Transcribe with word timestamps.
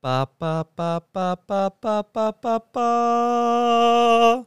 Ba 0.00 0.28
ba 0.38 0.64
ba 0.76 1.02
ba 1.12 1.36
ba 1.44 1.72
ba 1.80 2.04
ba 2.12 2.32
ba 2.40 2.62
ba. 2.72 4.46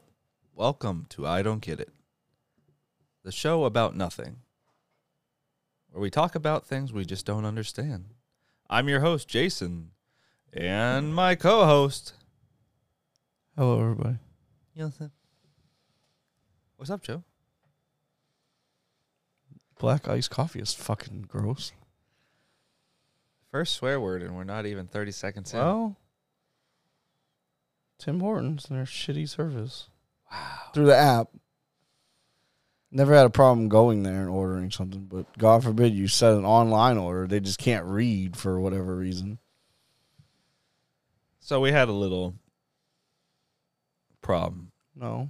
Welcome 0.56 1.08
to 1.10 1.28
I 1.28 1.42
Don't 1.42 1.60
Get 1.60 1.82
It, 1.82 1.90
the 3.26 3.34
show 3.34 3.66
about 3.66 3.94
nothing, 3.94 4.38
where 5.90 6.02
we 6.02 6.10
talk 6.10 6.36
about 6.36 6.66
things 6.66 6.94
we 6.94 7.04
just 7.04 7.26
don't 7.26 7.44
understand. 7.44 8.14
I'm 8.70 8.88
your 8.88 9.02
host, 9.02 9.28
Jason, 9.28 9.92
and 10.54 11.14
my 11.14 11.36
co 11.36 11.66
host, 11.66 12.14
Hello, 13.58 13.82
everybody. 13.82 14.20
What's 16.78 16.90
up, 16.90 17.02
Joe? 17.02 17.26
Black 19.78 20.08
iced 20.08 20.30
coffee 20.30 20.62
is 20.62 20.74
fucking 20.74 21.26
gross. 21.28 21.74
First 23.52 23.74
swear 23.74 24.00
word, 24.00 24.24
and 24.24 24.36
we're 24.36 24.46
not 24.46 24.66
even 24.66 24.88
30 24.88 25.12
seconds 25.12 25.54
in. 25.54 25.60
Well, 25.60 25.98
Tim 28.00 28.22
Hortons 28.22 28.68
and 28.70 28.78
their 28.78 28.86
shitty 28.86 29.28
service. 29.28 29.90
Wow. 30.32 30.60
Through 30.74 30.86
the 30.86 30.96
app. 30.96 31.28
Never 32.94 33.14
had 33.14 33.26
a 33.26 33.30
problem 33.30 33.70
going 33.70 34.04
there 34.04 34.22
and 34.22 34.30
ordering 34.30 34.72
something, 34.72 35.06
but 35.06 35.26
God 35.38 35.64
forbid 35.64 35.94
you 35.94 36.08
set 36.08 36.34
an 36.34 36.46
online 36.46 36.98
order. 36.98 37.28
They 37.28 37.40
just 37.40 37.60
can't 37.60 37.86
read 37.86 38.36
for 38.36 38.60
whatever 38.60 38.96
reason. 38.96 39.38
So 41.40 41.60
we 41.60 41.72
had 41.72 41.90
a 41.90 41.94
little 41.94 42.36
problem. 44.22 44.72
No. 44.96 45.30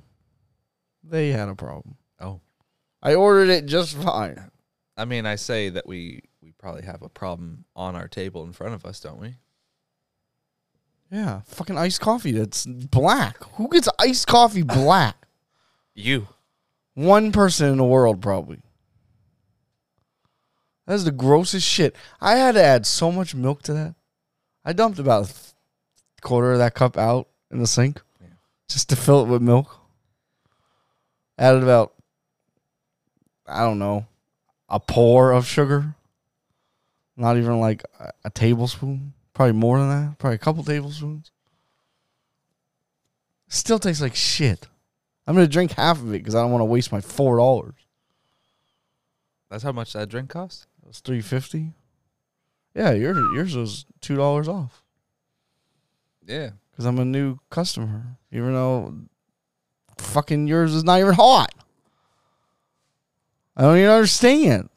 They 1.03 1.29
had 1.29 1.49
a 1.49 1.55
problem. 1.55 1.97
Oh. 2.19 2.41
I 3.01 3.15
ordered 3.15 3.49
it 3.49 3.65
just 3.65 3.95
fine. 3.95 4.51
I 4.95 5.05
mean, 5.05 5.25
I 5.25 5.35
say 5.35 5.69
that 5.69 5.87
we 5.87 6.21
we 6.21 6.21
probably 6.61 6.83
have 6.83 7.01
a 7.01 7.09
problem 7.09 7.65
on 7.75 7.95
our 7.95 8.07
table 8.07 8.43
in 8.45 8.53
front 8.53 8.75
of 8.75 8.85
us, 8.85 8.99
don't 8.99 9.19
we? 9.19 9.35
Yeah. 11.11 11.41
Fucking 11.45 11.77
iced 11.77 11.99
coffee 11.99 12.31
that's 12.31 12.65
black. 12.65 13.43
Who 13.55 13.67
gets 13.69 13.89
iced 13.99 14.27
coffee 14.27 14.61
black? 14.63 15.15
You. 15.93 16.29
One 16.93 17.33
person 17.33 17.67
in 17.67 17.77
the 17.77 17.83
world, 17.83 18.21
probably. 18.21 18.61
That's 20.87 21.03
the 21.03 21.11
grossest 21.11 21.67
shit. 21.67 21.97
I 22.21 22.35
had 22.37 22.53
to 22.53 22.63
add 22.63 22.85
so 22.85 23.11
much 23.11 23.35
milk 23.35 23.61
to 23.63 23.73
that. 23.73 23.95
I 24.63 24.71
dumped 24.71 24.99
about 24.99 25.29
a 25.29 26.21
quarter 26.21 26.53
of 26.53 26.59
that 26.59 26.75
cup 26.75 26.97
out 26.97 27.27
in 27.51 27.59
the 27.59 27.67
sink 27.67 28.01
Yeah. 28.21 28.27
just 28.69 28.87
to 28.89 28.95
fill 28.95 29.21
it 29.21 29.27
with 29.27 29.41
milk. 29.41 29.79
Added 31.37 31.61
about, 31.61 31.93
I 33.45 33.63
don't 33.65 33.79
know, 33.79 34.05
a 34.69 34.79
pour 34.79 35.33
of 35.33 35.45
sugar. 35.45 35.95
Not 37.21 37.37
even 37.37 37.59
like 37.59 37.83
a, 37.99 38.09
a 38.25 38.29
tablespoon. 38.31 39.13
Probably 39.35 39.53
more 39.53 39.77
than 39.77 39.89
that. 39.89 40.17
Probably 40.17 40.35
a 40.35 40.39
couple 40.39 40.63
tablespoons. 40.63 41.29
Still 43.47 43.77
tastes 43.77 44.01
like 44.01 44.15
shit. 44.15 44.67
I'm 45.27 45.35
gonna 45.35 45.47
drink 45.47 45.73
half 45.73 45.99
of 45.99 46.07
it 46.09 46.17
because 46.17 46.33
I 46.33 46.41
don't 46.41 46.51
want 46.51 46.61
to 46.61 46.65
waste 46.65 46.91
my 46.91 46.99
four 46.99 47.37
dollars. 47.37 47.75
That's 49.51 49.61
how 49.63 49.71
much 49.71 49.93
that 49.93 50.09
drink 50.09 50.29
cost? 50.31 50.65
It 50.81 50.87
was 50.87 50.99
three 50.99 51.21
fifty. 51.21 51.73
Yeah, 52.73 52.91
yours 52.93 53.17
yours 53.35 53.55
was 53.55 53.85
two 53.99 54.15
dollars 54.15 54.47
off 54.47 54.81
Yeah. 56.25 56.51
because 56.71 56.85
I'm 56.85 56.97
a 56.97 57.05
new 57.05 57.37
customer. 57.51 58.17
Even 58.31 58.53
though 58.53 58.95
fucking 59.99 60.47
yours 60.47 60.73
is 60.73 60.83
not 60.83 60.99
even 60.99 61.13
hot. 61.13 61.53
I 63.55 63.61
don't 63.63 63.77
even 63.77 63.89
understand. 63.91 64.69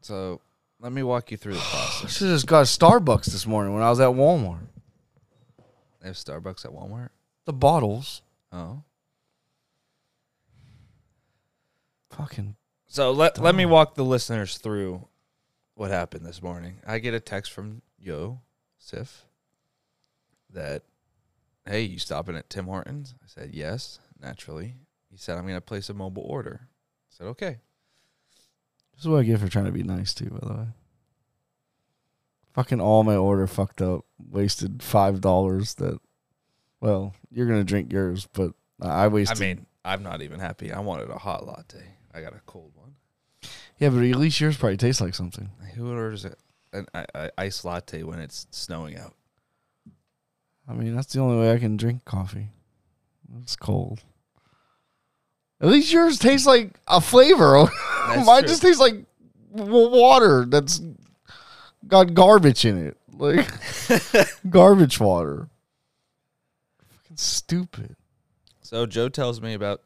So 0.00 0.40
let 0.80 0.92
me 0.92 1.02
walk 1.02 1.30
you 1.30 1.36
through 1.36 1.54
the 1.54 1.60
process. 1.60 2.12
should 2.16 2.28
have 2.28 2.36
just 2.36 2.46
got 2.46 2.60
a 2.60 2.62
Starbucks 2.62 3.26
this 3.26 3.46
morning 3.46 3.74
when 3.74 3.82
I 3.82 3.90
was 3.90 4.00
at 4.00 4.08
Walmart. 4.08 4.66
They 6.00 6.08
have 6.08 6.16
Starbucks 6.16 6.64
at 6.64 6.70
Walmart. 6.72 7.08
The 7.44 7.52
bottles, 7.52 8.22
Oh. 8.52 8.82
fucking 12.10 12.56
So 12.86 13.10
let 13.12 13.38
let 13.38 13.54
me 13.54 13.66
walk 13.66 13.94
the 13.94 14.04
listeners 14.04 14.58
through 14.58 15.06
what 15.74 15.90
happened 15.90 16.24
this 16.26 16.42
morning. 16.42 16.80
I 16.86 16.98
get 16.98 17.14
a 17.14 17.20
text 17.20 17.52
from 17.52 17.82
Yo 17.98 18.40
Sif 18.78 19.26
that 20.50 20.82
hey, 21.66 21.82
you 21.82 21.98
stopping 21.98 22.36
at 22.36 22.48
Tim 22.48 22.64
Hortons? 22.66 23.14
I 23.22 23.26
said 23.26 23.50
yes, 23.52 23.98
naturally. 24.20 24.74
He 25.10 25.16
said 25.16 25.36
I'm 25.36 25.46
gonna 25.46 25.60
place 25.60 25.88
a 25.90 25.94
mobile 25.94 26.22
order. 26.24 26.60
I 26.62 27.08
said 27.10 27.26
okay. 27.28 27.58
This 28.98 29.04
is 29.04 29.08
what 29.10 29.18
I 29.18 29.22
get 29.22 29.38
for 29.38 29.48
trying 29.48 29.66
to 29.66 29.70
be 29.70 29.84
nice 29.84 30.12
to 30.14 30.24
you, 30.24 30.30
by 30.30 30.44
the 30.44 30.54
way. 30.54 30.66
Fucking 32.54 32.80
all 32.80 33.04
my 33.04 33.14
order 33.14 33.46
fucked 33.46 33.80
up. 33.80 34.04
Wasted 34.18 34.82
five 34.82 35.20
dollars 35.20 35.74
that 35.74 36.00
well, 36.80 37.14
you're 37.30 37.46
gonna 37.46 37.62
drink 37.62 37.92
yours, 37.92 38.26
but 38.32 38.54
I 38.82 39.06
wasted 39.06 39.36
I 39.36 39.40
mean, 39.40 39.66
I'm 39.84 40.02
not 40.02 40.22
even 40.22 40.40
happy. 40.40 40.72
I 40.72 40.80
wanted 40.80 41.10
a 41.10 41.18
hot 41.18 41.46
latte. 41.46 41.84
I 42.12 42.20
got 42.20 42.34
a 42.34 42.40
cold 42.44 42.72
one. 42.74 42.96
Yeah, 43.78 43.90
but 43.90 44.02
at 44.02 44.16
least 44.16 44.40
yours 44.40 44.56
probably 44.56 44.76
tastes 44.76 45.00
like 45.00 45.14
something. 45.14 45.48
Who 45.76 45.92
orders 45.92 46.24
a, 46.24 46.34
an 46.72 46.86
I, 46.92 47.06
I, 47.14 47.30
iced 47.38 47.64
latte 47.64 48.02
when 48.02 48.18
it's 48.18 48.48
snowing 48.50 48.98
out? 48.98 49.14
I 50.68 50.72
mean, 50.72 50.96
that's 50.96 51.12
the 51.12 51.20
only 51.20 51.38
way 51.38 51.52
I 51.52 51.58
can 51.58 51.76
drink 51.76 52.04
coffee. 52.04 52.48
It's 53.42 53.54
cold. 53.54 54.00
At 55.60 55.68
least 55.68 55.92
yours 55.92 56.18
tastes 56.18 56.48
like 56.48 56.80
a 56.88 57.00
flavor. 57.00 57.68
That's 58.16 58.26
Mine 58.26 58.40
true. 58.42 58.48
just 58.48 58.62
tastes 58.62 58.80
like 58.80 59.04
w- 59.54 59.90
water 59.90 60.44
that's 60.46 60.80
got 61.86 62.14
garbage 62.14 62.64
in 62.64 62.86
it. 62.86 62.96
Like 63.16 63.48
garbage 64.50 65.00
water. 65.00 65.48
Fucking 67.02 67.16
stupid. 67.16 67.96
So 68.62 68.86
Joe 68.86 69.08
tells 69.08 69.40
me 69.40 69.54
about 69.54 69.82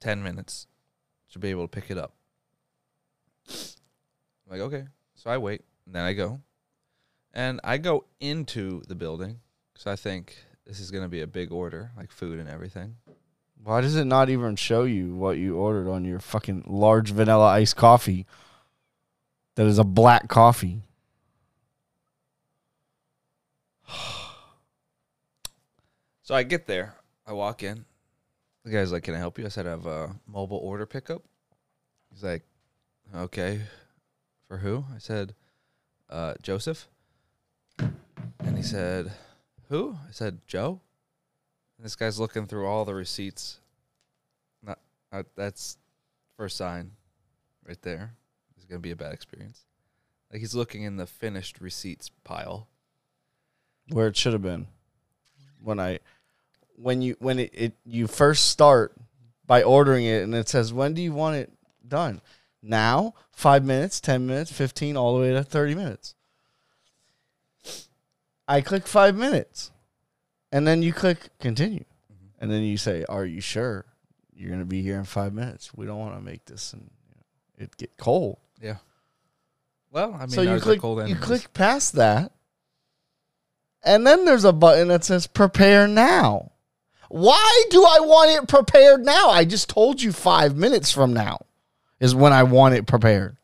ten 0.00 0.22
minutes 0.22 0.66
to 1.32 1.38
be 1.38 1.48
able 1.48 1.62
to 1.62 1.68
pick 1.68 1.90
it 1.90 1.96
up. 1.98 2.12
I'm 3.48 3.54
like, 4.50 4.60
okay. 4.60 4.84
So 5.14 5.30
I 5.30 5.38
wait, 5.38 5.62
and 5.86 5.94
then 5.94 6.02
I 6.04 6.12
go, 6.12 6.40
and 7.32 7.60
I 7.64 7.78
go 7.78 8.04
into 8.20 8.82
the 8.88 8.94
building 8.94 9.40
because 9.72 9.86
I 9.86 9.96
think 9.96 10.36
this 10.66 10.80
is 10.80 10.90
gonna 10.90 11.08
be 11.08 11.20
a 11.22 11.26
big 11.26 11.52
order, 11.52 11.92
like 11.96 12.10
food 12.10 12.38
and 12.38 12.48
everything. 12.48 12.96
Why 13.64 13.80
does 13.80 13.94
it 13.94 14.06
not 14.06 14.28
even 14.28 14.56
show 14.56 14.82
you 14.84 15.14
what 15.14 15.38
you 15.38 15.56
ordered 15.56 15.88
on 15.88 16.04
your 16.04 16.18
fucking 16.18 16.64
large 16.66 17.12
vanilla 17.12 17.46
iced 17.46 17.76
coffee 17.76 18.26
that 19.54 19.66
is 19.66 19.78
a 19.78 19.84
black 19.84 20.28
coffee? 20.28 20.82
So 26.24 26.36
I 26.36 26.44
get 26.44 26.68
there, 26.68 26.94
I 27.26 27.32
walk 27.32 27.64
in. 27.64 27.84
The 28.64 28.70
guy's 28.70 28.92
like, 28.92 29.02
"Can 29.02 29.14
I 29.14 29.18
help 29.18 29.38
you?" 29.38 29.44
I 29.44 29.48
said, 29.48 29.66
"I 29.66 29.70
have 29.70 29.86
a 29.86 30.14
mobile 30.26 30.58
order 30.58 30.86
pickup." 30.86 31.24
He's 32.12 32.22
like, 32.22 32.44
"Okay, 33.12 33.62
for 34.46 34.58
who?" 34.58 34.84
I 34.94 34.98
said, 34.98 35.34
uh, 36.08 36.34
"Joseph." 36.40 36.86
And 37.78 38.56
he 38.56 38.62
said, 38.62 39.12
"Who?" 39.68 39.98
I 40.08 40.12
said, 40.12 40.38
"Joe." 40.46 40.80
This 41.82 41.96
guy's 41.96 42.20
looking 42.20 42.46
through 42.46 42.66
all 42.66 42.84
the 42.84 42.94
receipts. 42.94 43.58
Not, 44.62 44.78
uh, 45.10 45.24
that's 45.34 45.76
first 46.36 46.56
sign, 46.56 46.92
right 47.66 47.80
there. 47.82 48.14
It's 48.56 48.64
gonna 48.64 48.78
be 48.78 48.92
a 48.92 48.96
bad 48.96 49.12
experience. 49.12 49.64
Like 50.30 50.40
he's 50.40 50.54
looking 50.54 50.84
in 50.84 50.96
the 50.96 51.06
finished 51.06 51.60
receipts 51.60 52.10
pile. 52.22 52.68
where 53.88 54.06
it 54.06 54.16
should 54.16 54.32
have 54.32 54.42
been 54.42 54.68
when 55.60 55.80
I 55.80 55.98
when 56.76 57.02
you 57.02 57.16
when 57.18 57.38
it, 57.38 57.50
it 57.52 57.72
you 57.84 58.06
first 58.06 58.46
start 58.46 58.94
by 59.46 59.62
ordering 59.62 60.04
it 60.04 60.22
and 60.22 60.34
it 60.34 60.48
says 60.48 60.72
when 60.72 60.94
do 60.94 61.02
you 61.02 61.12
want 61.12 61.36
it 61.36 61.52
done 61.86 62.20
now 62.62 63.14
five 63.32 63.64
minutes 63.64 64.00
ten 64.00 64.26
minutes 64.26 64.52
15 64.52 64.96
all 64.96 65.16
the 65.16 65.20
way 65.20 65.32
to 65.32 65.42
30 65.42 65.74
minutes 65.74 66.14
i 68.48 68.60
click 68.60 68.86
five 68.86 69.16
minutes 69.16 69.70
and 70.52 70.66
then 70.66 70.82
you 70.82 70.92
click 70.92 71.30
continue 71.40 71.80
mm-hmm. 71.80 72.26
and 72.40 72.50
then 72.50 72.62
you 72.62 72.76
say 72.76 73.04
are 73.08 73.24
you 73.24 73.40
sure 73.40 73.84
you're 74.34 74.48
going 74.48 74.60
to 74.60 74.66
be 74.66 74.82
here 74.82 74.98
in 74.98 75.04
five 75.04 75.32
minutes 75.32 75.74
we 75.74 75.86
don't 75.86 75.98
want 75.98 76.14
to 76.14 76.20
make 76.20 76.44
this 76.44 76.72
and 76.72 76.82
you 76.82 77.14
know, 77.16 77.64
it 77.64 77.76
get 77.76 77.96
cold 77.96 78.38
Yeah. 78.60 78.76
Well, 79.92 80.14
I 80.14 80.20
mean, 80.20 80.30
so 80.30 80.40
you 80.40 80.58
click 80.58 80.80
cold 80.80 80.98
you 80.98 81.04
anyways. 81.04 81.22
click 81.22 81.52
past 81.52 81.92
that, 81.96 82.32
and 83.84 84.06
then 84.06 84.24
there's 84.24 84.46
a 84.46 84.52
button 84.52 84.88
that 84.88 85.04
says 85.04 85.26
prepare 85.26 85.86
now. 85.86 86.52
Why 87.10 87.64
do 87.68 87.84
I 87.84 88.00
want 88.00 88.30
it 88.30 88.48
prepared 88.48 89.04
now? 89.04 89.28
I 89.28 89.44
just 89.44 89.68
told 89.68 90.00
you 90.00 90.12
five 90.12 90.56
minutes 90.56 90.90
from 90.90 91.12
now 91.12 91.44
is 92.00 92.14
when 92.14 92.32
I 92.32 92.42
want 92.42 92.74
it 92.74 92.86
prepared. 92.86 93.36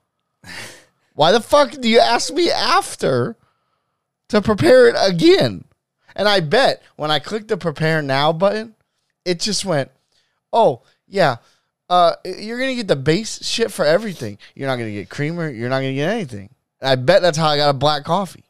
Why 1.15 1.33
the 1.33 1.41
fuck 1.41 1.73
do 1.73 1.87
you 1.87 1.99
ask 1.99 2.33
me 2.33 2.51
after 2.51 3.37
to 4.29 4.41
prepare 4.41 4.89
it 4.89 4.97
again? 4.99 5.65
And 6.19 6.29
I 6.29 6.41
bet 6.41 6.83
when 6.97 7.11
I 7.11 7.21
clicked 7.21 7.49
the 7.49 7.57
prepare 7.57 8.03
now 8.03 8.33
button, 8.35 8.75
it 9.25 9.41
just 9.41 9.65
went, 9.65 9.91
oh, 10.53 10.83
yeah, 11.07 11.37
uh, 11.89 12.15
you're 12.27 12.59
going 12.59 12.71
to 12.71 12.77
get 12.77 12.89
the 12.89 12.97
base 12.97 13.43
shit 13.47 13.73
for 13.73 13.85
everything. 13.87 14.37
You're 14.55 14.69
not 14.69 14.77
going 14.77 14.91
to 14.91 14.95
get 14.95 15.09
creamer. 15.09 15.49
You're 15.49 15.71
not 15.71 15.81
going 15.81 15.93
to 15.93 16.01
get 16.01 16.11
anything. 16.11 16.51
And 16.81 16.91
I 16.91 16.97
bet 16.97 17.23
that's 17.23 17.39
how 17.39 17.47
I 17.47 17.57
got 17.57 17.71
a 17.71 17.75
black 17.75 18.05
coffee. 18.05 18.45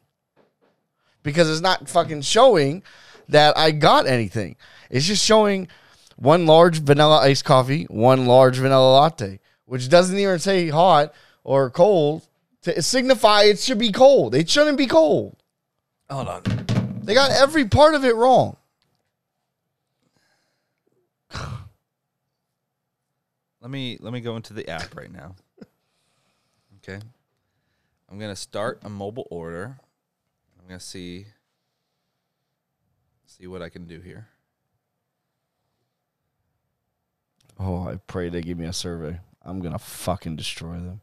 because 1.23 1.49
it's 1.49 1.61
not 1.61 1.87
fucking 1.87 2.21
showing 2.21 2.83
that 3.27 3.57
I 3.57 3.71
got 3.71 4.07
anything. 4.07 4.55
It's 4.89 5.05
just 5.05 5.23
showing 5.23 5.67
one 6.15 6.45
large 6.45 6.79
vanilla 6.79 7.19
iced 7.19 7.45
coffee, 7.45 7.85
one 7.85 8.25
large 8.25 8.57
vanilla 8.57 8.93
latte, 8.93 9.39
which 9.65 9.89
doesn't 9.89 10.17
even 10.17 10.39
say 10.39 10.69
hot 10.69 11.13
or 11.43 11.69
cold 11.69 12.27
to 12.63 12.81
signify 12.81 13.43
it 13.43 13.59
should 13.59 13.77
be 13.79 13.91
cold. 13.91 14.35
It 14.35 14.49
shouldn't 14.49 14.77
be 14.77 14.87
cold. 14.87 15.37
Hold 16.09 16.27
on. 16.27 16.43
They 17.09 17.15
got 17.15 17.31
every 17.31 17.65
part 17.65 17.95
of 17.95 18.05
it 18.05 18.15
wrong. 18.15 18.55
Let 23.61 23.71
me 23.71 23.97
let 23.99 24.13
me 24.13 24.21
go 24.21 24.35
into 24.35 24.53
the 24.53 24.69
app 24.69 24.95
right 24.95 25.11
now. 25.11 25.35
Okay. 26.77 26.99
I'm 28.07 28.19
gonna 28.19 28.35
start 28.35 28.81
a 28.83 28.89
mobile 28.89 29.27
order. 29.31 29.79
I'm 30.61 30.67
gonna 30.67 30.79
see 30.79 31.25
see 33.25 33.47
what 33.47 33.63
I 33.63 33.69
can 33.69 33.87
do 33.87 33.99
here. 34.01 34.27
Oh, 37.59 37.87
I 37.87 37.95
pray 38.05 38.29
they 38.29 38.41
give 38.41 38.59
me 38.59 38.67
a 38.67 38.73
survey. 38.73 39.19
I'm 39.41 39.61
gonna 39.61 39.79
fucking 39.79 40.35
destroy 40.35 40.73
them. 40.73 41.01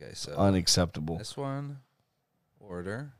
Okay, 0.00 0.14
so 0.14 0.32
Unacceptable. 0.36 1.18
this 1.18 1.36
one 1.36 1.80
order. 2.58 3.12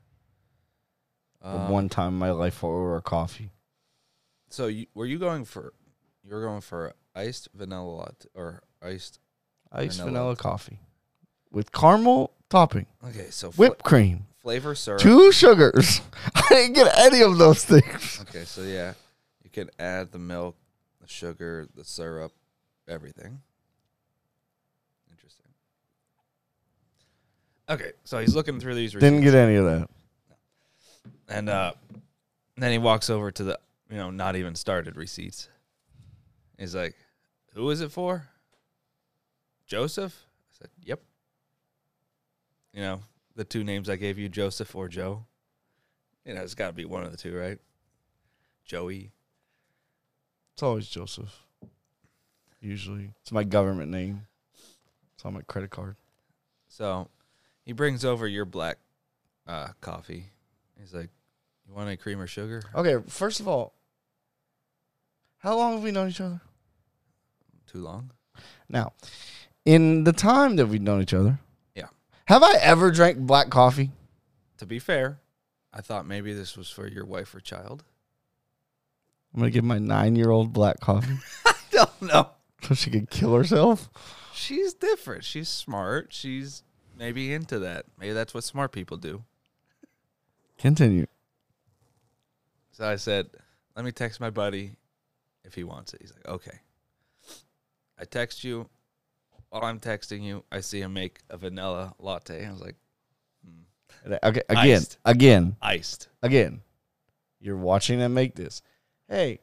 Um, 1.43 1.69
one 1.69 1.89
time 1.89 2.13
in 2.13 2.19
my 2.19 2.31
life, 2.31 2.63
a 2.63 3.01
coffee. 3.01 3.49
So 4.49 4.67
you, 4.67 4.85
were 4.93 5.05
you 5.05 5.19
going 5.19 5.45
for? 5.45 5.73
You 6.23 6.33
were 6.33 6.41
going 6.41 6.61
for 6.61 6.93
iced 7.15 7.49
vanilla 7.53 7.89
latte 7.89 8.29
or 8.33 8.63
iced? 8.81 9.19
Iced 9.71 9.97
vanilla. 9.97 10.11
vanilla 10.11 10.35
coffee 10.35 10.79
with 11.51 11.71
caramel 11.71 12.31
topping, 12.49 12.87
Okay, 13.07 13.27
so 13.29 13.51
fl- 13.51 13.61
whipped 13.61 13.83
cream, 13.83 14.25
flavor 14.41 14.75
syrup. 14.75 15.01
two 15.01 15.31
sugars. 15.31 16.01
I 16.35 16.41
didn't 16.49 16.73
get 16.73 16.97
any 16.97 17.21
of 17.21 17.37
those 17.37 17.63
things. 17.63 18.19
Okay, 18.21 18.43
so 18.45 18.61
yeah, 18.61 18.93
you 19.43 19.49
can 19.49 19.69
add 19.79 20.11
the 20.11 20.19
milk, 20.19 20.55
the 21.01 21.07
sugar, 21.07 21.67
the 21.75 21.83
syrup, 21.83 22.31
everything. 22.87 23.39
Interesting. 25.11 25.45
Okay, 27.69 27.91
so 28.03 28.19
he's 28.19 28.35
looking 28.35 28.59
through 28.59 28.75
these 28.75 28.91
Didn't 28.93 29.21
get 29.21 29.35
any 29.35 29.55
of 29.55 29.65
that. 29.65 29.89
And 31.27 31.49
uh, 31.49 31.73
then 32.57 32.71
he 32.71 32.77
walks 32.77 33.09
over 33.09 33.31
to 33.31 33.43
the 33.43 33.59
you 33.89 33.97
know 33.97 34.09
not 34.11 34.35
even 34.35 34.55
started 34.55 34.95
receipts. 34.95 35.49
He's 36.57 36.75
like, 36.75 36.95
"Who 37.53 37.69
is 37.69 37.81
it 37.81 37.91
for?" 37.91 38.27
Joseph. 39.65 40.25
I 40.25 40.57
said, 40.57 40.69
"Yep." 40.83 41.01
You 42.73 42.81
know 42.81 43.01
the 43.35 43.43
two 43.43 43.63
names 43.63 43.89
I 43.89 43.95
gave 43.95 44.17
you, 44.17 44.29
Joseph 44.29 44.75
or 44.75 44.87
Joe. 44.87 45.25
You 46.25 46.33
know 46.33 46.41
it's 46.41 46.55
got 46.55 46.67
to 46.67 46.73
be 46.73 46.85
one 46.85 47.03
of 47.03 47.11
the 47.11 47.17
two, 47.17 47.35
right? 47.35 47.59
Joey. 48.65 49.11
It's 50.53 50.63
always 50.63 50.87
Joseph. 50.87 51.41
Usually, 52.61 53.11
it's 53.21 53.31
my 53.31 53.43
government 53.43 53.91
name. 53.91 54.27
It's 55.15 55.25
on 55.25 55.33
my 55.33 55.41
credit 55.41 55.69
card. 55.69 55.95
So 56.67 57.09
he 57.65 57.73
brings 57.73 58.05
over 58.05 58.27
your 58.27 58.45
black 58.45 58.77
uh, 59.47 59.69
coffee. 59.81 60.27
He's 60.83 60.93
like, 60.93 61.09
"You 61.65 61.73
want 61.73 61.87
any 61.87 61.95
cream 61.97 62.19
or 62.19 62.27
sugar?" 62.27 62.61
Okay, 62.75 62.97
first 63.07 63.39
of 63.39 63.47
all, 63.47 63.73
how 65.37 65.55
long 65.55 65.75
have 65.75 65.83
we 65.83 65.91
known 65.91 66.09
each 66.09 66.19
other? 66.19 66.41
Too 67.67 67.79
long? 67.79 68.11
Now, 68.67 68.91
in 69.65 70.03
the 70.03 70.11
time 70.13 70.57
that 70.57 70.67
we've 70.67 70.81
known 70.81 71.01
each 71.01 71.13
other, 71.13 71.39
Yeah. 71.75 71.87
have 72.25 72.43
I 72.43 72.55
ever 72.57 72.91
drank 72.91 73.17
black 73.19 73.49
coffee? 73.49 73.91
To 74.57 74.65
be 74.65 74.77
fair, 74.79 75.19
I 75.73 75.79
thought 75.81 76.05
maybe 76.05 76.33
this 76.33 76.57
was 76.57 76.69
for 76.69 76.85
your 76.87 77.05
wife 77.05 77.33
or 77.33 77.39
child. 77.39 77.83
I'm 79.33 79.39
gonna 79.39 79.51
give 79.51 79.63
my 79.63 79.79
nine-year-old 79.79 80.51
black 80.53 80.79
coffee 80.81 81.17
I 81.45 81.53
don't 81.71 82.01
know. 82.03 82.29
so 82.61 82.75
she 82.75 82.89
could 82.91 83.09
kill 83.09 83.33
herself. 83.35 83.89
She's 84.33 84.73
different. 84.73 85.23
She's 85.23 85.49
smart. 85.49 86.13
She's 86.13 86.63
maybe 86.97 87.33
into 87.33 87.59
that. 87.59 87.85
Maybe 87.99 88.13
that's 88.13 88.33
what 88.33 88.43
smart 88.43 88.71
people 88.71 88.97
do. 88.97 89.23
Continue. 90.57 91.07
So 92.71 92.87
I 92.87 92.95
said, 92.95 93.29
"Let 93.75 93.85
me 93.85 93.91
text 93.91 94.19
my 94.19 94.29
buddy 94.29 94.77
if 95.43 95.53
he 95.55 95.63
wants 95.63 95.93
it." 95.93 96.01
He's 96.01 96.13
like, 96.13 96.27
"Okay." 96.27 96.59
I 97.97 98.05
text 98.05 98.43
you. 98.43 98.69
While 99.49 99.63
I'm 99.65 99.79
texting 99.79 100.23
you, 100.23 100.43
I 100.51 100.61
see 100.61 100.81
him 100.81 100.93
make 100.93 101.19
a 101.29 101.37
vanilla 101.37 101.93
latte. 101.99 102.45
I 102.45 102.51
was 102.51 102.61
like, 102.61 102.75
Okay, 104.23 104.41
again, 104.49 104.77
Iced. 104.81 104.97
again, 105.05 105.55
"Iced." 105.61 106.07
again. 106.23 106.61
You're 107.39 107.55
watching 107.57 107.99
them 107.99 108.13
make 108.13 108.35
this. 108.35 108.61
Hey, 109.07 109.39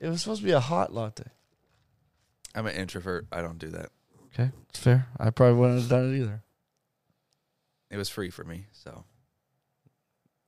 it 0.00 0.08
was 0.08 0.20
supposed 0.20 0.42
to 0.42 0.46
be 0.46 0.52
a 0.52 0.60
hot 0.60 0.92
latte. 0.92 1.24
I'm 2.54 2.66
an 2.66 2.74
introvert. 2.76 3.26
I 3.32 3.40
don't 3.40 3.58
do 3.58 3.68
that. 3.70 3.90
Okay, 4.26 4.50
it's 4.68 4.78
fair. 4.78 5.08
I 5.18 5.30
probably 5.30 5.58
wouldn't 5.58 5.80
have 5.80 5.88
done 5.88 6.12
it 6.14 6.18
either. 6.18 6.42
It 7.90 7.96
was 7.96 8.08
free 8.08 8.30
for 8.30 8.44
me, 8.44 8.66
so 8.72 9.04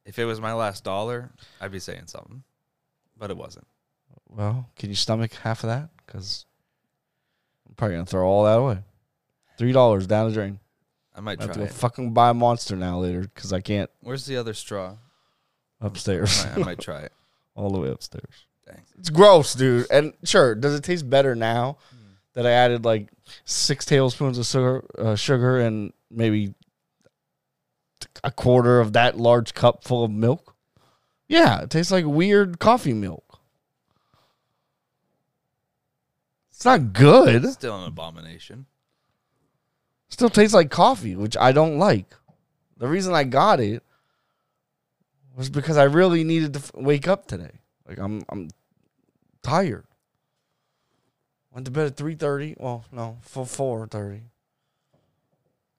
if 0.06 0.18
it 0.18 0.24
was 0.24 0.40
my 0.40 0.54
last 0.54 0.84
dollar, 0.84 1.30
I'd 1.60 1.72
be 1.72 1.78
saying 1.80 2.06
something, 2.06 2.42
but 3.18 3.30
it 3.30 3.36
wasn't. 3.36 3.66
Well, 4.28 4.70
can 4.76 4.88
you 4.88 4.96
stomach 4.96 5.32
half 5.34 5.62
of 5.64 5.68
that? 5.68 5.90
Because 6.06 6.46
I'm 7.68 7.74
probably 7.74 7.96
gonna 7.96 8.06
throw 8.06 8.26
all 8.26 8.44
that 8.44 8.58
away. 8.58 8.78
Three 9.58 9.72
dollars 9.72 10.06
down 10.06 10.28
the 10.28 10.34
drain. 10.34 10.60
I 11.14 11.20
might 11.20 11.40
I 11.40 11.44
have 11.44 11.52
try 11.52 11.54
to 11.54 11.58
go 11.60 11.64
it. 11.66 11.72
fucking 11.74 12.12
buy 12.12 12.30
a 12.30 12.34
monster 12.34 12.76
now 12.76 12.98
later 12.98 13.22
because 13.22 13.52
I 13.52 13.60
can't 13.60 13.90
Where's 14.00 14.26
the 14.26 14.36
other 14.36 14.54
straw? 14.54 14.96
I 15.80 15.86
upstairs. 15.86 16.44
might, 16.44 16.54
I 16.54 16.64
might 16.64 16.80
try 16.80 17.00
it. 17.00 17.12
all 17.54 17.70
the 17.70 17.78
way 17.80 17.88
upstairs. 17.90 18.46
Dang. 18.66 18.82
It's 18.98 19.10
gross, 19.10 19.54
dude. 19.54 19.86
And 19.90 20.12
sure, 20.24 20.54
does 20.54 20.74
it 20.74 20.84
taste 20.84 21.08
better 21.08 21.34
now 21.34 21.78
that 22.34 22.46
I 22.46 22.50
added 22.50 22.84
like 22.84 23.08
six 23.44 23.84
tablespoons 23.86 24.36
of 24.38 24.44
sugar, 24.46 24.84
uh, 24.98 25.14
sugar, 25.16 25.58
and 25.60 25.92
maybe 26.10 26.54
a 28.24 28.30
quarter 28.30 28.80
of 28.80 28.92
that 28.94 29.18
large 29.18 29.54
cup 29.54 29.84
full 29.84 30.04
of 30.04 30.10
milk? 30.10 30.54
Yeah, 31.28 31.62
it 31.62 31.70
tastes 31.70 31.92
like 31.92 32.04
weird 32.04 32.58
coffee 32.58 32.92
milk. 32.92 33.40
It's 36.50 36.64
not 36.64 36.92
good. 36.92 37.44
It's 37.44 37.54
Still 37.54 37.82
an 37.82 37.88
abomination. 37.88 38.66
Still 40.08 40.30
tastes 40.30 40.54
like 40.54 40.70
coffee, 40.70 41.16
which 41.16 41.36
I 41.36 41.52
don't 41.52 41.78
like. 41.78 42.14
The 42.78 42.88
reason 42.88 43.12
I 43.14 43.24
got 43.24 43.60
it 43.60 43.82
was 45.36 45.50
because 45.50 45.76
I 45.76 45.84
really 45.84 46.24
needed 46.24 46.54
to 46.54 46.60
f- 46.60 46.70
wake 46.74 47.08
up 47.08 47.26
today. 47.26 47.60
Like 47.86 47.98
I'm 47.98 48.24
I'm 48.28 48.48
tired. 49.42 49.84
Went 51.52 51.66
to 51.66 51.72
bed 51.72 51.86
at 51.86 51.96
3:30. 51.96 52.56
Well, 52.58 52.84
no, 52.92 53.18
for 53.22 53.44
4:30. 53.44 54.22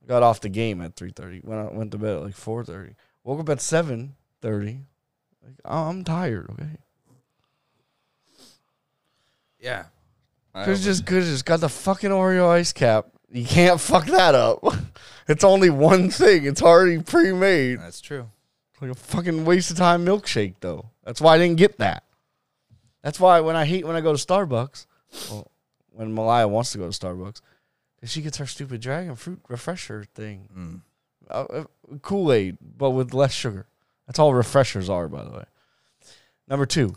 Got 0.07 0.23
off 0.23 0.39
the 0.39 0.49
game 0.49 0.81
at 0.81 0.95
3:30. 0.95 1.43
Went 1.43 1.61
out, 1.61 1.75
went 1.75 1.91
to 1.91 1.97
bed 1.97 2.15
at 2.15 2.23
like 2.23 2.35
4:30. 2.35 2.95
Woke 3.23 3.41
up 3.41 3.49
at 3.49 3.57
7:30. 3.59 4.85
Like 5.43 5.55
I'm 5.65 6.03
tired, 6.03 6.49
okay? 6.51 6.77
Yeah. 9.59 9.85
Could 10.65 10.77
just 10.77 11.05
could 11.05 11.23
just 11.23 11.45
got 11.45 11.59
the 11.59 11.69
fucking 11.69 12.09
Oreo 12.09 12.49
ice 12.49 12.73
cap. 12.73 13.07
You 13.29 13.45
can't 13.45 13.79
fuck 13.91 14.05
that 14.05 14.33
up. 14.33 14.63
it's 15.27 15.43
only 15.43 15.69
one 15.69 16.09
thing. 16.09 16.45
It's 16.45 16.61
already 16.61 17.01
pre-made. 17.01 17.79
That's 17.79 18.01
true. 18.01 18.29
Like 18.81 18.91
a 18.91 18.95
fucking 18.95 19.45
waste 19.45 19.71
of 19.71 19.77
time 19.77 20.05
milkshake 20.05 20.55
though. 20.61 20.89
That's 21.03 21.19
why 21.19 21.35
I 21.35 21.37
didn't 21.37 21.57
get 21.57 21.77
that. 21.79 22.03
That's 23.03 23.19
why 23.19 23.39
when 23.41 23.55
I 23.55 23.65
hate 23.65 23.85
when 23.85 23.95
I 23.95 24.01
go 24.01 24.15
to 24.15 24.25
Starbucks, 24.25 24.85
well, 25.29 25.51
when 25.91 26.13
Malaya 26.13 26.47
wants 26.47 26.71
to 26.71 26.77
go 26.77 26.89
to 26.89 26.97
Starbucks, 26.97 27.41
she 28.05 28.21
gets 28.21 28.37
her 28.37 28.45
stupid 28.45 28.81
dragon 28.81 29.15
fruit 29.15 29.41
refresher 29.47 30.05
thing, 30.15 30.49
Mm. 30.55 30.81
uh, 31.29 31.63
Kool 32.01 32.31
Aid, 32.31 32.57
but 32.61 32.91
with 32.91 33.13
less 33.13 33.31
sugar. 33.33 33.65
That's 34.05 34.19
all 34.19 34.33
refreshers 34.33 34.89
are, 34.89 35.07
by 35.07 35.23
the 35.23 35.31
way. 35.31 35.45
Number 36.47 36.65
two, 36.65 36.95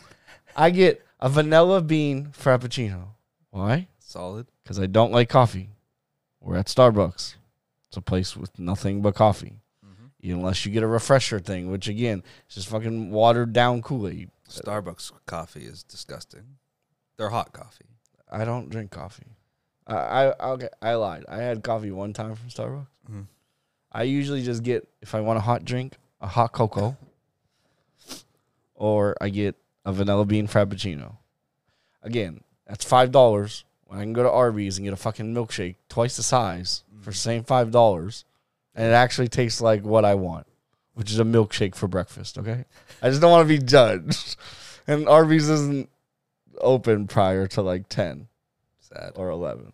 I 0.54 0.70
get 0.70 1.04
a 1.18 1.28
vanilla 1.28 1.80
bean 1.82 2.26
frappuccino. 2.26 3.08
Why? 3.50 3.88
Solid. 3.98 4.46
Because 4.62 4.78
I 4.78 4.86
don't 4.86 5.10
like 5.12 5.28
coffee. 5.28 5.70
We're 6.40 6.56
at 6.56 6.66
Starbucks. 6.66 7.34
It's 7.88 7.96
a 7.96 8.00
place 8.00 8.36
with 8.36 8.58
nothing 8.58 9.02
but 9.02 9.14
coffee 9.14 9.54
Mm-hmm. 9.84 10.32
unless 10.34 10.64
you 10.64 10.70
get 10.72 10.82
a 10.82 10.86
refresher 10.86 11.40
thing, 11.40 11.70
which 11.70 11.88
again 11.88 12.22
is 12.48 12.54
just 12.56 12.68
fucking 12.68 13.10
watered 13.10 13.52
down 13.52 13.82
Kool 13.82 14.06
Aid. 14.06 14.30
Starbucks 14.48 15.10
coffee 15.26 15.64
is 15.64 15.82
disgusting. 15.82 16.58
They're 17.16 17.30
hot 17.30 17.52
coffee. 17.52 17.86
I 18.30 18.44
don't 18.44 18.68
drink 18.70 18.90
coffee. 18.92 19.26
I, 19.94 20.26
I 20.38 20.50
okay, 20.52 20.68
I 20.80 20.94
lied. 20.94 21.24
I 21.28 21.38
had 21.38 21.62
coffee 21.62 21.90
one 21.90 22.12
time 22.12 22.34
from 22.36 22.48
Starbucks. 22.48 22.86
Mhm. 23.10 23.26
I 23.92 24.04
usually 24.04 24.42
just 24.42 24.62
get 24.62 24.88
if 25.02 25.14
I 25.14 25.20
want 25.20 25.38
a 25.38 25.42
hot 25.42 25.64
drink, 25.64 25.96
a 26.20 26.26
hot 26.28 26.52
cocoa, 26.52 26.96
or 28.74 29.16
I 29.20 29.28
get 29.30 29.56
a 29.84 29.92
vanilla 29.92 30.24
bean 30.24 30.46
frappuccino. 30.46 31.16
Again, 32.02 32.42
that's 32.66 32.84
five 32.84 33.10
dollars. 33.10 33.64
When 33.86 33.98
I 33.98 34.02
can 34.02 34.12
go 34.12 34.22
to 34.22 34.30
Arby's 34.30 34.78
and 34.78 34.84
get 34.84 34.92
a 34.92 34.96
fucking 34.96 35.34
milkshake 35.34 35.74
twice 35.88 36.16
the 36.16 36.22
size 36.22 36.84
for 37.00 37.10
the 37.10 37.16
same 37.16 37.42
five 37.42 37.70
dollars, 37.72 38.24
and 38.74 38.86
it 38.86 38.94
actually 38.94 39.26
tastes 39.28 39.60
like 39.60 39.82
what 39.82 40.04
I 40.04 40.14
want, 40.14 40.46
which 40.94 41.10
is 41.10 41.18
a 41.18 41.24
milkshake 41.24 41.74
for 41.74 41.88
breakfast. 41.88 42.38
Okay, 42.38 42.64
I 43.02 43.08
just 43.08 43.20
don't 43.20 43.32
want 43.32 43.48
to 43.48 43.58
be 43.58 43.62
judged. 43.64 44.36
And 44.86 45.08
Arby's 45.08 45.48
isn't 45.48 45.88
open 46.60 47.06
prior 47.06 47.46
to 47.48 47.62
like 47.62 47.88
ten 47.88 48.26
Sad. 48.80 49.12
or 49.14 49.28
eleven. 49.30 49.72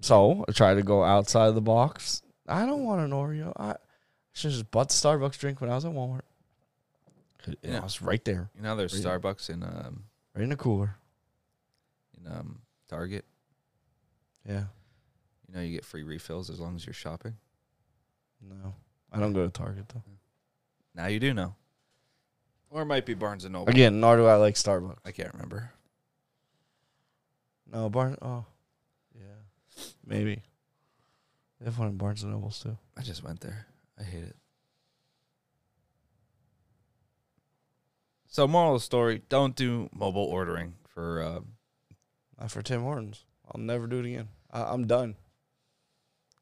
So 0.00 0.44
I 0.48 0.52
try 0.52 0.74
to 0.74 0.82
go 0.82 1.04
outside 1.04 1.48
of 1.48 1.54
the 1.54 1.60
box. 1.60 2.22
I 2.48 2.64
don't 2.66 2.84
want 2.84 3.00
an 3.02 3.10
Oreo. 3.10 3.52
I 3.56 3.76
should 4.32 4.50
just 4.50 4.70
bought 4.70 4.88
the 4.88 4.94
Starbucks 4.94 5.38
drink 5.38 5.60
when 5.60 5.70
I 5.70 5.74
was 5.74 5.84
at 5.84 5.92
Walmart. 5.92 6.22
You 7.46 7.54
know, 7.64 7.70
Yeah. 7.78 7.84
it's 7.84 8.02
right 8.02 8.24
there, 8.24 8.50
You 8.56 8.62
know, 8.62 8.76
there's 8.76 8.92
Really? 8.92 9.04
Starbucks 9.04 9.50
in 9.50 9.62
um 9.62 10.04
right 10.34 10.42
in 10.42 10.50
the 10.50 10.56
cooler. 10.56 10.96
in 12.18 12.30
um 12.30 12.60
Target. 12.88 13.24
Yeah. 14.46 14.64
You 15.48 15.54
know, 15.54 15.60
you 15.62 15.72
get 15.74 15.84
free 15.84 16.02
refills 16.02 16.48
as 16.50 16.60
long 16.60 16.76
as 16.76 16.86
you're 16.86 16.92
shopping. 16.94 17.36
No, 18.42 18.74
I 19.12 19.18
don't 19.20 19.32
go 19.32 19.44
to 19.44 19.50
Target 19.50 19.88
though. 19.88 20.02
Now 20.94 21.06
you 21.06 21.20
do 21.20 21.32
know. 21.34 21.54
Or 22.70 22.82
it 22.82 22.86
might 22.86 23.04
be 23.04 23.14
Barnes 23.14 23.44
and 23.44 23.52
Noble. 23.52 23.68
Again, 23.70 24.00
nor 24.00 24.16
do 24.16 24.26
I 24.26 24.36
like 24.36 24.54
Starbucks. 24.54 24.98
I 25.04 25.10
can't 25.12 25.32
remember. 25.32 25.72
No, 27.72 27.88
Barnes. 27.90 28.16
Oh, 28.22 28.44
maybe. 30.06 30.42
They 31.58 31.66
have 31.66 31.78
one 31.78 31.88
in 31.88 31.96
Barnes 31.96 32.22
and 32.22 32.32
Nobles 32.32 32.60
too. 32.60 32.76
I 32.96 33.02
just 33.02 33.22
went 33.22 33.40
there. 33.40 33.66
I 33.98 34.02
hate 34.02 34.24
it. 34.24 34.36
So, 38.26 38.46
moral 38.46 38.74
of 38.74 38.80
the 38.80 38.84
story: 38.84 39.22
Don't 39.28 39.56
do 39.56 39.88
mobile 39.92 40.24
ordering 40.24 40.74
for. 40.88 41.22
Um, 41.22 41.46
Not 42.40 42.50
for 42.50 42.62
Tim 42.62 42.82
Hortons. 42.82 43.24
I'll 43.50 43.60
never 43.60 43.86
do 43.86 43.98
it 43.98 44.06
again. 44.06 44.28
I, 44.50 44.62
I'm 44.62 44.86
done. 44.86 45.16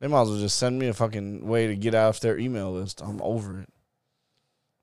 They 0.00 0.06
might 0.06 0.22
as 0.22 0.28
well 0.28 0.38
just 0.38 0.58
send 0.58 0.78
me 0.78 0.86
a 0.86 0.94
fucking 0.94 1.46
way 1.46 1.66
to 1.66 1.74
get 1.74 1.94
off 1.94 2.20
their 2.20 2.38
email 2.38 2.72
list. 2.72 3.00
I'm 3.02 3.20
over 3.22 3.60
it. 3.60 3.68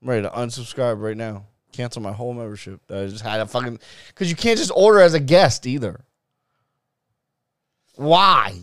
I'm 0.02 0.08
ready 0.08 0.22
to 0.22 0.30
unsubscribe 0.30 1.00
right 1.00 1.16
now. 1.16 1.46
Cancel 1.72 2.02
my 2.02 2.12
whole 2.12 2.32
membership 2.32 2.80
I 2.90 3.06
just 3.06 3.22
had 3.22 3.40
a 3.40 3.46
fucking 3.46 3.78
because 4.08 4.30
you 4.30 4.36
can't 4.36 4.58
just 4.58 4.72
order 4.74 5.00
as 5.00 5.14
a 5.14 5.20
guest 5.20 5.66
either. 5.66 6.00
Why? 7.96 8.54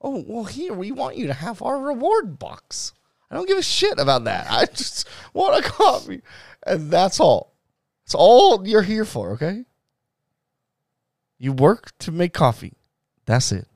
Oh 0.00 0.24
well, 0.26 0.44
here 0.44 0.72
we 0.72 0.92
want 0.92 1.16
you 1.16 1.26
to 1.26 1.34
have 1.34 1.60
our 1.62 1.78
reward 1.78 2.38
box. 2.38 2.92
I 3.30 3.34
don't 3.34 3.48
give 3.48 3.58
a 3.58 3.62
shit 3.62 3.98
about 3.98 4.24
that. 4.24 4.46
I 4.50 4.66
just 4.66 5.08
want 5.32 5.64
a 5.64 5.68
coffee, 5.68 6.22
and 6.66 6.90
that's 6.90 7.20
all. 7.20 7.54
It's 8.04 8.14
all 8.14 8.66
you're 8.66 8.82
here 8.82 9.04
for. 9.04 9.30
Okay. 9.32 9.64
You 11.38 11.52
work 11.52 11.96
to 12.00 12.12
make 12.12 12.34
coffee. 12.34 12.74
That's 13.24 13.52
it. 13.52 13.66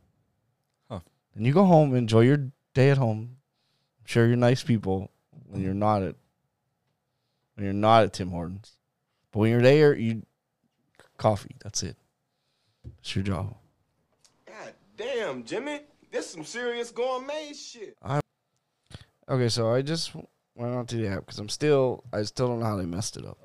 Huh. 0.91 1.01
And 1.35 1.47
you 1.47 1.53
go 1.53 1.65
home, 1.65 1.95
enjoy 1.95 2.21
your 2.21 2.51
day 2.75 2.91
at 2.91 2.99
home. 2.99 3.37
I'm 4.01 4.07
sure 4.07 4.27
you're 4.27 4.37
nice 4.37 4.63
people 4.63 5.11
when 5.47 5.63
you're 5.63 5.73
not 5.73 6.03
at 6.03 6.17
when 7.55 7.65
you're 7.65 7.73
not 7.73 8.05
at 8.05 8.13
Tim 8.13 8.31
Hortons. 8.31 8.73
But 9.31 9.39
when 9.41 9.51
you're 9.51 9.63
there, 9.63 9.95
you 9.95 10.23
coffee. 11.17 11.57
That's 11.63 11.83
it. 11.83 11.97
It's 13.01 13.15
your 13.15 13.25
job. 13.25 13.57
God 14.97 15.07
damn, 15.07 15.45
Jimmy. 15.45 15.81
This 16.11 16.31
some 16.31 16.45
serious 16.45 16.91
gourmet 16.91 17.53
shit. 17.55 17.97
Okay, 19.29 19.49
so 19.49 19.73
I 19.73 19.83
just 19.83 20.15
went 20.55 20.75
onto 20.75 21.01
the 21.01 21.09
app 21.09 21.21
because 21.21 21.39
I'm 21.39 21.49
still 21.49 22.05
I 22.13 22.23
still 22.23 22.49
don't 22.49 22.61
know 22.61 22.67
how 22.67 22.77
they 22.77 22.87
messed 22.87 23.17
it 23.17 23.25
up. 23.25 23.39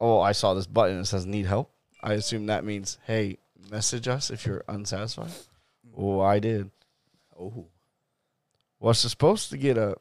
Oh, 0.00 0.20
I 0.20 0.32
saw 0.32 0.54
this 0.54 0.66
button 0.66 0.98
It 0.98 1.06
says 1.06 1.26
need 1.26 1.46
help. 1.46 1.72
I 2.02 2.14
assume 2.14 2.46
that 2.46 2.64
means 2.64 2.98
hey, 3.06 3.38
message 3.70 4.08
us 4.08 4.30
if 4.30 4.46
you're 4.46 4.64
unsatisfied. 4.68 5.32
Oh, 5.96 6.20
I 6.20 6.38
did. 6.38 6.70
oh, 7.38 7.66
Was 8.78 8.98
supposed 8.98 9.50
to 9.50 9.56
get 9.56 9.76
a 9.76 9.96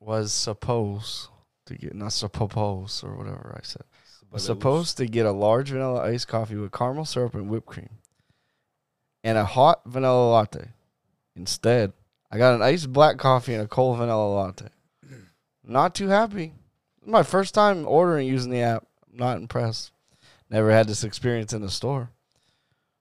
was 0.00 0.32
supposed 0.32 1.28
to 1.66 1.74
get 1.74 1.94
not 1.94 2.12
suppose 2.12 3.02
or 3.02 3.16
whatever 3.16 3.58
I 3.58 3.64
said. 3.64 3.84
Was 4.30 4.44
supposed 4.44 4.96
to 4.98 5.06
get 5.06 5.24
a 5.24 5.32
large 5.32 5.70
vanilla 5.70 6.02
iced 6.02 6.28
coffee 6.28 6.56
with 6.56 6.72
caramel 6.72 7.04
syrup 7.04 7.34
and 7.34 7.48
whipped 7.48 7.66
cream. 7.66 7.88
And 9.26 9.36
a 9.36 9.44
hot 9.44 9.82
vanilla 9.86 10.30
latte. 10.30 10.68
Instead, 11.34 11.92
I 12.30 12.38
got 12.38 12.54
an 12.54 12.62
iced 12.62 12.92
black 12.92 13.18
coffee 13.18 13.54
and 13.54 13.62
a 13.64 13.66
cold 13.66 13.98
vanilla 13.98 14.28
latte. 14.32 14.68
Not 15.64 15.96
too 15.96 16.06
happy. 16.08 16.52
My 17.04 17.24
first 17.24 17.52
time 17.52 17.86
ordering 17.88 18.28
using 18.28 18.52
the 18.52 18.60
app. 18.60 18.86
Not 19.12 19.38
impressed. 19.38 19.90
Never 20.48 20.70
had 20.70 20.86
this 20.86 21.02
experience 21.02 21.52
in 21.52 21.60
the 21.62 21.70
store. 21.70 22.10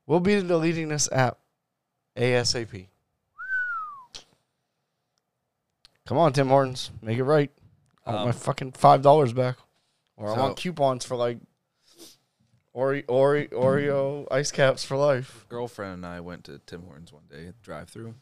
We'll 0.07 0.19
be 0.19 0.35
deleting 0.41 0.87
this 0.89 1.07
app 1.11 1.37
ASAP. 2.17 2.87
Come 6.07 6.17
on, 6.17 6.33
Tim 6.33 6.47
Hortons. 6.47 6.91
Make 7.01 7.17
it 7.17 7.23
right. 7.23 7.51
I 8.05 8.11
want 8.11 8.21
Um, 8.21 8.27
my 8.27 8.31
fucking 8.31 8.71
five 8.73 9.01
dollars 9.01 9.33
back. 9.33 9.57
Or 10.17 10.29
I 10.33 10.37
want 10.39 10.57
coupons 10.57 11.03
for 11.05 11.15
like 11.15 11.37
Oreo, 12.75 13.03
Oreo, 13.05 13.49
Oreo 13.53 14.27
ice 14.31 14.51
caps 14.51 14.83
for 14.83 14.97
life. 14.97 15.45
girlfriend 15.49 15.93
and 15.93 16.05
I 16.05 16.19
went 16.19 16.43
to 16.45 16.59
Tim 16.65 16.83
Hortons 16.83 17.13
one 17.13 17.23
day, 17.29 17.53
drive 17.63 17.89
through. 17.89 18.15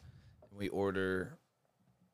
We 0.56 0.68
order, 0.68 1.38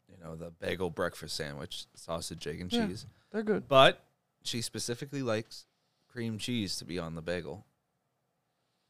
you 0.08 0.16
know, 0.22 0.36
the 0.36 0.50
bagel 0.50 0.88
breakfast 0.90 1.36
sandwich, 1.36 1.84
sausage, 1.94 2.46
egg, 2.46 2.60
and 2.60 2.72
Yeah. 2.72 2.86
cheese. 2.86 3.06
They're 3.30 3.42
good. 3.42 3.68
But 3.68 4.02
she 4.42 4.62
specifically 4.62 5.22
likes 5.22 5.66
cream 6.08 6.38
cheese 6.38 6.76
to 6.76 6.84
be 6.86 6.98
on 6.98 7.14
the 7.14 7.20
bagel, 7.22 7.66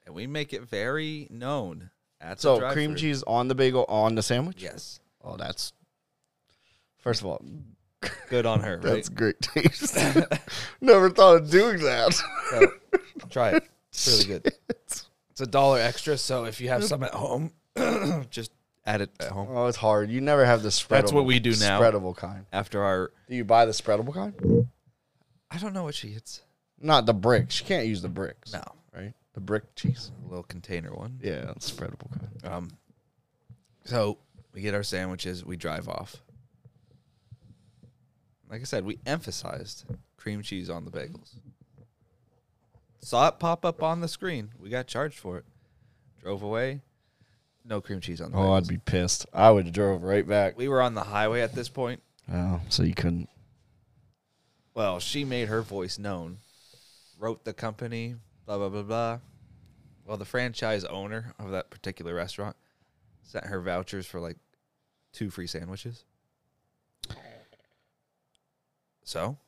and 0.06 0.14
we 0.14 0.26
make 0.28 0.52
it 0.52 0.62
very 0.62 1.26
known 1.28 1.90
at 2.20 2.36
the 2.38 2.42
So 2.42 2.58
drive-thru. 2.60 2.74
cream 2.86 2.96
cheese 2.96 3.24
on 3.24 3.48
the 3.48 3.54
bagel 3.56 3.84
on 3.88 4.14
the 4.14 4.22
sandwich. 4.22 4.62
Yes, 4.62 5.00
Oh, 5.22 5.36
that's 5.36 5.72
first 6.98 7.20
of 7.20 7.26
all, 7.26 7.44
good 8.28 8.46
on 8.46 8.60
her. 8.60 8.74
Right? 8.76 8.82
that's 8.82 9.08
great 9.08 9.40
taste. 9.40 9.96
Never 10.80 11.10
thought 11.10 11.36
of 11.36 11.50
doing 11.50 11.78
that. 11.80 12.14
So, 12.50 12.72
try 13.30 13.50
it. 13.50 13.64
It's 13.90 14.08
really 14.26 14.40
good. 14.40 14.52
It's 15.30 15.48
a 15.48 15.50
dollar 15.50 15.78
extra, 15.78 16.18
so 16.18 16.44
if 16.44 16.60
you 16.60 16.68
have 16.68 16.84
some 16.84 17.02
at 17.02 17.14
home, 17.14 17.52
just 18.30 18.52
add 18.84 19.00
it 19.00 19.10
at 19.20 19.28
home. 19.28 19.48
oh, 19.50 19.68
it's 19.68 19.76
hard. 19.78 20.10
You 20.10 20.20
never 20.20 20.44
have 20.44 20.62
the 20.62 20.68
spreadable. 20.68 20.88
That's 20.88 21.12
what 21.12 21.24
we 21.24 21.38
do 21.38 21.52
now. 21.52 21.80
Spreadable 21.80 22.14
kind. 22.14 22.44
After 22.52 22.82
our, 22.84 23.10
Do 23.26 23.36
you 23.36 23.44
buy 23.44 23.64
the 23.64 23.72
spreadable 23.72 24.12
kind? 24.12 24.68
I 25.50 25.56
don't 25.56 25.72
know 25.72 25.84
what 25.84 25.94
she 25.94 26.08
eats. 26.08 26.42
Not 26.78 27.06
the 27.06 27.14
bricks. 27.14 27.58
You 27.60 27.66
can't 27.66 27.86
use 27.86 28.02
the 28.02 28.08
bricks. 28.10 28.52
No, 28.52 28.62
Right? 28.94 29.14
The 29.32 29.40
brick 29.40 29.74
cheese. 29.76 30.10
a 30.26 30.28
little 30.28 30.42
container 30.42 30.92
one. 30.94 31.18
Yeah, 31.22 31.52
it's 31.52 31.70
spreadable 31.70 32.10
kind. 32.10 32.52
Um, 32.54 32.68
so 33.84 34.18
we 34.52 34.60
get 34.60 34.74
our 34.74 34.82
sandwiches, 34.82 35.42
we 35.42 35.56
drive 35.56 35.88
off. 35.88 36.16
Like 38.50 38.60
I 38.62 38.64
said, 38.64 38.84
we 38.84 38.98
emphasized 39.06 39.84
cream 40.16 40.42
cheese 40.42 40.68
on 40.68 40.84
the 40.84 40.90
bagels. 40.90 41.34
Saw 43.00 43.28
it 43.28 43.38
pop 43.38 43.64
up 43.64 43.82
on 43.82 44.00
the 44.00 44.08
screen. 44.08 44.50
We 44.58 44.68
got 44.68 44.86
charged 44.86 45.18
for 45.18 45.38
it. 45.38 45.44
Drove 46.20 46.42
away. 46.42 46.82
No 47.64 47.80
cream 47.80 48.00
cheese 48.00 48.20
on 48.20 48.32
the 48.32 48.36
Oh, 48.38 48.40
bagels. 48.40 48.56
I'd 48.56 48.68
be 48.68 48.78
pissed. 48.78 49.26
I 49.32 49.50
would 49.50 49.66
have 49.66 49.74
drove 49.74 50.02
right 50.02 50.26
back. 50.26 50.58
we 50.58 50.68
were 50.68 50.82
on 50.82 50.94
the 50.94 51.04
highway 51.04 51.40
at 51.42 51.54
this 51.54 51.68
point. 51.68 52.02
Oh, 52.32 52.60
so 52.68 52.82
you 52.82 52.94
couldn't. 52.94 53.28
Well, 54.74 55.00
she 55.00 55.24
made 55.24 55.48
her 55.48 55.62
voice 55.62 55.98
known, 55.98 56.38
wrote 57.18 57.44
the 57.44 57.52
company, 57.52 58.16
blah, 58.46 58.56
blah, 58.58 58.68
blah, 58.68 58.82
blah. 58.82 59.18
Well, 60.06 60.16
the 60.16 60.24
franchise 60.24 60.84
owner 60.84 61.34
of 61.38 61.50
that 61.52 61.70
particular 61.70 62.14
restaurant 62.14 62.56
sent 63.22 63.46
her 63.46 63.60
vouchers 63.60 64.06
for 64.06 64.20
like 64.20 64.36
two 65.12 65.30
free 65.30 65.46
sandwiches. 65.46 66.04
So, 69.04 69.38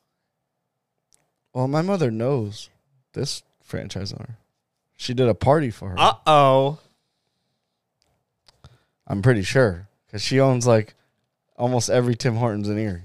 Well, 1.53 1.67
my 1.67 1.81
mother 1.81 2.11
knows 2.11 2.69
this 3.13 3.43
franchise 3.61 4.11
owner. 4.13 4.37
She 4.97 5.13
did 5.13 5.27
a 5.29 5.33
party 5.35 5.69
for 5.69 5.89
her. 5.91 5.95
Uh 5.99 6.13
oh. 6.27 6.79
I'm 9.07 9.21
pretty 9.21 9.43
sure 9.43 9.87
because 10.05 10.21
she 10.21 10.39
owns 10.39 10.65
like 10.65 10.95
almost 11.57 11.89
every 11.89 12.15
Tim 12.15 12.35
Hortons 12.35 12.69
in 12.69 12.77
Erie. 12.77 13.03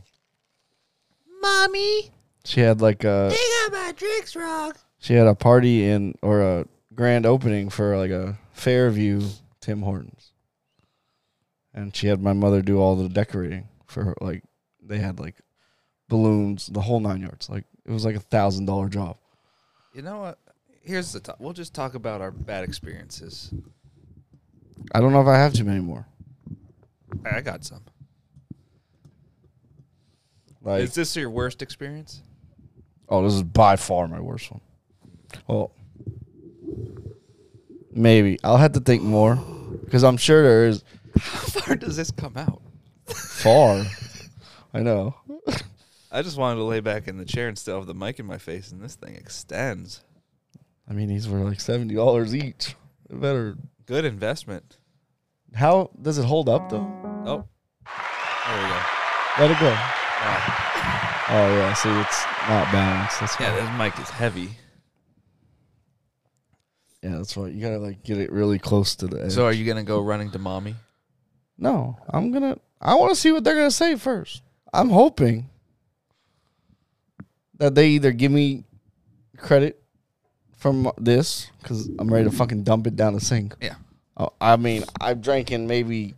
Mommy, 1.41 2.11
She 2.45 2.61
had 2.61 2.81
like 2.81 3.05
a 3.05 3.31
got 3.31 3.73
my 3.73 3.93
drinks 3.97 4.35
wrong. 4.37 4.73
she 4.99 5.15
had 5.15 5.27
a 5.27 5.35
party 5.35 5.85
in 5.89 6.15
or 6.23 6.41
a 6.43 6.67
grand 6.95 7.27
opening 7.27 7.69
for 7.69 7.97
like 7.97 8.11
a 8.11 8.39
Fairview 8.53 9.23
Tim 9.61 9.83
Hortons, 9.83 10.33
and 11.75 11.95
she 11.95 12.09
had 12.09 12.21
my 12.23 12.33
mother 12.33 12.61
do 12.63 12.79
all 12.81 12.97
the 12.97 13.09
decorating 13.09 13.69
for 13.87 14.05
her. 14.05 14.15
Like 14.21 14.43
they 14.83 14.99
had 14.99 15.19
like 15.21 15.37
balloons, 16.09 16.67
the 16.67 16.81
whole 16.81 17.01
nine 17.01 17.21
yards. 17.23 17.49
Like 17.49 17.65
it 17.85 17.93
was 17.93 18.05
like 18.05 18.17
a 18.17 18.21
thousand 18.21 18.67
dollar 18.67 18.89
job. 18.89 19.17
You 19.95 20.03
know 20.03 20.21
what? 20.21 20.39
Here's 20.83 21.13
the 21.13 21.21
top. 21.21 21.37
We'll 21.39 21.53
just 21.53 21.75
talk 21.75 21.95
about 21.95 22.21
our 22.21 22.31
bad 22.31 22.65
experiences. 22.65 23.53
I 24.95 25.01
don't 25.01 25.13
know 25.13 25.21
if 25.21 25.27
I 25.27 25.37
have 25.37 25.53
too 25.53 25.65
many 25.65 25.81
more. 25.81 26.07
I 27.25 27.41
got 27.41 27.65
some. 27.65 27.83
Like 30.63 30.83
Is 30.83 30.95
this 30.95 31.15
your 31.17 31.31
worst 31.31 31.63
experience? 31.63 32.23
Oh, 33.09 33.23
this 33.23 33.35
is 33.35 33.43
by 33.43 33.77
far 33.77 34.07
my 34.09 34.21
worst 34.21 34.51
one. 34.51 34.61
Well, 35.47 35.73
maybe 37.93 38.39
I'll 38.45 38.57
have 38.57 38.73
to 38.73 38.81
think 38.81 39.03
more 39.03 39.37
because 39.85 40.05
I'm 40.05 40.17
sure 40.17 40.43
there 40.43 40.67
is 40.67 40.85
How 41.19 41.41
far 41.41 41.77
does 41.77 41.97
this 41.97 42.11
come 42.11 42.37
out? 42.37 42.63
far. 43.07 43.85
I 44.75 44.81
know. 44.81 45.15
I 46.11 46.23
just 46.23 46.39
wanted 46.39 46.57
to 46.57 46.65
lay 46.65 46.81
back 46.81 47.07
in 47.09 47.19
the 47.19 47.25
chair 47.25 47.49
and 47.49 47.59
still 47.59 47.77
have 47.77 47.87
the 47.87 47.95
mic 47.95 48.19
in 48.19 48.27
my 48.27 48.39
face, 48.39 48.73
and 48.73 48.81
this 48.81 48.95
thing 48.95 49.15
extends. 49.15 50.03
I 50.89 50.95
mean, 50.95 51.09
these 51.09 51.29
were 51.29 51.39
like 51.41 51.61
seventy 51.61 51.95
dollars 51.95 52.35
each. 52.35 52.75
Better. 53.11 53.57
Good 53.87 54.05
investment. 54.05 54.79
How 55.55 55.91
does 56.01 56.19
it 56.19 56.25
hold 56.25 56.49
up 56.49 56.69
though? 56.71 56.87
Oh, 57.27 57.45
there 58.47 58.63
we 58.63 58.69
go. 58.69 58.81
Let 59.39 59.51
it 59.51 59.61
go. 59.61 59.71
Wow. 59.71 60.65
Oh 61.31 61.49
yeah, 61.59 61.75
see, 61.75 61.91
it's 61.91 62.25
not 62.49 62.73
balanced. 62.73 63.21
That's 63.21 63.39
Yeah, 63.41 63.55
this 63.55 63.79
mic 63.79 63.99
is 63.99 64.09
heavy. 64.11 64.51
yeah, 67.03 67.17
that's 67.17 67.37
why 67.37 67.49
you 67.49 67.61
gotta 67.61 67.79
like 67.79 68.03
get 68.03 68.19
it 68.19 68.33
really 68.33 68.59
close 68.59 68.97
to 68.97 69.07
the 69.07 69.25
edge. 69.25 69.33
So, 69.33 69.45
are 69.45 69.53
you 69.53 69.65
gonna 69.67 69.85
go 69.85 70.01
running 70.01 70.31
to 70.33 70.39
mommy? 70.39 70.75
no, 71.59 71.99
I'm 72.09 72.31
gonna. 72.33 72.59
I 72.81 72.95
want 72.95 73.11
to 73.11 73.17
see 73.21 73.33
what 73.33 73.45
they're 73.45 73.57
gonna 73.57 73.71
say 73.71 73.97
first. 73.97 74.43
I'm 74.73 74.89
hoping 74.91 75.49
that 77.59 77.75
they 77.75 77.89
either 77.91 78.13
give 78.13 78.33
me 78.33 78.65
credit 79.37 79.83
from 80.57 80.91
this 80.99 81.51
because 81.63 81.89
I'm 81.99 82.13
ready 82.13 82.29
to 82.29 82.35
fucking 82.35 82.65
dump 82.65 82.87
it 82.87 82.97
down 82.97 83.15
the 83.15 83.21
sink. 83.21 83.55
Yeah. 83.61 83.77
Oh, 84.17 84.33
I 84.41 84.57
mean, 84.57 84.85
I've 85.01 85.23
drank 85.23 85.53
in 85.53 85.67
maybe 85.69 86.15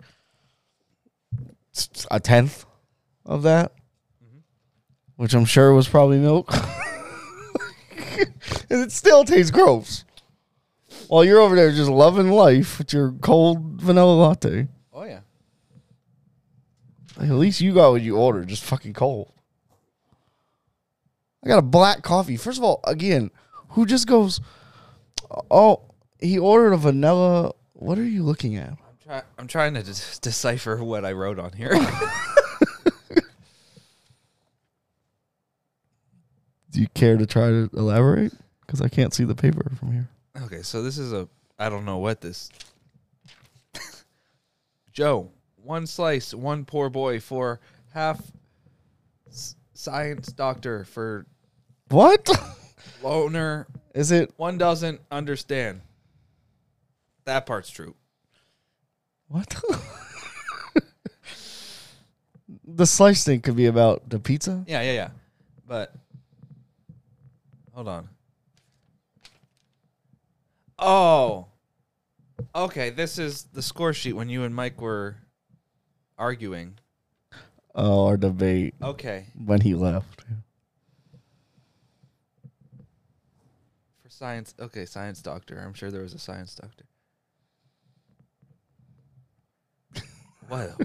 a 2.10 2.18
tenth 2.18 2.64
of 3.26 3.42
that, 3.42 3.72
mm-hmm. 4.24 4.38
which 5.16 5.34
I'm 5.34 5.44
sure 5.44 5.74
was 5.74 5.88
probably 5.88 6.18
milk. 6.18 6.52
and 8.70 8.82
it 8.82 8.92
still 8.92 9.24
tastes 9.24 9.50
gross. 9.50 10.04
While 11.08 11.24
you're 11.24 11.40
over 11.40 11.56
there 11.56 11.70
just 11.72 11.90
loving 11.90 12.30
life 12.30 12.78
with 12.78 12.92
your 12.92 13.12
cold 13.12 13.80
vanilla 13.80 14.14
latte. 14.14 14.68
Oh 14.92 15.04
yeah. 15.04 15.20
Like, 17.16 17.28
at 17.28 17.34
least 17.34 17.60
you 17.60 17.74
got 17.74 17.90
what 17.90 18.02
you 18.02 18.16
ordered, 18.16 18.48
just 18.48 18.64
fucking 18.64 18.94
cold. 18.94 19.32
I 21.44 21.48
got 21.48 21.58
a 21.58 21.62
black 21.62 22.02
coffee. 22.02 22.36
First 22.36 22.58
of 22.58 22.64
all, 22.64 22.80
again, 22.84 23.30
who 23.70 23.86
just 23.86 24.06
goes, 24.06 24.40
oh, 25.50 25.82
he 26.20 26.38
ordered 26.38 26.72
a 26.72 26.76
vanilla. 26.76 27.52
What 27.72 27.98
are 27.98 28.04
you 28.04 28.22
looking 28.22 28.56
at? 28.56 28.70
I'm, 28.70 28.76
try- 29.02 29.22
I'm 29.38 29.46
trying 29.46 29.74
to 29.74 29.82
des- 29.82 30.18
decipher 30.20 30.82
what 30.84 31.04
I 31.04 31.12
wrote 31.12 31.38
on 31.38 31.52
here. 31.52 31.72
Do 36.70 36.80
you 36.80 36.88
care 36.94 37.16
to 37.16 37.26
try 37.26 37.48
to 37.48 37.68
elaborate? 37.72 38.32
Because 38.60 38.80
I 38.80 38.88
can't 38.88 39.12
see 39.12 39.24
the 39.24 39.34
paper 39.34 39.72
from 39.76 39.92
here. 39.92 40.08
okay, 40.44 40.62
so 40.62 40.82
this 40.82 40.98
is 40.98 41.12
a. 41.12 41.28
I 41.58 41.68
don't 41.68 41.84
know 41.84 41.98
what 41.98 42.20
this. 42.20 42.48
Joe, 44.92 45.30
one 45.56 45.86
slice, 45.86 46.32
one 46.32 46.64
poor 46.64 46.88
boy 46.88 47.18
for 47.20 47.58
half. 47.92 48.20
s- 49.28 49.56
Science 49.80 50.28
doctor 50.30 50.84
for 50.84 51.24
What? 51.88 52.28
loner. 53.02 53.66
Is 53.94 54.12
it 54.12 54.30
One 54.36 54.58
doesn't 54.58 55.00
understand. 55.10 55.80
That 57.24 57.46
part's 57.46 57.70
true. 57.70 57.94
what? 59.28 59.54
the 62.66 62.84
slice 62.86 63.24
thing 63.24 63.40
could 63.40 63.56
be 63.56 63.64
about 63.66 64.06
the 64.10 64.18
pizza. 64.18 64.64
Yeah, 64.68 64.82
yeah, 64.82 64.92
yeah. 64.92 65.10
But 65.66 65.94
hold 67.72 67.88
on. 67.88 68.08
Oh. 70.78 71.46
Okay, 72.54 72.90
this 72.90 73.18
is 73.18 73.44
the 73.44 73.62
score 73.62 73.94
sheet 73.94 74.12
when 74.12 74.28
you 74.28 74.42
and 74.44 74.54
Mike 74.54 74.78
were 74.82 75.16
arguing. 76.18 76.74
Oh, 77.74 78.06
our 78.06 78.16
debate 78.16 78.74
Okay. 78.82 79.26
when 79.44 79.60
he 79.60 79.74
left. 79.74 80.24
For 84.02 84.08
science, 84.10 84.54
okay, 84.58 84.84
science 84.86 85.22
doctor. 85.22 85.60
I'm 85.64 85.74
sure 85.74 85.90
there 85.90 86.02
was 86.02 86.14
a 86.14 86.18
science 86.18 86.54
doctor. 86.54 86.84
what? 90.48 90.76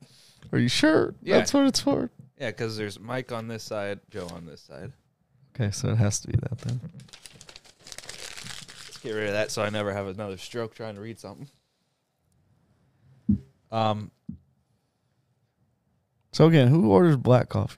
Are 0.52 0.58
you 0.58 0.68
sure? 0.68 1.14
Yeah. 1.22 1.38
That's 1.38 1.52
what 1.52 1.66
it's 1.66 1.80
for. 1.80 2.10
Yeah, 2.38 2.48
because 2.50 2.76
there's 2.76 2.98
Mike 2.98 3.32
on 3.32 3.48
this 3.48 3.62
side, 3.62 4.00
Joe 4.10 4.26
on 4.34 4.46
this 4.46 4.62
side. 4.62 4.92
Okay, 5.54 5.70
so 5.70 5.90
it 5.90 5.96
has 5.96 6.20
to 6.20 6.28
be 6.28 6.38
that 6.38 6.58
then. 6.58 6.80
Let's 7.84 8.98
get 9.02 9.12
rid 9.12 9.26
of 9.26 9.32
that 9.32 9.50
so 9.50 9.62
I 9.62 9.68
never 9.68 9.92
have 9.92 10.06
another 10.06 10.38
stroke 10.38 10.74
trying 10.74 10.94
to 10.94 11.00
read 11.02 11.18
something. 11.18 11.48
Um, 13.70 14.10
So 16.32 16.46
again, 16.46 16.68
who 16.68 16.90
orders 16.90 17.16
black 17.16 17.48
coffee? 17.48 17.76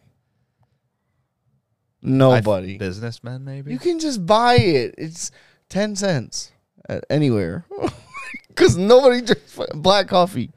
Nobody. 2.02 2.78
businessmen 2.78 3.44
maybe. 3.44 3.72
You 3.72 3.78
can 3.78 3.98
just 3.98 4.24
buy 4.26 4.56
it. 4.56 4.94
It's 4.98 5.30
ten 5.68 5.94
cents 5.96 6.52
at 6.88 7.04
anywhere. 7.10 7.64
Because 8.48 8.76
nobody 8.76 9.22
drinks 9.22 9.58
black 9.74 10.08
coffee. 10.08 10.50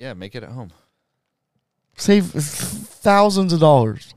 yeah, 0.00 0.14
make 0.14 0.34
it 0.34 0.42
at 0.42 0.48
home. 0.48 0.72
Save 1.96 2.26
thousands 2.26 3.52
of 3.52 3.60
dollars. 3.60 4.14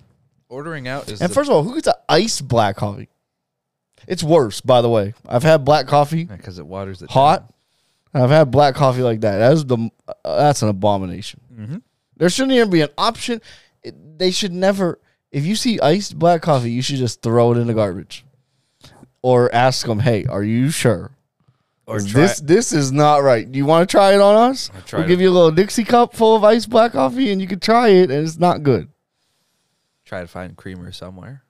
Ordering 0.50 0.88
out 0.88 1.08
is 1.08 1.22
And 1.22 1.30
the- 1.30 1.34
first 1.36 1.48
of 1.48 1.56
all, 1.56 1.64
who 1.64 1.76
gets 1.76 1.86
an 1.88 1.94
iced 2.10 2.48
black 2.48 2.78
coffee? 2.78 3.08
It's 4.08 4.24
worse, 4.24 4.62
by 4.62 4.82
the 4.82 4.90
way. 4.90 5.14
I've 5.28 5.44
had 5.44 5.64
black 5.64 5.86
coffee 5.86 6.24
because 6.24 6.58
it 6.58 6.66
waters 6.66 7.04
it 7.04 7.12
hot. 7.12 7.54
and 8.16 8.24
I've 8.24 8.32
had 8.32 8.50
black 8.50 8.74
coffee 8.74 9.04
like 9.04 9.22
that. 9.22 9.38
That's 9.38 9.64
the 9.64 9.90
uh, 10.08 10.38
that's 10.38 10.64
an 10.64 10.70
abomination. 10.70 11.40
Mm-hmm. 11.54 11.78
There 12.22 12.30
shouldn't 12.30 12.52
even 12.54 12.70
be 12.70 12.82
an 12.82 12.90
option. 13.00 13.42
It, 13.82 14.20
they 14.20 14.30
should 14.30 14.54
never. 14.54 15.00
If 15.32 15.44
you 15.44 15.56
see 15.56 15.80
iced 15.80 16.20
black 16.20 16.44
coffee, 16.44 16.70
you 16.70 16.84
should 16.84 16.98
just 16.98 17.24
throw 17.24 17.52
it 17.52 17.58
in 17.58 17.66
the 17.66 17.74
garbage, 17.74 18.24
or 19.24 19.52
ask 19.56 19.88
them, 19.88 20.02
"Hey, 20.02 20.26
are 20.26 20.44
you 20.44 20.70
sure? 20.70 21.10
Or 21.88 21.98
Is 21.98 22.06
try, 22.12 22.22
this 22.22 22.40
this 22.40 22.72
is 22.74 22.92
not 22.92 23.24
right. 23.24 23.52
Do 23.52 23.58
you 23.58 23.66
want 23.66 23.90
to 23.90 23.92
try 23.92 24.14
it 24.14 24.22
on 24.22 24.52
us? 24.52 24.70
We'll 24.94 25.02
it- 25.02 25.08
give 25.08 25.20
you 25.20 25.32
a 25.32 25.34
little 25.34 25.50
Dixie 25.50 25.84
cup 25.84 26.14
full 26.14 26.36
of 26.36 26.44
iced 26.44 26.70
black 26.70 26.92
coffee, 26.92 27.32
and 27.32 27.42
you 27.42 27.48
can 27.48 27.60
try 27.60 27.88
it, 27.88 28.12
and 28.12 28.24
it's 28.28 28.38
not 28.38 28.62
good. 28.62 28.88
try 30.06 30.22
to 30.22 30.28
find 30.28 30.56
creamer 30.56 30.92
somewhere. 30.92 31.42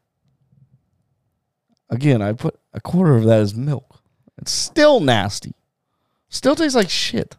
Again, 1.89 2.21
I 2.21 2.31
put 2.31 2.57
a 2.71 2.79
quarter 2.79 3.17
of 3.17 3.25
that 3.25 3.41
as 3.41 3.53
milk. 3.55 4.01
It's 4.37 4.53
still 4.53 5.01
nasty. 5.01 5.53
Still 6.29 6.55
tastes 6.55 6.75
like 6.77 6.89
shit. 6.89 7.35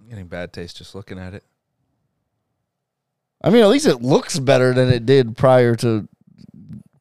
I'm 0.00 0.08
getting 0.08 0.26
bad 0.26 0.52
taste 0.52 0.78
just 0.78 0.96
looking 0.96 1.20
at 1.20 1.32
it. 1.34 1.44
I 3.42 3.50
mean, 3.50 3.62
at 3.62 3.68
least 3.68 3.86
it 3.86 4.02
looks 4.02 4.38
better 4.38 4.72
than 4.72 4.88
it 4.88 5.04
did 5.04 5.36
prior 5.36 5.74
to 5.76 6.08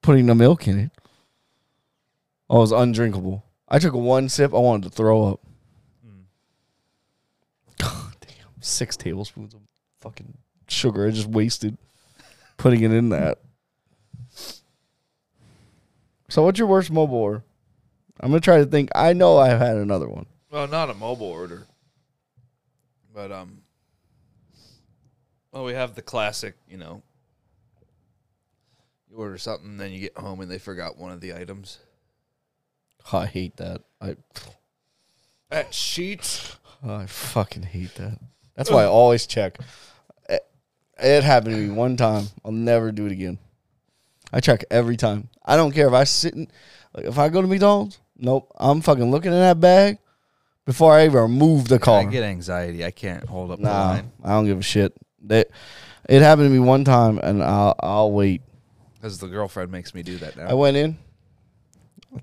putting 0.01 0.25
the 0.25 0.36
milk 0.36 0.67
in 0.67 0.80
it. 0.80 0.91
Oh, 2.49 2.58
it 2.58 2.62
was 2.62 2.71
undrinkable. 2.71 3.45
I 3.69 3.80
took 3.80 3.93
one 3.93 4.27
sip. 4.27 4.54
I 4.54 4.58
wanted 4.58 4.89
to 4.89 4.95
throw 4.95 5.27
up. 5.27 5.39
God 7.80 8.13
damn. 8.19 8.62
Six 8.62 8.97
tablespoons 8.97 9.54
of 9.54 9.62
fucking 10.01 10.38
sugar. 10.67 11.08
I 11.08 11.12
just 11.12 11.27
wasted 11.27 11.77
putting 12.58 12.82
it 12.82 12.91
in 12.91 13.10
that. 13.10 13.39
So, 16.30 16.43
what's 16.43 16.60
your 16.60 16.67
worst 16.67 16.91
mobile 16.91 17.17
order? 17.17 17.43
I'm 18.19 18.30
going 18.30 18.41
to 18.41 18.45
try 18.45 18.58
to 18.58 18.65
think. 18.65 18.89
I 18.95 19.13
know 19.13 19.38
I've 19.38 19.60
had 19.60 19.77
another 19.77 20.08
one. 20.08 20.25
Well, 20.49 20.67
not 20.67 20.89
a 20.89 20.93
mobile 20.93 21.27
order, 21.27 21.63
but 23.13 23.32
um. 23.32 23.61
Well, 25.52 25.66
we 25.66 25.74
have 25.74 25.96
the 25.96 26.02
classic, 26.02 26.56
you 26.70 26.78
know. 26.78 27.02
You 29.10 29.18
order 29.18 29.38
something, 29.38 29.78
then 29.78 29.92
you 29.92 30.00
get 30.00 30.18
home 30.18 30.40
and 30.40 30.50
they 30.50 30.58
forgot 30.60 30.98
one 30.98 31.12
of 31.12 31.20
the 31.20 31.34
items. 31.34 31.80
I 33.14 33.26
hate 33.26 33.58
that. 33.58 33.82
I 34.00 34.16
At 35.52 35.72
Sheetz. 35.72 36.56
I 36.88 37.06
fucking 37.06 37.64
hate 37.64 37.96
that. 37.96 38.20
That's 38.56 38.72
why 38.72 38.84
I 38.84 38.88
always 38.88 39.28
check. 39.28 39.58
It, 40.30 40.42
it 40.98 41.24
happened 41.24 41.56
to 41.56 41.62
me 41.62 41.70
one 41.70 41.98
time. 41.98 42.26
I'll 42.46 42.52
never 42.52 42.92
do 42.92 43.06
it 43.06 43.12
again. 43.12 43.38
I 44.32 44.40
check 44.40 44.64
every 44.72 44.98
time. 44.98 45.30
I 45.44 45.58
don't 45.58 45.72
care 45.74 45.88
if 45.88 45.94
I 45.94 46.06
sit 46.06 46.34
in, 46.34 46.48
like 46.94 47.06
if 47.06 47.18
I 47.18 47.30
go 47.30 47.42
to 47.42 47.48
McDonald's. 47.48 48.00
Nope, 48.18 48.52
I'm 48.58 48.82
fucking 48.82 49.10
looking 49.12 49.32
in 49.34 49.40
that 49.40 49.60
bag 49.60 49.98
before 50.66 50.94
I 50.96 51.06
even 51.06 51.32
move 51.32 51.68
the 51.68 51.80
car. 51.80 52.00
I 52.02 52.06
get 52.06 52.24
anxiety. 52.24 52.86
I 52.86 52.92
can't 52.92 53.26
hold 53.28 53.52
up 53.52 53.60
the 53.60 53.66
Nah, 53.66 53.90
line 53.90 54.12
I 54.24 54.30
don't 54.30 54.46
give 54.46 54.60
a 54.60 54.64
shit. 54.64 54.94
That 55.25 55.49
it 56.10 56.21
happened 56.21 56.47
to 56.47 56.49
me 56.51 56.60
one 56.60 56.84
time, 56.84 57.19
and 57.19 57.43
I'll 57.43 57.75
I'll 57.79 58.12
wait. 58.12 58.41
because 58.95 59.19
the 59.19 59.27
girlfriend 59.27 59.71
makes 59.71 59.93
me 59.93 60.03
do 60.03 60.17
that 60.17 60.36
now. 60.38 60.47
I 60.47 60.53
went 60.53 60.77
in. 60.77 60.97
I 62.15 62.19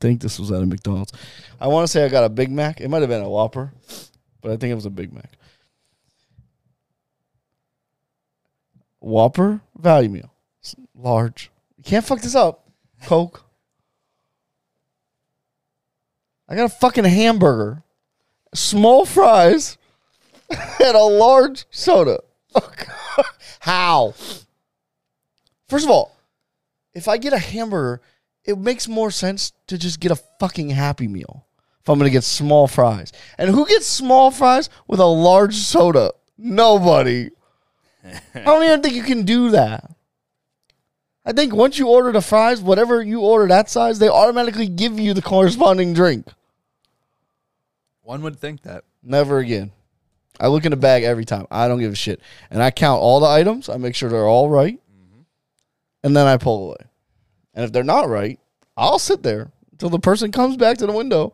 think 0.00 0.20
this 0.20 0.38
was 0.38 0.52
at 0.52 0.62
a 0.62 0.66
McDonald's. 0.66 1.12
I 1.60 1.66
want 1.68 1.84
to 1.84 1.88
say 1.88 2.04
I 2.04 2.08
got 2.08 2.24
a 2.24 2.28
Big 2.28 2.50
Mac. 2.50 2.80
It 2.80 2.88
might 2.88 3.00
have 3.00 3.08
been 3.08 3.22
a 3.22 3.28
Whopper, 3.28 3.72
but 4.42 4.50
I 4.52 4.56
think 4.56 4.70
it 4.70 4.74
was 4.74 4.86
a 4.86 4.90
Big 4.90 5.12
Mac. 5.12 5.30
Whopper 9.00 9.60
value 9.78 10.08
meal, 10.08 10.32
It's 10.60 10.74
large. 10.94 11.50
You 11.76 11.84
can't 11.84 12.04
fuck 12.04 12.20
this 12.20 12.34
up. 12.34 12.68
Coke. 13.02 13.44
I 16.48 16.54
got 16.56 16.64
a 16.64 16.68
fucking 16.74 17.04
hamburger, 17.04 17.82
small 18.54 19.04
fries, 19.06 19.76
and 20.84 20.96
a 20.96 21.02
large 21.02 21.66
soda. 21.70 22.20
Oh, 23.16 23.22
How? 23.60 24.14
First 25.68 25.84
of 25.84 25.90
all, 25.90 26.16
if 26.92 27.08
I 27.08 27.16
get 27.16 27.32
a 27.32 27.38
hamburger, 27.38 28.00
it 28.44 28.58
makes 28.58 28.86
more 28.88 29.10
sense 29.10 29.52
to 29.68 29.78
just 29.78 30.00
get 30.00 30.12
a 30.12 30.20
fucking 30.38 30.70
Happy 30.70 31.08
Meal 31.08 31.46
if 31.80 31.88
I'm 31.88 31.98
going 31.98 32.08
to 32.08 32.12
get 32.12 32.24
small 32.24 32.66
fries. 32.66 33.12
And 33.38 33.50
who 33.50 33.66
gets 33.66 33.86
small 33.86 34.30
fries 34.30 34.70
with 34.86 35.00
a 35.00 35.06
large 35.06 35.54
soda? 35.54 36.12
Nobody. 36.38 37.30
I 38.34 38.40
don't 38.40 38.64
even 38.64 38.82
think 38.82 38.94
you 38.94 39.02
can 39.02 39.24
do 39.24 39.50
that. 39.50 39.90
I 41.24 41.32
think 41.32 41.54
once 41.54 41.78
you 41.78 41.88
order 41.88 42.12
the 42.12 42.20
fries, 42.20 42.60
whatever 42.60 43.02
you 43.02 43.20
order 43.20 43.48
that 43.48 43.70
size, 43.70 43.98
they 43.98 44.08
automatically 44.08 44.68
give 44.68 44.98
you 44.98 45.14
the 45.14 45.22
corresponding 45.22 45.94
drink. 45.94 46.28
One 48.02 48.22
would 48.22 48.38
think 48.38 48.62
that. 48.62 48.84
Never 49.02 49.38
again. 49.38 49.72
I 50.40 50.48
look 50.48 50.64
in 50.64 50.70
the 50.70 50.76
bag 50.76 51.04
every 51.04 51.24
time. 51.24 51.46
I 51.50 51.68
don't 51.68 51.78
give 51.78 51.92
a 51.92 51.96
shit. 51.96 52.20
And 52.50 52.62
I 52.62 52.70
count 52.70 53.00
all 53.00 53.20
the 53.20 53.26
items. 53.26 53.68
I 53.68 53.76
make 53.76 53.94
sure 53.94 54.08
they're 54.08 54.26
all 54.26 54.48
right. 54.48 54.80
And 56.02 56.16
then 56.16 56.26
I 56.26 56.36
pull 56.36 56.68
away. 56.68 56.90
And 57.54 57.64
if 57.64 57.72
they're 57.72 57.84
not 57.84 58.08
right, 58.08 58.38
I'll 58.76 58.98
sit 58.98 59.22
there 59.22 59.52
until 59.72 59.90
the 59.90 59.98
person 59.98 60.32
comes 60.32 60.56
back 60.56 60.78
to 60.78 60.86
the 60.86 60.92
window. 60.92 61.32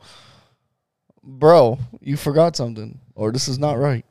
Bro, 1.22 1.78
you 2.00 2.16
forgot 2.16 2.56
something. 2.56 2.98
Or 3.14 3.32
this 3.32 3.48
is 3.48 3.58
not 3.58 3.78
right. 3.78 4.04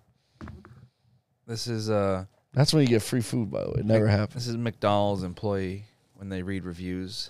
This 1.47 1.67
is 1.67 1.89
uh 1.89 2.25
That's 2.53 2.73
when 2.73 2.83
you 2.83 2.87
get 2.87 3.01
free 3.01 3.21
food, 3.21 3.49
by 3.51 3.63
the 3.63 3.69
way. 3.69 3.79
It 3.79 3.85
never 3.85 4.07
happens. 4.07 4.45
this 4.45 4.47
is 4.47 4.57
McDonald's 4.57 5.23
employee 5.23 5.85
when 6.13 6.29
they 6.29 6.41
read 6.41 6.63
reviews. 6.63 7.29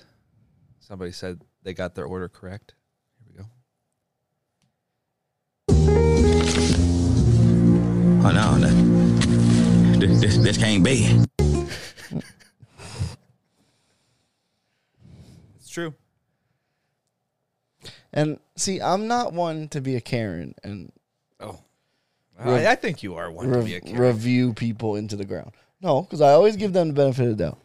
Somebody 0.80 1.12
said 1.12 1.42
they 1.64 1.74
got 1.74 1.96
their 1.96 2.06
order 2.06 2.28
correct. 2.28 2.74
Oh 8.22 8.32
no, 8.34 8.58
no. 8.58 8.68
This, 10.00 10.20
this, 10.22 10.38
this 10.38 10.58
can't 10.58 10.84
be. 10.84 11.24
It's 15.58 15.70
true. 15.70 15.94
And 18.12 18.40
see, 18.56 18.82
I'm 18.82 19.08
not 19.08 19.34
one 19.34 19.68
to 19.70 19.82
be 19.82 19.96
a 19.96 20.02
Karen 20.02 20.56
and 20.64 20.92
Oh. 21.40 21.60
Rev- 22.40 22.66
I, 22.66 22.72
I 22.72 22.76
think 22.76 23.04
you 23.04 23.16
are 23.16 23.32
one 23.32 23.52
to 23.52 23.62
be 23.64 23.76
a 23.76 23.82
Karen. 23.82 23.98
review 24.00 24.54
people 24.54 24.96
into 24.96 25.16
the 25.16 25.26
ground. 25.26 25.52
No, 25.82 26.02
because 26.02 26.22
I 26.22 26.32
always 26.32 26.56
give 26.58 26.74
them 26.74 26.90
the 26.90 26.94
benefit 26.94 27.28
of 27.30 27.38
the 27.38 27.44
doubt. 27.46 27.60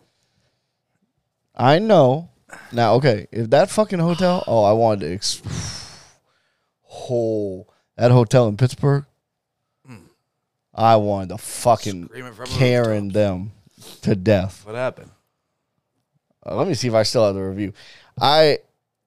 I 1.57 1.79
know. 1.79 2.29
Now, 2.73 2.95
okay, 2.95 3.27
if 3.33 3.51
that 3.51 3.71
fucking 3.71 3.99
hotel, 3.99 4.45
oh, 4.47 4.63
I 4.65 4.73
wanted 4.73 5.01
to. 5.07 5.15
Ex- 5.15 5.43
whole 6.83 7.69
that 7.97 8.11
hotel 8.13 8.47
in 8.49 8.57
Pittsburgh, 8.57 9.05
I 10.75 10.97
wanted 10.97 11.29
to 11.31 11.39
fucking 11.39 12.07
Screaming 12.07 12.33
from 12.33 12.47
the 12.47 12.57
Karen 12.57 13.09
them 13.09 13.53
to 14.03 14.17
death. 14.17 14.65
What 14.67 14.75
happened? 14.75 15.11
Uh, 16.45 16.57
let 16.57 16.67
me 16.67 16.75
see 16.75 16.89
if 16.89 16.95
I 16.95 17.05
still 17.05 17.27
have 17.27 17.35
the 17.35 17.43
review. 17.43 17.73
I 18.21 18.59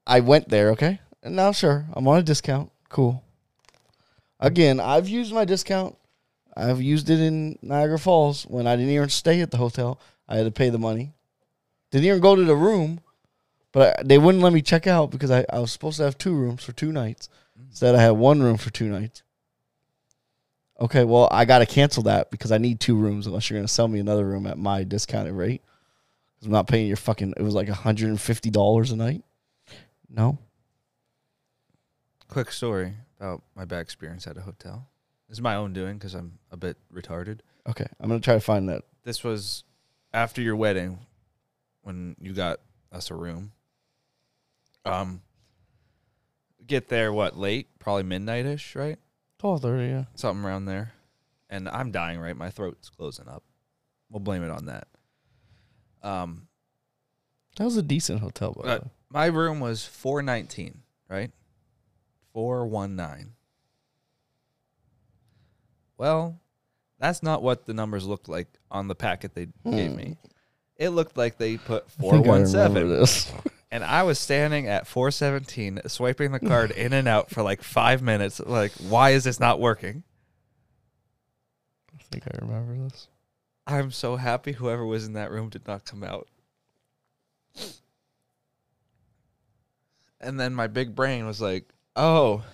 I 0.06 0.20
went 0.20 0.48
there, 0.48 0.70
okay, 0.70 1.00
and 1.22 1.36
now 1.36 1.52
sure, 1.52 1.86
I'm 1.92 2.08
on 2.08 2.18
a 2.18 2.22
discount. 2.22 2.70
Cool. 2.88 3.22
Again, 4.40 4.80
I've 4.80 5.08
used 5.08 5.32
my 5.32 5.44
discount. 5.44 5.96
I've 6.56 6.82
used 6.82 7.10
it 7.10 7.20
in 7.20 7.58
Niagara 7.62 7.98
Falls 7.98 8.44
when 8.44 8.66
I 8.66 8.74
didn't 8.76 8.90
even 8.92 9.08
stay 9.10 9.40
at 9.40 9.50
the 9.50 9.58
hotel. 9.58 10.00
I 10.28 10.36
had 10.36 10.44
to 10.44 10.50
pay 10.50 10.70
the 10.70 10.78
money. 10.78 11.12
Didn't 11.90 12.06
even 12.06 12.20
go 12.20 12.34
to 12.34 12.44
the 12.44 12.56
room, 12.56 13.00
but 13.72 13.98
I, 13.98 14.02
they 14.02 14.18
wouldn't 14.18 14.42
let 14.42 14.52
me 14.52 14.62
check 14.62 14.86
out 14.86 15.10
because 15.10 15.30
I, 15.30 15.44
I 15.52 15.58
was 15.58 15.72
supposed 15.72 15.98
to 15.98 16.04
have 16.04 16.18
two 16.18 16.34
rooms 16.34 16.64
for 16.64 16.72
two 16.72 16.92
nights. 16.92 17.28
Instead, 17.68 17.94
I 17.94 18.02
had 18.02 18.10
one 18.12 18.42
room 18.42 18.56
for 18.56 18.70
two 18.70 18.88
nights. 18.88 19.22
Okay, 20.80 21.04
well, 21.04 21.28
I 21.32 21.44
got 21.44 21.58
to 21.58 21.66
cancel 21.66 22.04
that 22.04 22.30
because 22.30 22.52
I 22.52 22.58
need 22.58 22.78
two 22.78 22.96
rooms 22.96 23.26
unless 23.26 23.50
you're 23.50 23.58
going 23.58 23.66
to 23.66 23.72
sell 23.72 23.88
me 23.88 23.98
another 23.98 24.24
room 24.24 24.46
at 24.46 24.58
my 24.58 24.84
discounted 24.84 25.32
rate. 25.34 25.62
'Cause 26.38 26.46
I'm 26.46 26.52
not 26.52 26.68
paying 26.68 26.86
your 26.86 26.96
fucking. 26.96 27.34
It 27.36 27.42
was 27.42 27.54
like 27.54 27.68
hundred 27.68 28.10
and 28.10 28.20
fifty 28.20 28.48
dollars 28.48 28.92
a 28.92 28.96
night. 28.96 29.24
No, 30.08 30.38
Quick 32.28 32.52
story 32.52 32.94
about 33.18 33.42
my 33.56 33.64
bad 33.64 33.80
experience 33.80 34.24
at 34.28 34.36
a 34.36 34.42
hotel. 34.42 34.86
This 35.28 35.38
is 35.38 35.42
my 35.42 35.56
own 35.56 35.72
doing 35.72 35.98
because 35.98 36.14
I'm 36.14 36.38
a 36.52 36.56
bit 36.56 36.76
retarded. 36.94 37.40
okay. 37.68 37.86
I'm 37.98 38.08
gonna 38.08 38.20
try 38.20 38.34
to 38.34 38.40
find 38.40 38.68
that. 38.68 38.84
This 39.02 39.24
was 39.24 39.64
after 40.14 40.40
your 40.40 40.54
wedding 40.54 41.00
when 41.82 42.14
you 42.20 42.32
got 42.34 42.60
us 42.92 43.10
a 43.10 43.14
room. 43.14 43.50
Um, 44.84 45.22
get 46.66 46.88
there 46.88 47.12
what 47.12 47.36
late? 47.36 47.66
Probably 47.80 48.04
midnight 48.04 48.46
ish, 48.46 48.76
right? 48.76 48.98
Twelve 49.38 49.62
thirty. 49.62 49.86
Yeah. 49.88 50.04
Something 50.14 50.44
around 50.44 50.64
there. 50.66 50.92
And 51.50 51.68
I'm 51.68 51.90
dying, 51.92 52.18
right? 52.20 52.36
My 52.36 52.50
throat's 52.50 52.90
closing 52.90 53.28
up. 53.28 53.42
We'll 54.10 54.20
blame 54.20 54.42
it 54.42 54.50
on 54.50 54.66
that. 54.66 54.88
Um, 56.02 56.48
That 57.56 57.64
was 57.64 57.76
a 57.76 57.82
decent 57.82 58.20
hotel, 58.20 58.52
by 58.52 58.62
the 58.62 58.68
Uh, 58.74 58.78
way. 58.80 58.90
my 59.10 59.26
room 59.26 59.60
was 59.60 59.84
four 59.84 60.22
nineteen, 60.22 60.82
right? 61.08 61.30
Four 62.32 62.66
one 62.66 62.96
nine. 62.96 63.34
Well, 65.96 66.40
that's 66.98 67.22
not 67.22 67.42
what 67.42 67.66
the 67.66 67.74
numbers 67.74 68.06
looked 68.06 68.28
like 68.28 68.48
on 68.70 68.88
the 68.88 68.94
packet 68.94 69.34
they 69.34 69.48
gave 69.68 69.94
me. 69.94 70.16
It 70.76 70.90
looked 70.90 71.16
like 71.16 71.38
they 71.38 71.56
put 71.56 71.84
Hmm. 71.98 72.04
I 72.06 72.10
think 72.10 72.26
I 72.26 72.28
remember 72.30 72.46
seven, 72.46 72.88
this. 72.88 73.32
and 73.70 73.84
I 73.84 74.02
was 74.02 74.18
standing 74.18 74.66
at 74.66 74.86
four 74.86 75.10
seventeen, 75.10 75.80
swiping 75.86 76.32
the 76.32 76.40
card 76.40 76.70
in 76.70 76.92
and 76.92 77.06
out 77.08 77.30
for 77.30 77.42
like 77.42 77.62
five 77.62 78.02
minutes. 78.02 78.40
Like, 78.40 78.72
why 78.72 79.10
is 79.10 79.24
this 79.24 79.38
not 79.40 79.60
working? 79.60 80.02
I 81.94 82.02
think 82.10 82.24
I 82.26 82.38
remember 82.40 82.74
this. 82.84 83.08
I'm 83.66 83.90
so 83.90 84.16
happy 84.16 84.52
whoever 84.52 84.86
was 84.86 85.06
in 85.06 85.12
that 85.12 85.30
room 85.30 85.50
did 85.50 85.66
not 85.66 85.84
come 85.84 86.02
out. 86.02 86.26
And 90.20 90.38
then 90.40 90.54
my 90.54 90.66
big 90.66 90.94
brain 90.94 91.26
was 91.26 91.40
like, 91.40 91.68
oh, 91.94 92.44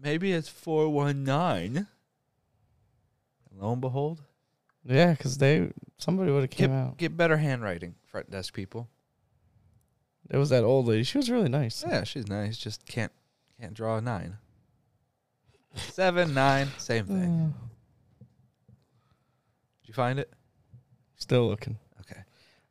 maybe 0.00 0.32
it's 0.32 0.48
419. 0.48 1.76
And 1.76 1.86
lo 3.58 3.72
and 3.72 3.80
behold, 3.80 4.20
Yeah, 4.84 5.12
because 5.12 5.38
they 5.38 5.72
somebody 5.98 6.30
would 6.30 6.42
have 6.42 6.50
came 6.50 6.68
get, 6.70 6.76
out. 6.76 6.96
get 6.98 7.16
better 7.16 7.36
handwriting, 7.38 7.94
front 8.06 8.30
desk 8.30 8.54
people. 8.54 8.88
It 10.30 10.36
was 10.36 10.50
that 10.50 10.64
old 10.64 10.86
lady. 10.86 11.02
She 11.02 11.18
was 11.18 11.30
really 11.30 11.48
nice. 11.48 11.84
Yeah, 11.86 12.04
she's 12.04 12.28
nice, 12.28 12.56
just 12.56 12.86
can't 12.86 13.12
can't 13.60 13.74
draw 13.74 13.96
a 13.96 14.00
nine. 14.00 14.36
Seven, 15.74 16.34
nine, 16.34 16.68
same 16.78 17.06
thing. 17.06 17.54
Uh, 17.54 18.24
Did 19.82 19.88
you 19.88 19.94
find 19.94 20.18
it? 20.18 20.32
still 21.16 21.48
looking. 21.48 21.78
Okay. 22.00 22.22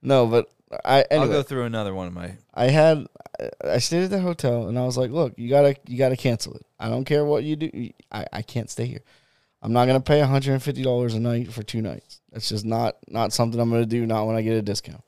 No, 0.01 0.25
but 0.25 0.49
I 0.83 1.05
anyway. 1.11 1.27
I'll 1.27 1.31
go 1.31 1.43
through 1.43 1.63
another 1.63 1.93
one 1.93 2.07
of 2.07 2.13
my 2.13 2.33
I 2.53 2.65
had 2.65 3.07
I 3.63 3.77
stayed 3.79 4.03
at 4.03 4.09
the 4.09 4.19
hotel 4.19 4.67
and 4.67 4.77
I 4.77 4.85
was 4.85 4.97
like, 4.97 5.11
look, 5.11 5.33
you 5.37 5.49
gotta 5.49 5.75
you 5.87 5.97
gotta 5.97 6.17
cancel 6.17 6.55
it. 6.55 6.65
I 6.79 6.89
don't 6.89 7.05
care 7.05 7.25
what 7.25 7.43
you 7.43 7.55
do. 7.55 7.89
I, 8.11 8.25
I 8.33 8.41
can't 8.41 8.69
stay 8.69 8.85
here. 8.85 9.03
I'm 9.61 9.73
not 9.73 9.85
gonna 9.85 9.99
pay 10.01 10.21
$150 10.21 11.15
a 11.15 11.19
night 11.19 11.51
for 11.51 11.63
two 11.63 11.81
nights. 11.81 12.21
That's 12.31 12.49
just 12.49 12.65
not 12.65 12.97
not 13.07 13.33
something 13.33 13.59
I'm 13.59 13.69
gonna 13.69 13.85
do. 13.85 14.05
Not 14.05 14.25
when 14.25 14.35
I 14.35 14.41
get 14.41 14.57
a 14.57 14.61
discount. 14.61 15.03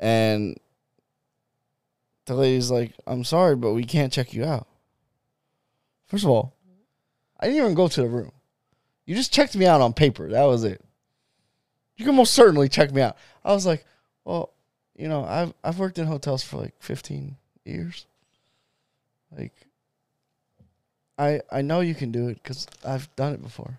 And 0.00 0.58
the 2.26 2.34
lady's 2.34 2.70
like, 2.70 2.92
I'm 3.06 3.24
sorry, 3.24 3.56
but 3.56 3.72
we 3.72 3.84
can't 3.84 4.12
check 4.12 4.32
you 4.32 4.44
out. 4.44 4.66
First 6.06 6.24
of 6.24 6.30
all, 6.30 6.54
I 7.40 7.46
didn't 7.46 7.60
even 7.60 7.74
go 7.74 7.88
to 7.88 8.02
the 8.02 8.08
room. 8.08 8.32
You 9.06 9.14
just 9.14 9.32
checked 9.32 9.56
me 9.56 9.66
out 9.66 9.80
on 9.80 9.92
paper. 9.92 10.28
That 10.28 10.44
was 10.44 10.64
it. 10.64 10.84
You 11.96 12.04
can 12.04 12.14
most 12.14 12.34
certainly 12.34 12.68
check 12.68 12.92
me 12.92 13.02
out. 13.02 13.16
I 13.44 13.52
was 13.52 13.66
like, 13.66 13.84
well, 14.24 14.52
you 14.96 15.08
know, 15.08 15.24
I've 15.24 15.52
I've 15.64 15.78
worked 15.78 15.98
in 15.98 16.06
hotels 16.06 16.42
for 16.42 16.58
like 16.58 16.74
15 16.80 17.36
years. 17.64 18.06
Like 19.36 19.52
I 21.18 21.40
I 21.50 21.62
know 21.62 21.80
you 21.80 21.94
can 21.94 22.12
do 22.12 22.28
it 22.28 22.42
cuz 22.44 22.66
I've 22.84 23.14
done 23.16 23.34
it 23.34 23.42
before. 23.42 23.78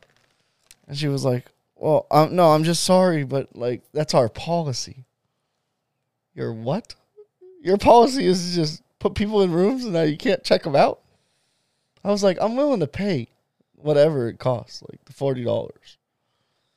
And 0.88 0.97
she 0.97 1.08
was 1.08 1.23
like, 1.23 1.45
"Well, 1.75 2.08
um, 2.12 2.36
no, 2.36 2.51
I'm 2.51 2.63
just 2.63 2.84
sorry, 2.84 3.23
but 3.23 3.56
like 3.56 3.84
that's 3.93 4.13
our 4.13 4.27
policy." 4.27 5.06
Your 6.34 6.51
what? 6.51 6.95
Your 7.63 7.78
policy 7.78 8.26
is 8.26 8.49
to 8.49 8.56
just 8.56 8.84
put 8.99 9.15
people 9.15 9.41
in 9.41 9.52
rooms 9.52 9.86
and 9.86 9.93
now 9.93 10.02
you 10.02 10.17
can't 10.17 10.43
check 10.43 10.63
them 10.63 10.76
out? 10.76 10.99
I 12.04 12.10
was 12.10 12.21
like, 12.21 12.38
"I'm 12.41 12.58
willing 12.58 12.82
to 12.82 12.88
pay 12.88 13.30
whatever 13.76 14.28
it 14.28 14.38
costs, 14.38 14.84
like 14.89 15.04
the 15.06 15.13
$40." 15.13 15.97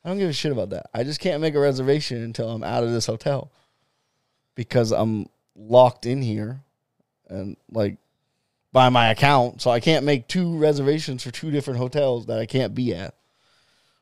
I 0.05 0.09
don't 0.09 0.19
give 0.19 0.31
a 0.31 0.33
shit 0.33 0.53
about 0.53 0.71
that. 0.71 0.89
I 0.95 1.03
just 1.03 1.19
can't 1.19 1.41
make 1.41 1.57
a 1.57 1.61
reservation 1.61 2.23
until 2.23 2.49
I'm 2.49 2.63
out 2.63 2.85
of 2.85 2.93
this 2.93 3.07
hotel 3.07 3.51
because 4.55 4.93
I'm 4.93 5.29
locked 5.57 6.07
in 6.07 6.23
here 6.23 6.61
and 7.29 7.57
like 7.73 7.97
by 8.73 8.89
my 8.89 9.11
account. 9.11 9.61
So 9.63 9.71
I 9.73 9.81
can't 9.81 10.05
make 10.05 10.29
two 10.29 10.57
reservations 10.57 11.25
for 11.25 11.33
two 11.33 11.51
different 11.51 11.81
hotels 11.81 12.27
that 12.27 12.39
I 12.39 12.47
can't 12.47 12.77
be 12.77 12.95
at. 12.95 13.15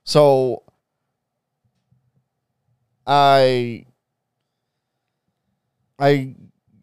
So 0.05 0.65
I 3.07 3.87
I 5.99 6.35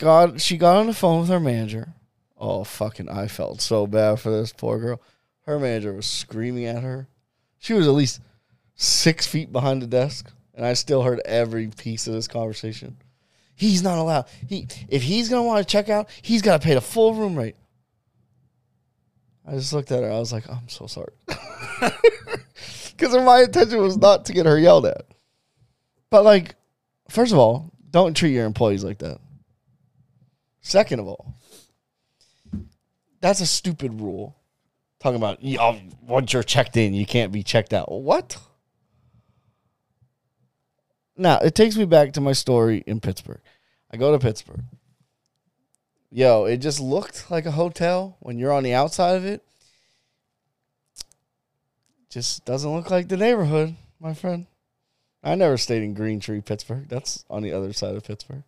got 0.02 0.42
she 0.42 0.58
got 0.58 0.78
on 0.78 0.88
the 0.88 0.94
phone 0.94 1.22
with 1.22 1.30
her 1.30 1.40
manager. 1.40 1.94
Oh 2.38 2.64
fucking 2.64 3.08
I 3.08 3.28
felt 3.28 3.62
so 3.62 3.86
bad 3.86 4.20
for 4.20 4.32
this 4.32 4.52
poor 4.52 4.80
girl. 4.80 5.02
Her 5.46 5.60
manager 5.60 5.94
was 5.94 6.08
screaming 6.08 6.66
at 6.66 6.84
her. 6.84 7.08
She 7.60 7.74
was 7.74 7.88
at 7.88 7.94
least 7.94 8.20
six 8.76 9.28
feet 9.28 9.52
behind 9.52 9.82
the 9.82 9.88
desk, 9.88 10.32
and 10.56 10.66
I 10.66 10.74
still 10.74 11.04
heard 11.04 11.22
every 11.24 11.68
piece 11.68 12.08
of 12.08 12.14
this 12.14 12.28
conversation. 12.28 12.98
He's 13.54 13.84
not 13.84 14.00
allowed. 14.00 14.26
He 14.48 14.68
if 14.90 15.04
he's 15.04 15.30
gonna 15.30 15.44
want 15.44 15.66
to 15.66 15.72
check 15.72 15.88
out, 15.88 16.10
he's 16.22 16.42
gotta 16.42 16.64
pay 16.64 16.74
the 16.74 16.82
full 16.82 17.14
room 17.14 17.36
rate. 17.36 17.56
I 19.46 19.52
just 19.54 19.74
looked 19.74 19.92
at 19.92 20.04
her. 20.04 20.12
I 20.12 20.20
was 20.20 20.34
like, 20.34 20.50
I'm 20.50 20.68
so 20.68 20.88
sorry, 20.88 21.14
because 21.28 23.16
my 23.16 23.42
intention 23.44 23.80
was 23.80 23.98
not 23.98 24.26
to 24.26 24.34
get 24.34 24.48
her 24.48 24.58
yelled 24.58 24.88
at. 24.88 25.06
But 26.10 26.24
like, 26.24 26.56
first 27.10 27.32
of 27.32 27.38
all, 27.38 27.72
don't 27.92 28.16
treat 28.18 28.34
your 28.34 28.46
employees 28.46 28.84
like 28.84 29.00
that. 29.00 29.20
Second 30.62 31.00
of 31.00 31.08
all, 31.08 31.36
that's 33.20 33.42
a 33.42 33.46
stupid 33.46 34.00
rule. 34.00 34.36
Talking 35.00 35.18
about 35.18 35.40
once 36.04 36.32
you're 36.32 36.44
checked 36.44 36.78
in, 36.78 36.94
you 36.94 37.06
can't 37.06 37.32
be 37.32 37.42
checked 37.42 37.74
out. 37.74 37.92
What? 37.92 38.38
Now 41.18 41.40
it 41.40 41.56
takes 41.56 41.76
me 41.76 41.86
back 41.86 42.14
to 42.14 42.22
my 42.22 42.34
story 42.34 42.84
in 42.86 43.00
Pittsburgh. 43.00 43.42
I 43.92 43.98
go 43.98 44.12
to 44.12 44.20
Pittsburgh. 44.20 44.64
Yo, 46.12 46.46
it 46.46 46.58
just 46.58 46.80
looked 46.80 47.32
like 47.32 47.46
a 47.46 47.52
hotel 47.52 48.18
when 48.20 48.38
you're 48.38 48.52
on 48.52 48.64
the 48.64 48.74
outside 48.74 49.16
of 49.16 49.26
it. 49.26 49.44
Just 52.10 52.46
doesn't 52.46 52.72
look 52.72 52.92
like 52.92 53.08
the 53.08 53.18
neighborhood, 53.18 53.76
my 54.00 54.14
friend. 54.14 54.46
I 55.24 55.36
never 55.36 55.58
stayed 55.58 55.84
in 55.84 55.94
Green 55.94 56.20
Tree, 56.20 56.42
Pittsburgh. 56.42 56.90
That's 56.90 57.24
on 57.30 57.42
the 57.42 57.54
other 57.54 57.74
side 57.74 57.96
of 57.96 58.04
Pittsburgh. 58.04 58.44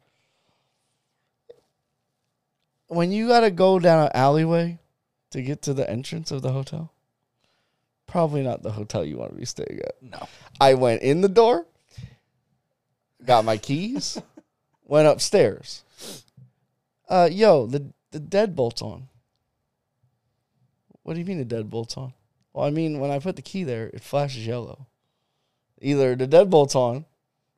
When 2.88 3.12
you 3.12 3.28
got 3.28 3.42
to 3.42 3.52
go 3.52 3.80
down 3.80 4.06
an 4.06 4.12
alleyway 4.14 4.80
to 5.32 5.42
get 5.42 5.62
to 5.64 5.74
the 5.74 5.90
entrance 5.90 6.32
of 6.32 6.42
the 6.42 6.52
hotel, 6.52 6.92
probably 8.08 8.44
not 8.44 8.62
the 8.62 8.72
hotel 8.72 9.04
you 9.04 9.18
want 9.18 9.32
to 9.32 9.38
be 9.38 9.46
staying 9.46 9.80
at. 9.84 9.96
No. 10.02 10.28
I 10.60 10.76
went 10.76 11.02
in 11.02 11.22
the 11.22 11.30
door, 11.30 11.66
got 13.26 13.46
my 13.46 13.58
keys, 13.58 14.22
went 14.86 15.08
upstairs. 15.08 15.84
Uh, 17.10 17.30
yo, 17.32 17.66
the 17.66 17.92
the 18.12 18.20
deadbolt's 18.20 18.82
on. 18.82 19.08
What 21.02 21.14
do 21.14 21.20
you 21.20 21.26
mean 21.26 21.40
the 21.40 21.56
deadbolt's 21.56 21.98
on? 21.98 22.14
Well, 22.54 22.66
I 22.66 22.70
mean 22.70 23.00
when 23.00 23.12
I 23.12 23.20
put 23.20 23.36
the 23.36 23.42
key 23.42 23.64
there, 23.64 23.88
it 23.88 24.04
flashes 24.04 24.46
yellow. 24.46 24.88
Either 25.82 26.16
the 26.16 26.28
deadbolt's 26.28 26.76
on, 26.76 27.06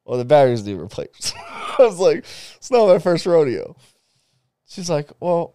or 0.06 0.18
the 0.18 0.26
batteries 0.26 0.66
need 0.66 0.76
replaced. 0.76 1.34
I 1.38 1.76
was 1.80 2.00
like, 2.00 2.20
it's 2.56 2.72
not 2.72 2.88
my 2.88 3.00
first 3.00 3.26
rodeo. 3.26 3.76
She's 4.68 4.90
like, 4.90 5.12
well, 5.20 5.54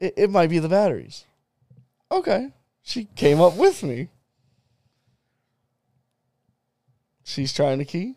it, 0.00 0.14
it 0.16 0.30
might 0.30 0.50
be 0.50 0.58
the 0.58 0.68
batteries. 0.68 1.24
Okay. 2.10 2.52
She 2.82 3.04
came 3.16 3.40
up 3.40 3.56
with 3.56 3.82
me. 3.82 4.08
She's 7.24 7.52
trying 7.52 7.78
the 7.78 7.84
key. 7.84 8.16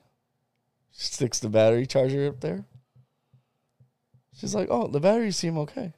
She 0.92 1.08
Sticks 1.08 1.40
the 1.40 1.50
battery 1.50 1.86
charger 1.86 2.28
up 2.28 2.42
there. 2.42 2.66
She's 4.36 4.54
like, 4.54 4.68
"Oh, 4.70 4.88
the 4.88 5.00
batteries 5.00 5.38
seem 5.38 5.58
okay." 5.60 5.94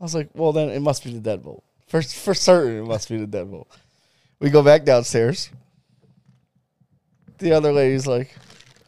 I 0.00 0.04
was 0.04 0.14
like, 0.14 0.28
"Well, 0.34 0.52
then 0.52 0.68
it 0.68 0.80
must 0.80 1.04
be 1.04 1.16
the 1.16 1.20
deadbolt. 1.20 1.62
For 1.86 2.02
for 2.02 2.34
certain, 2.34 2.78
it 2.78 2.86
must 2.86 3.08
be 3.08 3.16
the 3.16 3.26
deadbolt." 3.26 3.66
We 4.40 4.50
go 4.50 4.62
back 4.62 4.84
downstairs. 4.84 5.50
The 7.38 7.52
other 7.52 7.72
lady's 7.72 8.06
like, 8.06 8.34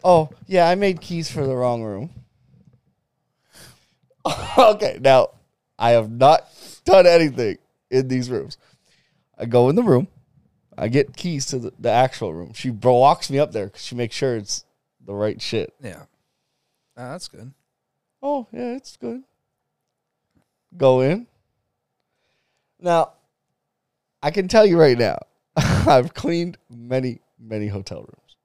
"Oh, 0.03 0.31
yeah, 0.47 0.69
I 0.69 0.75
made 0.75 1.01
keys 1.01 1.31
for 1.31 1.47
the 1.47 1.57
wrong 1.57 1.83
room." 1.83 2.11
okay, 4.59 4.99
now 5.01 5.31
I 5.79 5.91
have 5.91 6.11
not 6.11 6.47
done 6.85 7.07
anything 7.07 7.59
in 7.91 8.09
these 8.09 8.31
rooms. 8.31 8.59
I 9.39 9.47
go 9.47 9.69
in 9.69 9.77
the 9.77 9.83
room. 9.83 10.09
I 10.77 10.89
get 10.89 11.17
keys 11.17 11.47
to 11.47 11.59
the, 11.59 11.73
the 11.79 11.91
actual 11.91 12.33
room. 12.33 12.53
She 12.55 12.71
bro- 12.71 12.99
walks 12.99 13.31
me 13.31 13.39
up 13.39 13.53
there 13.53 13.67
because 13.67 13.83
she 13.83 13.95
makes 13.95 14.15
sure 14.15 14.37
it's 14.37 14.65
the 15.05 15.15
right 15.15 15.41
shit. 15.41 15.75
Yeah. 15.83 16.05
Ah, 16.97 17.13
that's 17.13 17.29
good. 17.29 17.53
Oh, 18.23 18.47
yeah, 18.53 18.77
it's 18.77 18.97
good. 18.97 19.23
Go 20.77 21.01
in. 21.01 21.27
Now, 22.79 23.13
I 24.23 24.31
can 24.31 24.49
tell 24.49 24.67
you 24.67 24.79
right 24.79 24.99
now, 24.99 25.19
I've 25.57 26.15
cleaned 26.15 26.59
many, 26.71 27.21
many 27.39 27.69
hotel 27.69 28.01
rooms. 28.01 28.37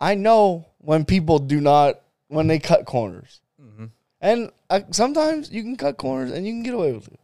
I 0.00 0.14
know 0.14 0.66
when 0.78 1.04
people 1.04 1.38
do 1.38 1.60
not, 1.60 2.00
when 2.28 2.46
they 2.46 2.58
cut 2.58 2.84
corners. 2.84 3.40
And 4.24 4.50
uh, 4.70 4.80
sometimes 4.90 5.52
you 5.52 5.62
can 5.62 5.76
cut 5.76 5.98
corners 5.98 6.32
and 6.32 6.46
you 6.46 6.54
can 6.54 6.62
get 6.62 6.72
away 6.72 6.92
with 6.92 7.08
it. 7.08 7.20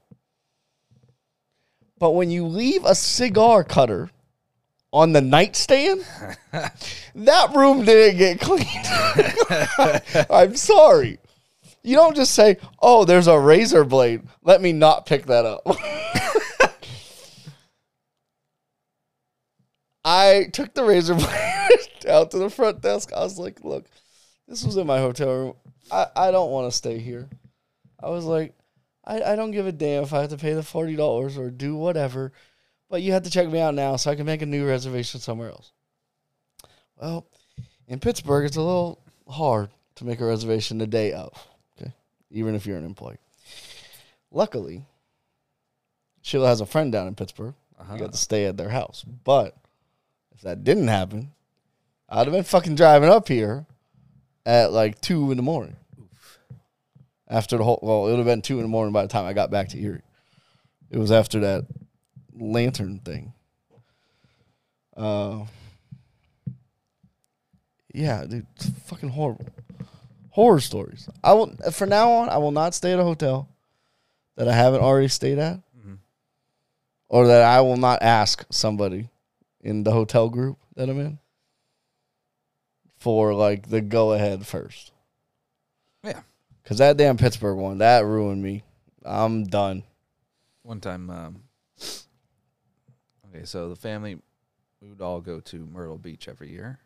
But 1.98 2.10
when 2.10 2.30
you 2.30 2.46
leave 2.46 2.84
a 2.84 2.94
cigar 2.94 3.64
cutter 3.64 4.10
on 4.92 5.14
the 5.14 5.22
nightstand, 5.22 6.04
that 6.52 7.56
room 7.56 7.86
didn't 7.86 8.18
get 8.18 8.38
cleaned. 8.38 8.68
I'm 10.30 10.54
sorry. 10.56 11.18
You 11.82 11.96
don't 11.96 12.14
just 12.16 12.34
say, 12.34 12.58
"Oh, 12.82 13.06
there's 13.06 13.28
a 13.28 13.40
razor 13.40 13.84
blade. 13.84 14.20
Let 14.42 14.60
me 14.60 14.74
not 14.74 15.06
pick 15.06 15.24
that 15.24 15.46
up." 15.46 15.62
I 20.04 20.48
took 20.52 20.74
the 20.74 20.84
razor 20.84 21.14
blade 21.14 22.08
out 22.10 22.30
to 22.32 22.38
the 22.38 22.50
front 22.50 22.82
desk. 22.82 23.10
I 23.14 23.20
was 23.20 23.38
like, 23.38 23.64
"Look, 23.64 23.86
this 24.50 24.64
was 24.64 24.76
in 24.76 24.86
my 24.86 24.98
hotel 24.98 25.28
room. 25.28 25.54
I, 25.90 26.06
I 26.14 26.30
don't 26.30 26.50
want 26.50 26.70
to 26.70 26.76
stay 26.76 26.98
here." 26.98 27.30
I 28.02 28.10
was 28.10 28.24
like, 28.24 28.52
I, 29.04 29.22
"I 29.22 29.36
don't 29.36 29.52
give 29.52 29.66
a 29.66 29.72
damn 29.72 30.02
if 30.02 30.12
I 30.12 30.22
have 30.22 30.30
to 30.30 30.36
pay 30.36 30.52
the 30.52 30.62
forty 30.62 30.96
dollars 30.96 31.38
or 31.38 31.50
do 31.50 31.76
whatever, 31.76 32.32
but 32.90 33.00
you 33.00 33.12
have 33.12 33.22
to 33.22 33.30
check 33.30 33.48
me 33.48 33.60
out 33.60 33.74
now 33.74 33.96
so 33.96 34.10
I 34.10 34.16
can 34.16 34.26
make 34.26 34.42
a 34.42 34.46
new 34.46 34.66
reservation 34.66 35.20
somewhere 35.20 35.50
else." 35.50 35.72
Well, 37.00 37.26
in 37.86 38.00
Pittsburgh, 38.00 38.44
it's 38.44 38.56
a 38.56 38.62
little 38.62 39.00
hard 39.28 39.70
to 39.94 40.04
make 40.04 40.20
a 40.20 40.26
reservation 40.26 40.78
the 40.78 40.86
day 40.86 41.12
of, 41.12 41.32
okay, 41.80 41.92
even 42.30 42.54
if 42.54 42.66
you're 42.66 42.76
an 42.76 42.84
employee. 42.84 43.18
Luckily, 44.30 44.84
Sheila 46.22 46.48
has 46.48 46.60
a 46.60 46.66
friend 46.66 46.92
down 46.92 47.06
in 47.06 47.14
Pittsburgh. 47.14 47.54
You 47.78 47.84
uh-huh. 47.84 47.96
got 47.96 48.12
to 48.12 48.18
stay 48.18 48.44
at 48.44 48.56
their 48.56 48.68
house. 48.68 49.04
But 49.24 49.56
if 50.32 50.42
that 50.42 50.64
didn't 50.64 50.88
happen, 50.88 51.32
I'd 52.08 52.26
have 52.26 52.34
been 52.34 52.44
fucking 52.44 52.74
driving 52.74 53.08
up 53.08 53.28
here 53.28 53.66
at 54.46 54.72
like 54.72 55.00
two 55.00 55.31
in 55.31 55.37
the 55.37 55.42
morning. 55.42 55.76
After 57.29 57.57
the 57.57 57.64
whole, 57.64 57.79
well, 57.83 58.07
it 58.07 58.11
would 58.11 58.18
have 58.18 58.26
been 58.26 58.42
two 58.42 58.57
in 58.57 58.62
the 58.62 58.68
morning 58.68 58.92
by 58.92 59.03
the 59.03 59.09
time 59.09 59.24
I 59.24 59.33
got 59.33 59.50
back 59.50 59.68
to 59.68 59.81
Erie. 59.81 60.03
It 60.90 60.98
was 60.98 61.12
after 61.12 61.38
that 61.40 61.66
lantern 62.35 62.98
thing. 62.98 63.33
Uh, 64.96 65.44
yeah, 67.94 68.24
dude, 68.24 68.46
it's 68.57 68.68
fucking 68.87 69.11
horrible. 69.11 69.46
Horror 70.31 70.61
stories. 70.61 71.09
I 71.22 71.33
will 71.33 71.55
for 71.72 71.87
now 71.87 72.11
on. 72.11 72.29
I 72.29 72.38
will 72.38 72.50
not 72.53 72.74
stay 72.74 72.92
at 72.92 72.98
a 72.98 73.05
hotel 73.05 73.48
that 74.37 74.48
I 74.48 74.53
haven't 74.53 74.81
already 74.81 75.09
stayed 75.09 75.38
at, 75.38 75.61
or 77.09 77.26
that 77.26 77.42
I 77.42 77.61
will 77.61 77.76
not 77.76 78.03
ask 78.03 78.44
somebody 78.50 79.09
in 79.61 79.85
the 79.85 79.92
hotel 79.92 80.29
group 80.29 80.59
that 80.76 80.88
I'm 80.88 80.98
in 80.98 81.18
for 83.00 83.34
like 83.34 83.68
the 83.68 83.80
go 83.80 84.12
ahead 84.12 84.46
first. 84.46 84.92
Yeah. 86.04 86.20
Cause 86.64 86.78
that 86.78 86.96
damn 86.96 87.16
Pittsburgh 87.16 87.58
one 87.58 87.78
that 87.78 88.04
ruined 88.04 88.42
me. 88.42 88.62
I'm 89.04 89.44
done. 89.44 89.82
One 90.62 90.80
time, 90.80 91.10
um, 91.10 91.42
okay, 93.28 93.44
so 93.44 93.70
the 93.70 93.76
family, 93.76 94.18
we 94.80 94.90
would 94.90 95.00
all 95.00 95.20
go 95.20 95.40
to 95.40 95.66
Myrtle 95.72 95.98
Beach 95.98 96.28
every 96.28 96.50
year. 96.50 96.78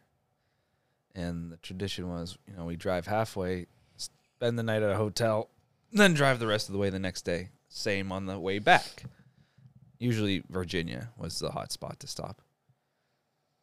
And 1.14 1.50
the 1.50 1.56
tradition 1.58 2.08
was, 2.08 2.38
you 2.48 2.56
know, 2.56 2.64
we 2.64 2.76
drive 2.76 3.06
halfway, 3.06 3.66
spend 3.96 4.58
the 4.58 4.62
night 4.62 4.82
at 4.82 4.90
a 4.90 4.96
hotel, 4.96 5.50
then 5.92 6.14
drive 6.14 6.38
the 6.38 6.46
rest 6.46 6.68
of 6.68 6.72
the 6.72 6.78
way 6.78 6.88
the 6.88 6.98
next 6.98 7.22
day. 7.22 7.50
Same 7.68 8.12
on 8.12 8.26
the 8.26 8.38
way 8.38 8.58
back. 8.58 9.04
Usually 9.98 10.42
Virginia 10.48 11.10
was 11.16 11.38
the 11.38 11.50
hot 11.50 11.72
spot 11.72 12.00
to 12.00 12.06
stop. 12.06 12.40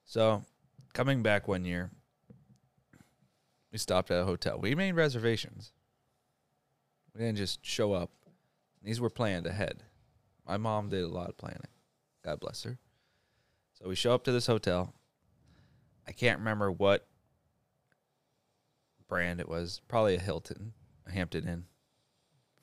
So, 0.06 0.44
coming 0.94 1.24
back 1.24 1.48
one 1.48 1.66
year, 1.66 1.90
we 3.72 3.78
stopped 3.78 4.12
at 4.12 4.22
a 4.22 4.26
hotel. 4.26 4.60
We 4.60 4.76
made 4.76 4.94
reservations. 4.94 5.72
We 7.14 7.22
didn't 7.22 7.38
just 7.38 7.66
show 7.66 7.94
up. 7.94 8.12
These 8.84 9.00
were 9.00 9.10
planned 9.10 9.46
ahead. 9.46 9.84
My 10.48 10.58
mom 10.58 10.90
did 10.90 11.04
a 11.04 11.08
lot 11.08 11.30
of 11.30 11.38
planning. 11.38 11.62
God 12.24 12.40
bless 12.40 12.64
her. 12.64 12.78
So 13.74 13.88
we 13.88 13.96
show 13.96 14.14
up 14.14 14.24
to 14.26 14.32
this 14.32 14.48
hotel. 14.48 14.94
I 16.08 16.12
can't 16.12 16.40
remember 16.40 16.72
what 16.72 17.08
brand 19.08 19.40
it 19.40 19.48
was. 19.48 19.82
Probably 19.88 20.16
a 20.16 20.20
Hilton, 20.20 20.74
a 21.08 21.12
Hampton 21.12 21.48
Inn, 21.48 21.66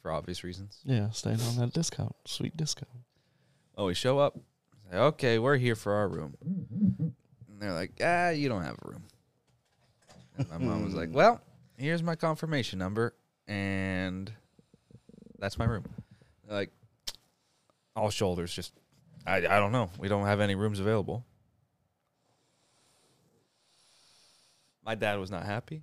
for 0.03 0.11
obvious 0.11 0.45
reasons. 0.45 0.81
Yeah, 0.85 1.11
staying 1.11 1.41
on 1.41 1.57
that 1.57 1.73
discount, 1.73 2.15
sweet 2.25 2.57
discount. 2.57 2.91
Oh, 3.77 3.87
we 3.87 3.95
show 3.95 4.19
up. 4.19 4.39
Say, 4.91 4.97
okay, 4.97 5.39
we're 5.39 5.57
here 5.57 5.77
for 5.77 5.93
our 5.93 6.09
room. 6.09 6.37
And 6.41 7.15
they're 7.61 7.73
like, 7.73 7.93
ah, 8.03 8.31
you 8.31 8.49
don't 8.49 8.65
have 8.65 8.77
a 8.83 8.89
room. 8.89 9.05
And 10.39 10.49
my 10.51 10.59
mom 10.59 10.85
was 10.85 10.95
like, 10.95 11.09
hmm. 11.09 11.15
"Well, 11.15 11.41
here's 11.77 12.03
my 12.03 12.15
confirmation 12.15 12.79
number, 12.79 13.15
and 13.47 14.33
that's 15.39 15.59
my 15.59 15.65
room." 15.65 15.85
Like, 16.49 16.71
all 17.95 18.11
shoulders. 18.11 18.53
Just, 18.55 18.73
I, 19.27 19.37
I 19.37 19.59
don't 19.59 19.73
know. 19.73 19.91
We 19.99 20.09
don't 20.09 20.27
have 20.27 20.41
any 20.41 20.55
rooms 20.55 20.81
available. 20.81 21.27
My 24.85 24.95
dad 24.95 25.19
was 25.19 25.31
not 25.31 25.45
happy. 25.45 25.83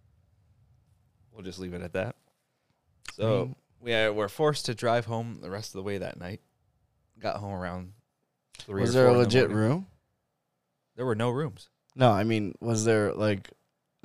We'll 1.31 1.43
just 1.43 1.59
leave 1.59 1.73
it 1.73 1.81
at 1.81 1.93
that. 1.93 2.15
So 3.13 3.55
we 3.79 3.91
were 4.09 4.29
forced 4.29 4.65
to 4.65 4.73
drive 4.73 5.05
home 5.05 5.39
the 5.41 5.49
rest 5.51 5.69
of 5.69 5.73
the 5.73 5.83
way 5.83 5.99
that 5.99 6.19
night. 6.19 6.41
Got 7.19 7.37
home 7.37 7.53
around 7.53 7.93
three. 8.57 8.81
Was 8.81 8.95
or 8.95 8.99
there 8.99 9.07
a 9.07 9.13
four 9.13 9.17
legit 9.19 9.49
room? 9.51 9.87
There 10.95 11.05
were 11.05 11.15
no 11.15 11.29
rooms. 11.29 11.69
No, 11.95 12.11
I 12.11 12.23
mean, 12.23 12.55
was 12.59 12.83
there 12.83 13.13
like 13.13 13.49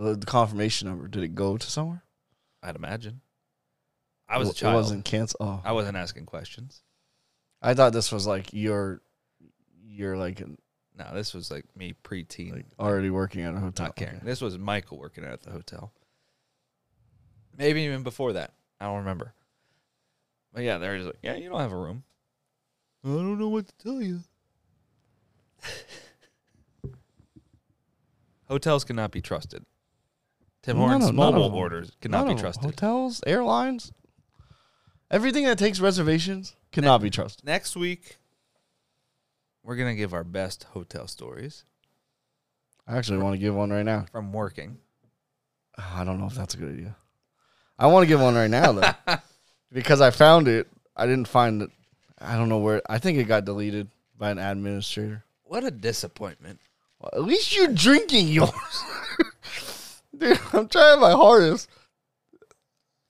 the 0.01 0.17
the 0.17 0.27
confirmation 0.27 0.89
number? 0.89 1.07
Did 1.09 1.23
it 1.23 1.35
go 1.35 1.57
to 1.57 1.71
somewhere? 1.71 2.03
I'd 2.63 2.77
imagine. 2.77 3.21
I 4.29 4.39
was 4.39 4.49
a 4.49 4.51
It 4.53 4.57
child. 4.57 4.75
wasn't 4.77 5.05
canceled. 5.05 5.49
Oh, 5.49 5.61
I 5.65 5.73
wasn't 5.73 5.97
asking 5.97 6.27
questions. 6.27 6.83
I 7.63 7.75
thought 7.75 7.93
this 7.93 8.11
was 8.13 8.27
like 8.27 8.53
your, 8.53 9.03
you're 9.85 10.17
like, 10.17 10.41
No, 10.97 11.07
this 11.15 11.35
was 11.35 11.51
like 11.51 11.65
me 11.77 11.95
preteen, 12.05 12.53
like 12.55 12.67
already 12.79 13.11
working 13.11 13.43
at 13.43 13.55
a 13.55 13.59
hotel. 13.59 13.87
not 13.87 13.97
caring. 13.97 14.17
Okay. 14.17 14.25
This 14.27 14.41
was 14.41 14.57
Michael 14.59 14.99
working 14.99 15.25
at 15.25 15.43
the 15.43 15.51
hotel. 15.51 15.93
Maybe 17.59 17.83
even 17.83 18.03
before 18.03 18.33
that. 18.35 18.53
I 18.81 18.85
don't 18.87 18.99
remember. 18.99 19.35
But 20.55 20.63
yeah, 20.63 20.79
they're 20.79 20.97
just 20.97 21.07
like, 21.07 21.19
yeah, 21.23 21.35
you 21.35 21.49
don't 21.51 21.61
have 21.61 21.73
a 21.73 21.77
room. 21.77 22.05
I 23.05 23.09
don't 23.09 23.39
know 23.39 23.49
what 23.49 23.67
to 23.67 23.75
tell 23.83 24.01
you. 24.03 24.21
Hotels 28.49 28.85
cannot 28.85 29.11
be 29.11 29.21
trusted. 29.21 29.65
Tim 30.63 30.77
Hortons 30.77 31.09
of- 31.09 31.15
mobile 31.15 31.55
orders 31.55 31.93
cannot 32.01 32.27
be 32.29 32.35
trusted. 32.35 32.65
Hotels, 32.65 33.23
airlines, 33.27 33.93
everything 35.11 35.45
that 35.45 35.59
takes 35.59 35.81
reservations 35.81 36.55
cannot 36.73 36.99
be 37.01 37.11
trusted. 37.11 37.45
Next 37.45 37.77
week, 37.77 38.19
we're 39.63 39.77
gonna 39.77 39.95
give 39.95 40.13
our 40.15 40.25
best 40.25 40.65
hotel 40.73 41.07
stories 41.07 41.65
I 42.87 42.97
actually 42.97 43.19
want 43.19 43.35
to 43.35 43.39
give 43.39 43.55
one 43.55 43.71
right 43.71 43.85
now. 43.85 44.07
from 44.11 44.33
working. 44.33 44.79
I 45.79 46.05
don't 46.05 46.19
know 46.19 46.27
if 46.27 46.35
that's 46.35 46.55
a 46.55 46.57
good 46.57 46.73
idea. 46.75 46.97
I 47.79 47.87
want 47.87 48.03
to 48.03 48.07
give 48.09 48.21
one 48.21 48.35
right 48.35 48.51
now 48.51 48.73
though, 48.73 48.93
because 49.73 50.01
I 50.01 50.11
found 50.11 50.49
it. 50.49 50.67
I 50.97 51.07
didn't 51.07 51.29
find 51.29 51.63
it. 51.63 51.71
I 52.21 52.37
don't 52.37 52.49
know 52.51 52.59
where. 52.59 52.83
I 52.89 52.99
think 52.99 53.17
it 53.17 53.25
got 53.25 53.45
deleted 53.47 53.89
by 54.19 54.31
an 54.31 54.39
administrator. 54.39 55.25
What 55.45 55.65
a 55.65 55.71
disappointment. 55.71 56.61
Well, 56.99 57.11
at 57.15 57.23
least 57.23 57.57
you're 57.57 57.69
drinking 57.69 58.29
yours, 58.29 58.51
dude. 60.21 60.39
I'm 60.53 60.69
trying 60.69 61.01
my 61.01 61.13
hardest. 61.13 61.69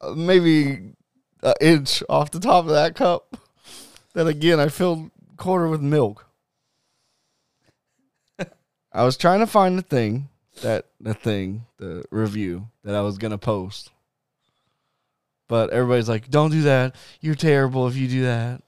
Uh, 0.01 0.15
maybe 0.15 0.95
an 1.43 1.55
inch 1.61 2.03
off 2.09 2.31
the 2.31 2.41
top 2.41 2.65
of 2.65 2.71
that 2.71 2.95
cup. 2.95 3.37
Then 4.15 4.27
again, 4.27 4.59
I 4.59 4.69
filled 4.69 5.11
quarter 5.37 5.69
with 5.69 5.83
milk. 5.83 6.27
I 8.93 9.05
was 9.05 9.17
trying 9.17 9.41
to 9.41 9.47
find 9.47 9.77
the 9.77 9.83
thing 9.83 10.29
that 10.63 10.87
the 11.01 11.15
thing 11.15 11.67
the 11.79 12.05
review 12.11 12.69
that 12.85 12.95
I 12.95 13.03
was 13.03 13.19
gonna 13.19 13.39
post, 13.39 13.91
but 15.49 15.71
everybody's 15.71 16.09
like, 16.09 16.29
"Don't 16.29 16.51
do 16.51 16.63
that. 16.63 16.97
You're 17.21 17.35
terrible 17.35 17.87
if 17.87 17.97
you 17.97 18.09
do 18.09 18.23
that." 18.25 18.63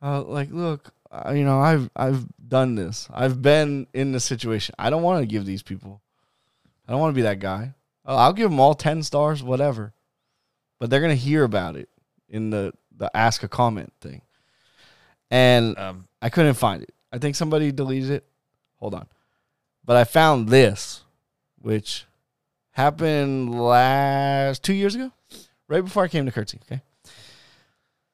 Uh, 0.00 0.22
like, 0.22 0.50
look, 0.50 0.92
I, 1.10 1.34
you 1.34 1.44
know, 1.44 1.60
I've 1.60 1.90
I've 1.94 2.26
done 2.48 2.74
this. 2.74 3.08
I've 3.12 3.42
been 3.42 3.86
in 3.92 4.12
this 4.12 4.24
situation. 4.24 4.74
I 4.78 4.90
don't 4.90 5.02
want 5.02 5.20
to 5.20 5.26
give 5.26 5.44
these 5.44 5.62
people. 5.62 6.00
I 6.92 6.94
don't 6.94 7.00
want 7.00 7.14
to 7.14 7.16
be 7.16 7.22
that 7.22 7.38
guy. 7.38 7.72
Uh, 8.06 8.16
I'll 8.16 8.34
give 8.34 8.50
them 8.50 8.60
all 8.60 8.74
ten 8.74 9.02
stars, 9.02 9.42
whatever. 9.42 9.94
But 10.78 10.90
they're 10.90 11.00
gonna 11.00 11.14
hear 11.14 11.42
about 11.42 11.74
it 11.74 11.88
in 12.28 12.50
the 12.50 12.74
the 12.94 13.10
ask 13.16 13.42
a 13.42 13.48
comment 13.48 13.94
thing, 14.02 14.20
and 15.30 15.78
Um, 15.78 16.06
I 16.20 16.28
couldn't 16.28 16.52
find 16.52 16.82
it. 16.82 16.92
I 17.10 17.16
think 17.16 17.34
somebody 17.34 17.72
deleted 17.72 18.10
it. 18.10 18.26
Hold 18.76 18.94
on, 18.94 19.06
but 19.82 19.96
I 19.96 20.04
found 20.04 20.50
this, 20.50 21.02
which 21.58 22.04
happened 22.72 23.58
last 23.58 24.62
two 24.62 24.74
years 24.74 24.94
ago, 24.94 25.12
right 25.68 25.82
before 25.82 26.04
I 26.04 26.08
came 26.08 26.26
to 26.26 26.32
Curtsy. 26.32 26.60
Okay, 26.66 26.82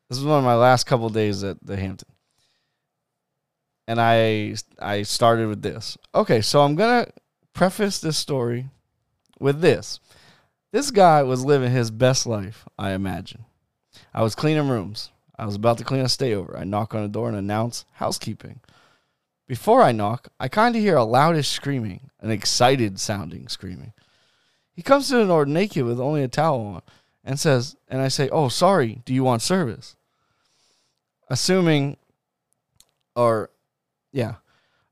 this 0.09 0.19
was 0.19 0.25
one 0.25 0.39
of 0.39 0.45
my 0.45 0.55
last 0.55 0.85
couple 0.87 1.09
days 1.09 1.43
at 1.43 1.57
the 1.67 1.77
Hampton 1.77 2.13
and 3.89 4.01
I 4.01 4.55
I 4.79 5.03
started 5.03 5.49
with 5.49 5.63
this. 5.63 5.99
Okay, 6.15 6.43
so 6.43 6.61
I'm 6.61 6.77
gonna 6.77 7.09
preface 7.59 7.99
this 7.99 8.17
story 8.17 8.69
with 9.41 9.61
this. 9.61 9.99
This 10.71 10.93
guy 10.93 11.25
was 11.25 11.45
living 11.45 11.73
his 11.73 11.91
best 11.91 12.25
life, 12.25 12.65
I 12.79 12.93
imagine. 12.93 13.47
I 14.15 14.23
was 14.23 14.37
cleaning 14.37 14.69
rooms. 14.69 15.11
I 15.37 15.45
was 15.45 15.57
about 15.57 15.77
to 15.79 15.85
clean 15.85 16.03
a 16.03 16.05
stayover. 16.05 16.57
I 16.57 16.63
knock 16.63 16.95
on 16.95 17.03
the 17.03 17.09
door 17.09 17.29
and 17.29 17.37
announce 17.37 17.85
housekeeping. 17.95 18.61
Before 19.49 19.83
I 19.83 19.91
knock, 19.91 20.29
I 20.39 20.47
kind 20.47 20.77
of 20.77 20.83
hear 20.83 20.97
a 20.97 21.05
loudish 21.05 21.47
screaming, 21.47 22.11
an 22.21 22.31
excited 22.31 23.01
sounding 23.01 23.49
screaming. 23.49 23.93
He 24.73 24.83
comes 24.83 25.09
to 25.09 25.17
the 25.17 25.27
door 25.27 25.45
naked 25.45 25.85
with 25.85 25.99
only 25.99 26.23
a 26.23 26.29
towel 26.29 26.61
on 26.61 26.83
and 27.25 27.41
says, 27.41 27.75
and 27.89 28.01
I 28.01 28.07
say, 28.07 28.29
Oh, 28.29 28.49
sorry, 28.49 29.03
do 29.05 29.13
you 29.13 29.25
want 29.25 29.43
service? 29.43 29.97
Assuming, 31.29 31.97
or 33.17 33.51
yeah. 34.13 34.35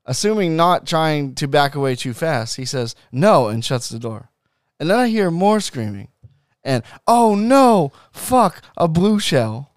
Assuming 0.09 0.55
not 0.55 0.87
trying 0.87 1.35
to 1.35 1.47
back 1.47 1.75
away 1.75 1.93
too 1.95 2.13
fast, 2.13 2.55
he 2.55 2.63
says, 2.63 2.95
no, 3.11 3.49
and 3.49 3.63
shuts 3.63 3.89
the 3.89 3.99
door. 3.99 4.29
And 4.79 4.89
then 4.89 4.97
I 4.97 5.09
hear 5.09 5.29
more 5.29 5.59
screaming. 5.59 6.07
And, 6.63 6.83
oh 7.05 7.35
no, 7.35 7.91
fuck, 8.11 8.61
a 8.77 8.87
blue 8.87 9.19
shell. 9.19 9.71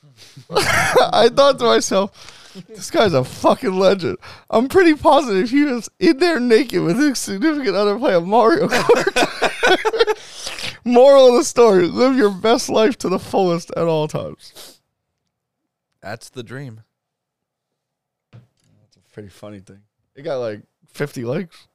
I 0.50 1.28
thought 1.32 1.58
to 1.58 1.64
myself, 1.64 2.54
this 2.68 2.90
guy's 2.90 3.12
a 3.12 3.24
fucking 3.24 3.78
legend. 3.78 4.18
I'm 4.50 4.68
pretty 4.68 4.94
positive 4.94 5.50
he 5.50 5.64
was 5.64 5.88
in 5.98 6.18
there 6.18 6.38
naked 6.38 6.82
with 6.82 6.98
his 6.98 7.18
significant 7.18 7.74
other 7.76 7.98
playing 7.98 8.28
Mario 8.28 8.68
Kart. 8.68 10.16
Moral 10.84 11.28
of 11.28 11.34
the 11.38 11.44
story 11.44 11.86
live 11.86 12.16
your 12.16 12.30
best 12.30 12.68
life 12.68 12.96
to 12.98 13.08
the 13.08 13.18
fullest 13.18 13.70
at 13.76 13.84
all 13.84 14.08
times. 14.08 14.80
that's 16.00 16.30
the 16.30 16.42
dream. 16.42 16.82
Pretty 19.20 19.28
funny 19.28 19.60
thing. 19.60 19.82
It 20.14 20.22
got 20.22 20.36
like 20.36 20.62
50 20.86 21.26
likes. 21.26 21.68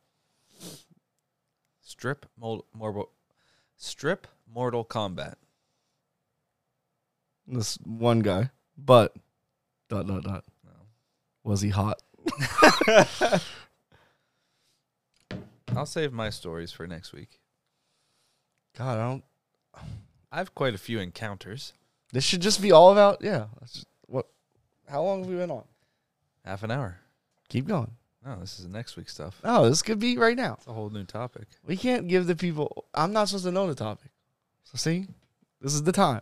Strip 1.80 2.26
mold, 2.40 2.66
mortal, 2.74 3.12
strip 3.78 4.26
Mortal 4.52 4.84
Kombat. 4.84 5.36
This 7.46 7.76
one 7.84 8.22
guy, 8.22 8.50
but 8.76 9.16
dot 9.90 10.08
dot 10.08 10.24
dot. 10.24 10.44
Was 11.44 11.62
he 11.62 11.70
hot? 11.70 12.02
I'll 15.76 15.86
save 15.86 16.12
my 16.12 16.32
stories 16.32 16.72
for 16.72 16.88
next 16.88 17.14
week. 17.14 17.42
God, 18.76 18.98
I 18.98 19.08
don't. 19.08 19.24
I 20.32 20.38
have 20.40 20.56
quite 20.56 20.74
a 20.74 20.80
few 20.80 20.98
encounters. 20.98 21.74
This 22.12 22.24
should 22.24 22.42
just 22.42 22.60
be 22.60 22.72
all 22.72 22.92
about 22.92 23.22
yeah. 23.22 23.46
That's 23.60 23.74
just, 23.74 23.88
what? 24.08 24.26
How 24.90 25.04
long 25.04 25.20
have 25.20 25.30
we 25.30 25.36
been 25.36 25.52
on? 25.52 25.66
Half 26.44 26.64
an 26.64 26.72
hour. 26.72 27.02
Keep 27.50 27.68
going. 27.68 27.92
No, 28.26 28.40
this 28.40 28.58
is 28.58 28.66
the 28.66 28.72
next 28.72 28.98
week 28.98 29.08
stuff. 29.08 29.40
No, 29.44 29.70
this 29.70 29.84
could 29.84 30.00
be 30.00 30.18
right 30.18 30.36
now. 30.36 30.56
It's 30.58 30.68
a 30.68 30.74
whole 30.74 30.90
new 30.90 31.04
topic. 31.04 31.46
We 31.66 31.78
can't 31.78 32.08
give 32.08 32.26
the 32.26 32.36
people. 32.36 32.86
I'm 32.94 33.14
not 33.14 33.28
supposed 33.28 33.46
to 33.46 33.52
know 33.52 33.68
the 33.68 33.76
topic. 33.76 34.10
So 34.64 34.78
see, 34.78 35.08
this 35.62 35.74
is 35.74 35.84
the 35.84 35.92
time. 35.92 36.22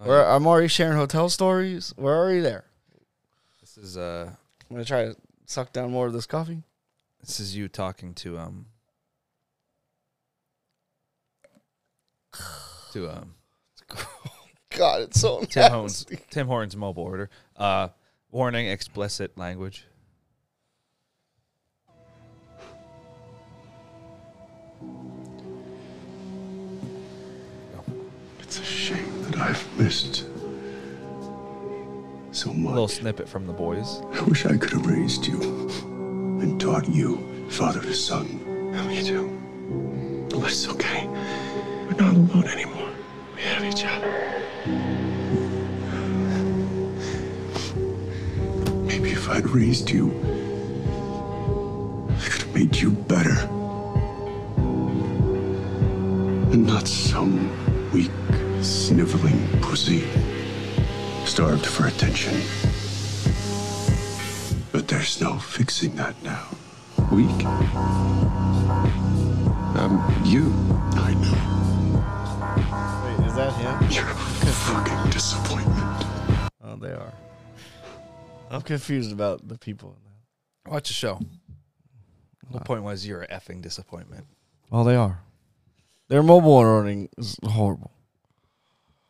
Oh, 0.00 0.06
We're. 0.06 0.24
I'm 0.24 0.46
already 0.46 0.68
sharing 0.68 0.96
hotel 0.96 1.28
stories. 1.28 1.92
We're 1.96 2.16
already 2.16 2.40
there. 2.40 2.64
This 3.60 3.76
is 3.76 3.96
uh, 3.96 4.30
I'm 4.30 4.76
gonna 4.76 4.84
try 4.84 5.06
to 5.06 5.16
suck 5.46 5.72
down 5.72 5.90
more 5.90 6.06
of 6.06 6.12
this 6.12 6.26
coffee. 6.26 6.62
this 7.20 7.40
is 7.40 7.56
you 7.56 7.66
talking 7.66 8.14
to 8.14 8.38
um, 8.38 8.66
to 12.92 13.10
um, 13.10 13.34
God, 14.70 15.02
it's 15.02 15.20
so 15.20 15.42
Tim 15.44 15.70
Hortons, 15.72 16.06
Tim 16.30 16.46
Hortons 16.46 16.76
mobile 16.76 17.02
order. 17.02 17.30
Uh, 17.56 17.88
warning: 18.30 18.68
explicit 18.68 19.36
language. 19.36 19.86
It's 28.52 28.60
a 28.60 28.64
shame 28.64 29.22
that 29.22 29.38
I've 29.38 29.78
missed 29.78 30.26
so 32.32 32.52
much. 32.52 32.70
A 32.70 32.74
little 32.74 32.86
snippet 32.86 33.26
from 33.26 33.46
the 33.46 33.52
boys. 33.54 34.02
I 34.12 34.20
wish 34.24 34.44
I 34.44 34.58
could 34.58 34.72
have 34.72 34.84
raised 34.84 35.26
you 35.26 35.40
and 36.42 36.60
taught 36.60 36.86
you 36.86 37.48
father 37.48 37.80
to 37.80 37.94
son. 37.94 38.26
Me 38.88 39.02
too. 39.02 39.30
But 40.28 40.50
it's 40.50 40.68
okay. 40.68 41.06
We're 41.06 41.96
not 41.96 42.12
alone 42.14 42.44
anymore. 42.44 42.90
We 43.34 43.40
have 43.40 43.64
each 43.64 43.86
other. 43.86 44.12
Maybe 48.84 49.12
if 49.12 49.30
I'd 49.30 49.48
raised 49.48 49.88
you, 49.88 50.10
I 52.10 52.28
could 52.28 52.42
have 52.42 52.54
made 52.54 52.76
you 52.76 52.90
better. 52.90 53.48
And 56.52 56.66
not 56.66 56.86
some 56.86 57.48
weak, 57.92 58.10
sniveling 58.62 59.46
pussy 59.60 60.04
starved 61.24 61.66
for 61.66 61.86
attention. 61.86 62.34
But 64.70 64.88
there's 64.88 65.20
no 65.20 65.38
fixing 65.38 65.96
that 65.96 66.14
now. 66.22 66.46
Weak? 67.10 67.44
I'm 69.74 70.24
you. 70.24 70.52
I 70.94 71.14
know. 71.14 71.38
Wait, 73.04 73.26
is 73.26 73.34
that 73.34 73.52
him? 73.54 73.90
You're 73.90 74.08
a 74.08 74.14
fucking 74.14 75.10
disappointment. 75.10 76.04
Oh, 76.62 76.76
they 76.76 76.92
are. 76.92 77.12
I'm 78.50 78.62
confused 78.62 79.12
about 79.12 79.48
the 79.48 79.58
people 79.58 79.90
in 79.90 80.04
that. 80.04 80.72
Watch 80.72 80.88
the 80.88 80.94
show. 80.94 81.20
The 82.50 82.60
point 82.60 82.82
was 82.82 83.06
you're 83.06 83.22
an 83.22 83.28
effing 83.30 83.62
disappointment. 83.62 84.26
Well, 84.70 84.84
they 84.84 84.96
are. 84.96 85.22
Their 86.08 86.22
mobile 86.22 86.52
ordering 86.52 87.08
is 87.16 87.38
horrible. 87.42 87.92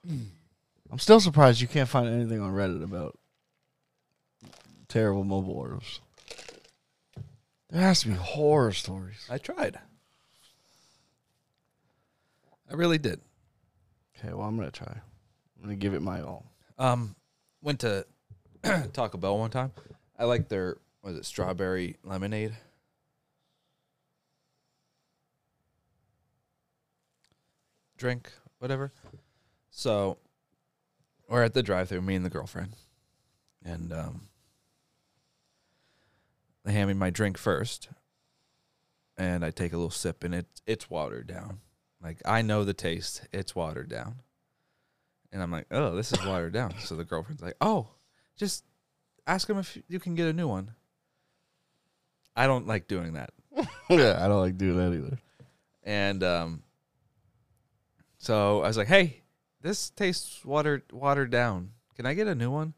I'm 0.08 0.98
still 0.98 1.20
surprised 1.20 1.60
you 1.60 1.68
can't 1.68 1.88
find 1.88 2.08
anything 2.08 2.40
on 2.40 2.52
Reddit 2.52 2.82
about 2.82 3.18
terrible 4.88 5.24
mobile 5.24 5.54
orders. 5.54 6.00
There 7.70 7.80
has 7.80 8.00
to 8.00 8.08
be 8.08 8.14
horror 8.14 8.72
stories. 8.72 9.26
I 9.30 9.38
tried. 9.38 9.78
I 12.70 12.74
really 12.74 12.98
did. 12.98 13.20
Okay, 14.18 14.34
well, 14.34 14.46
I'm 14.46 14.56
gonna 14.56 14.70
try. 14.70 14.92
I'm 14.92 15.62
gonna 15.62 15.76
give 15.76 15.94
it 15.94 16.02
my 16.02 16.20
all. 16.20 16.44
Um, 16.78 17.16
went 17.62 17.80
to 17.80 18.06
Taco 18.92 19.18
Bell 19.18 19.38
one 19.38 19.50
time. 19.50 19.72
I 20.18 20.24
like 20.24 20.48
their 20.48 20.78
was 21.02 21.16
it 21.16 21.24
strawberry 21.24 21.96
lemonade. 22.04 22.52
Drink, 27.96 28.30
whatever. 28.58 28.92
So 29.74 30.18
we're 31.28 31.42
at 31.42 31.54
the 31.54 31.62
drive-through, 31.62 32.02
me 32.02 32.14
and 32.14 32.24
the 32.24 32.30
girlfriend, 32.30 32.76
and 33.64 33.90
um, 33.90 34.28
they 36.62 36.72
hand 36.72 36.88
me 36.88 36.94
my 36.94 37.08
drink 37.08 37.38
first, 37.38 37.88
and 39.16 39.42
I 39.42 39.50
take 39.50 39.72
a 39.72 39.76
little 39.76 39.90
sip, 39.90 40.24
and 40.24 40.34
it 40.34 40.46
it's 40.66 40.90
watered 40.90 41.26
down. 41.26 41.60
Like 42.02 42.20
I 42.26 42.42
know 42.42 42.64
the 42.64 42.74
taste; 42.74 43.22
it's 43.32 43.56
watered 43.56 43.88
down. 43.88 44.16
And 45.32 45.42
I'm 45.42 45.50
like, 45.50 45.66
oh, 45.70 45.96
this 45.96 46.12
is 46.12 46.22
watered 46.26 46.52
down. 46.52 46.74
So 46.80 46.94
the 46.94 47.04
girlfriend's 47.04 47.42
like, 47.42 47.56
oh, 47.62 47.88
just 48.36 48.64
ask 49.26 49.48
him 49.48 49.56
if 49.56 49.78
you 49.88 49.98
can 49.98 50.14
get 50.14 50.28
a 50.28 50.34
new 50.34 50.46
one. 50.46 50.72
I 52.36 52.46
don't 52.46 52.66
like 52.66 52.88
doing 52.88 53.14
that. 53.14 53.30
yeah, 53.88 54.22
I 54.22 54.28
don't 54.28 54.40
like 54.40 54.58
doing 54.58 54.76
that 54.76 54.94
either. 54.94 55.18
And 55.82 56.22
um, 56.22 56.62
so 58.18 58.62
I 58.62 58.68
was 58.68 58.76
like, 58.76 58.88
hey, 58.88 59.21
this 59.62 59.90
tastes 59.90 60.44
watered 60.44 60.82
watered 60.92 61.30
down. 61.30 61.70
Can 61.96 62.06
I 62.06 62.14
get 62.14 62.26
a 62.26 62.34
new 62.34 62.50
one? 62.50 62.74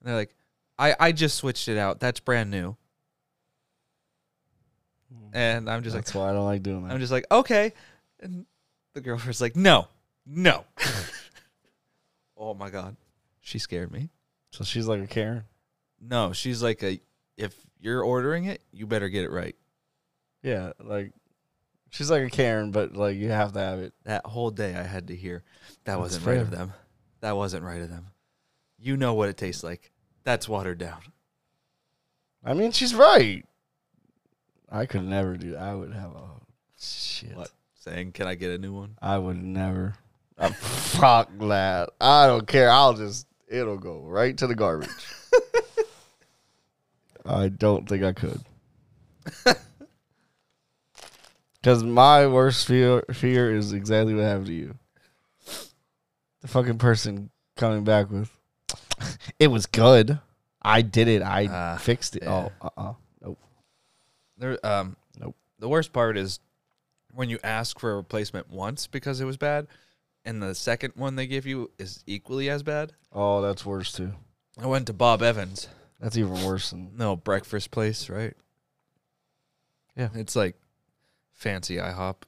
And 0.00 0.08
they're 0.08 0.14
like, 0.14 0.34
I, 0.78 0.96
I 0.98 1.12
just 1.12 1.36
switched 1.36 1.68
it 1.68 1.78
out. 1.78 2.00
That's 2.00 2.20
brand 2.20 2.50
new. 2.50 2.76
Hmm. 5.12 5.36
And 5.36 5.70
I'm 5.70 5.82
just 5.82 5.94
That's 5.94 6.14
like, 6.14 6.22
why 6.22 6.30
I 6.30 6.32
don't 6.32 6.44
like 6.44 6.62
doing 6.62 6.86
that. 6.86 6.92
I'm 6.92 7.00
just 7.00 7.12
like, 7.12 7.26
okay. 7.30 7.72
And 8.20 8.46
the 8.94 9.00
girlfriend's 9.00 9.40
like, 9.40 9.56
no, 9.56 9.88
no. 10.26 10.64
oh 12.36 12.54
my 12.54 12.70
God. 12.70 12.96
She 13.40 13.58
scared 13.58 13.92
me. 13.92 14.08
so 14.50 14.64
she's 14.64 14.86
like 14.86 15.02
a 15.02 15.06
Karen. 15.06 15.44
No, 16.00 16.32
she's 16.32 16.62
like 16.62 16.82
a 16.82 17.00
if 17.36 17.54
you're 17.80 18.02
ordering 18.02 18.44
it, 18.46 18.62
you 18.72 18.86
better 18.86 19.08
get 19.08 19.24
it 19.24 19.30
right. 19.30 19.56
Yeah, 20.42 20.72
like 20.82 21.12
she's 21.94 22.10
like 22.10 22.24
a 22.24 22.30
Karen, 22.30 22.72
but 22.72 22.96
like 22.96 23.16
you 23.16 23.30
have 23.30 23.52
to 23.52 23.60
have 23.60 23.78
it. 23.78 23.94
That 24.04 24.26
whole 24.26 24.50
day 24.50 24.74
I 24.74 24.82
had 24.82 25.08
to 25.08 25.16
hear 25.16 25.44
that 25.84 25.98
wasn't 25.98 26.26
right 26.26 26.38
of 26.38 26.50
them. 26.50 26.72
That 27.20 27.36
wasn't 27.36 27.64
right 27.64 27.80
of 27.80 27.88
them. 27.88 28.08
You 28.78 28.96
know 28.96 29.14
what 29.14 29.28
it 29.28 29.36
tastes 29.36 29.62
like. 29.62 29.92
That's 30.24 30.48
watered 30.48 30.78
down. 30.78 31.00
I 32.44 32.52
mean, 32.52 32.72
she's 32.72 32.94
right. 32.94 33.44
I 34.70 34.86
could 34.86 35.04
never 35.04 35.36
do. 35.36 35.56
I 35.56 35.74
would 35.74 35.92
have 35.92 36.10
a 36.10 36.30
shit. 36.78 37.36
What? 37.36 37.50
Saying, 37.74 38.12
can 38.12 38.26
I 38.26 38.34
get 38.34 38.50
a 38.50 38.58
new 38.58 38.72
one? 38.72 38.96
I 39.00 39.16
would 39.16 39.42
never. 39.42 39.94
Uh, 40.36 40.50
fuck 40.50 41.30
that. 41.38 41.90
I 42.00 42.26
don't 42.26 42.46
care. 42.46 42.70
I'll 42.70 42.94
just. 42.94 43.26
It'll 43.46 43.78
go 43.78 44.00
right 44.00 44.36
to 44.38 44.46
the 44.46 44.54
garbage. 44.54 44.88
I 47.26 47.48
don't 47.48 47.88
think 47.88 48.02
I 48.02 48.12
could. 48.12 48.40
Because 51.64 51.82
my 51.82 52.26
worst 52.26 52.66
fear 52.66 53.02
fear 53.14 53.56
is 53.56 53.72
exactly 53.72 54.12
what 54.14 54.24
happened 54.24 54.48
to 54.48 54.52
you. 54.52 54.74
The 56.42 56.48
fucking 56.48 56.76
person 56.76 57.30
coming 57.56 57.84
back 57.84 58.10
with, 58.10 58.30
it 59.38 59.46
was 59.46 59.64
good. 59.64 60.18
I 60.60 60.82
did 60.82 61.08
it. 61.08 61.22
I 61.22 61.48
Ah, 61.50 61.78
fixed 61.80 62.16
it. 62.16 62.24
yeah. 62.24 62.50
Oh, 62.60 62.68
uh, 62.76 62.80
uh 62.80 62.92
nope. 63.22 63.38
There 64.36 64.58
um 64.66 64.96
Nope. 65.18 65.36
The 65.58 65.66
worst 65.70 65.94
part 65.94 66.18
is 66.18 66.38
when 67.14 67.30
you 67.30 67.38
ask 67.42 67.78
for 67.78 67.92
a 67.92 67.96
replacement 67.96 68.50
once 68.50 68.86
because 68.86 69.22
it 69.22 69.24
was 69.24 69.38
bad 69.38 69.66
and 70.26 70.42
the 70.42 70.54
second 70.54 70.92
one 70.96 71.16
they 71.16 71.26
give 71.26 71.46
you 71.46 71.70
is 71.78 72.04
equally 72.06 72.50
as 72.50 72.62
bad. 72.62 72.92
Oh, 73.10 73.40
that's 73.40 73.64
worse 73.64 73.90
too. 73.90 74.12
I 74.60 74.66
went 74.66 74.86
to 74.88 74.92
Bob 74.92 75.22
Evans. 75.22 75.68
That's 75.98 76.18
even 76.18 76.44
worse 76.44 76.68
than 76.72 76.90
No, 76.94 77.16
breakfast 77.16 77.70
place, 77.70 78.10
right? 78.10 78.34
Yeah. 79.96 80.10
It's 80.14 80.36
like 80.36 80.56
fancy 81.44 81.76
IHOP 81.76 82.22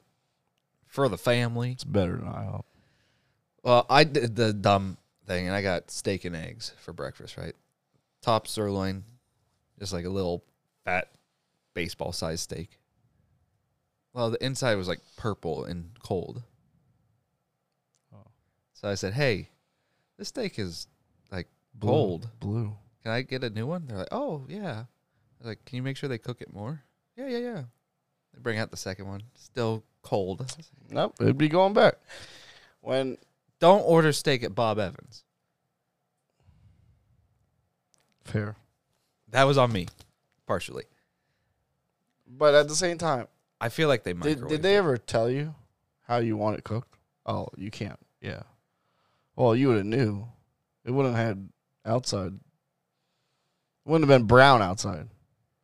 for 0.87 1.09
the 1.09 1.17
family. 1.17 1.73
it's 1.73 1.85
better 1.85 2.19
than 2.19 2.27
IHOP. 2.27 2.65
Well, 3.63 3.87
I 3.89 4.05
did 4.05 4.37
the 4.37 4.53
dumb 4.53 4.99
thing 5.27 5.47
and 5.47 5.57
I 5.57 5.63
got 5.63 5.91
steak 5.91 6.27
and 6.27 6.37
eggs 6.37 6.73
for 6.79 6.93
breakfast, 6.93 7.39
right? 7.39 7.55
Top 8.21 8.47
sirloin, 8.47 9.05
just 9.79 9.95
like 9.95 10.05
a 10.05 10.11
little 10.11 10.45
fat 10.85 11.11
baseball 11.73 12.13
sized 12.13 12.43
steak. 12.43 12.79
Well, 14.13 14.31
the 14.31 14.45
inside 14.45 14.75
was 14.75 14.87
like 14.87 15.01
purple 15.17 15.65
and 15.65 15.91
cold. 16.03 16.43
Oh. 18.15 18.27
So 18.75 18.89
I 18.89 18.97
said, 18.97 19.15
"Hey, 19.15 19.49
this 20.19 20.29
steak 20.29 20.59
is 20.59 20.89
like 21.33 21.49
Blue. 21.75 21.91
cold. 21.91 22.29
Blue. 22.39 22.77
Can 23.03 23.13
I 23.13 23.23
get 23.23 23.45
a 23.45 23.51
new 23.51 23.67
one?" 23.67 23.87
They're 23.87 23.99
like, 23.99 24.13
"Oh 24.13 24.45
yeah." 24.49 24.85
I 24.85 25.39
was 25.39 25.47
like, 25.47 25.65
"Can 25.65 25.77
you 25.77 25.83
make 25.83 25.97
sure 25.97 26.09
they 26.09 26.19
cook 26.19 26.41
it 26.41 26.53
more?" 26.53 26.83
Yeah, 27.17 27.29
yeah, 27.29 27.39
yeah. 27.39 27.63
They 28.37 28.41
bring 28.43 28.59
out 28.59 28.71
the 28.71 28.77
second 28.77 29.09
one, 29.09 29.23
still 29.35 29.83
cold. 30.03 30.43
I 30.43 30.45
was 30.45 30.57
like, 30.59 30.93
Nope, 30.93 31.15
it'd 31.21 31.37
be 31.39 31.49
going 31.49 31.73
back. 31.73 31.95
When 32.81 33.17
Don't 33.59 33.81
order 33.81 34.13
steak 34.13 34.45
at 34.45 34.55
Bob 34.55 34.79
Evans. 34.79 35.25
fair, 38.25 38.57
That 39.31 39.45
was 39.45 39.57
on 39.59 39.73
me, 39.73 39.87
partially. 40.47 40.85
but 42.27 42.55
at 42.55 42.69
the 42.69 42.75
same 42.75 42.99
time, 42.99 43.27
I 43.61 43.69
feel 43.69 43.89
like 43.89 44.03
they 44.05 44.13
did, 44.13 44.19
microwave. 44.25 44.49
did 44.51 44.63
they 44.63 44.77
ever 44.77 44.97
tell 44.99 45.31
you 45.31 45.55
how 46.03 46.19
you 46.19 46.37
want 46.37 46.59
it 46.59 46.65
cooked? 46.65 46.97
Oh, 47.25 47.49
you 47.57 47.71
can't. 47.71 47.99
Yeah. 48.21 48.43
Well, 49.35 49.55
you 49.57 49.69
would 49.69 49.77
have 49.79 49.87
knew. 49.87 50.27
It 50.85 50.91
wouldn't 50.91 51.17
have 51.17 51.27
had 51.27 51.49
outside. 51.85 52.33
It 52.35 53.89
wouldn't 53.91 54.09
have 54.11 54.21
been 54.21 54.27
brown 54.27 54.63
outside. 54.63 55.09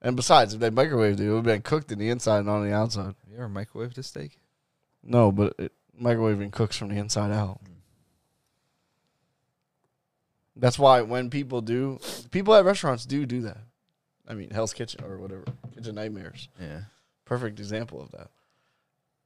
And 0.05 0.17
besides, 0.17 0.53
if 0.53 0.61
they 0.61 0.69
microwaved 0.71 1.15
it, 1.15 1.21
it 1.21 1.29
would 1.31 1.37
have 1.37 1.45
been 1.45 1.63
cooked 1.63 1.93
in 1.93 1.99
the 1.99 2.11
inside 2.11 2.41
and 2.41 2.51
on 2.51 2.69
the 2.69 2.75
outside. 2.75 3.07
Have 3.07 3.31
you 3.31 3.37
ever 3.37 3.49
microwaved 3.49 3.97
a 3.99 4.03
steak? 4.03 4.39
No, 5.03 5.31
but 5.33 5.55
it, 5.59 5.73
microwaving 6.01 6.51
cooks 6.53 6.77
from 6.77 6.89
the 6.89 6.97
inside 6.97 7.31
out. 7.31 7.61
Hmm. 7.65 7.73
That's 10.57 10.79
why 10.79 11.03
when 11.03 11.31
people 11.31 11.61
do, 11.61 11.99
people 12.31 12.55
at 12.55 12.65
restaurants 12.65 13.07
do 13.07 13.25
do 13.27 13.43
that. 13.43 13.59
I 14.29 14.35
mean, 14.35 14.51
Hell's 14.51 14.73
Kitchen 14.75 15.03
or 15.05 15.19
whatever, 15.19 15.45
Kitchen 15.75 15.95
Nightmares, 15.95 16.49
Yeah. 16.61 16.83
perfect 17.25 17.59
example 17.59 18.01
of 18.03 18.11
that. 18.13 18.29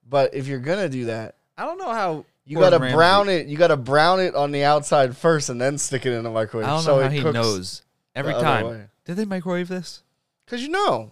But 0.09 0.35
if 0.35 0.47
you're 0.47 0.61
gonna 0.61 0.89
do 0.89 1.07
that, 1.07 1.37
I 1.59 1.65
don't 1.65 1.79
know 1.79 1.91
how 1.93 2.25
you 2.45 2.59
gotta 2.59 2.79
brown 2.79 3.29
it. 3.29 3.47
You 3.47 3.57
gotta 3.57 3.77
brown 3.77 4.21
it 4.21 4.35
on 4.35 4.53
the 4.53 4.63
outside 4.65 5.17
first, 5.17 5.49
and 5.49 5.61
then 5.61 5.79
stick 5.79 6.07
it 6.07 6.13
in 6.13 6.23
the 6.23 6.31
microwave. 6.31 6.67
I 6.67 6.71
don't 6.71 6.83
so 6.83 6.97
know 6.99 7.03
how 7.03 7.09
he 7.09 7.23
knows 7.23 7.83
every 8.15 8.35
time. 8.35 8.67
way. 8.67 8.85
Did 9.05 9.17
they 9.17 9.25
microwave 9.25 9.69
this? 9.69 10.03
Cause 10.47 10.63
you 10.63 10.69
know, 10.69 11.11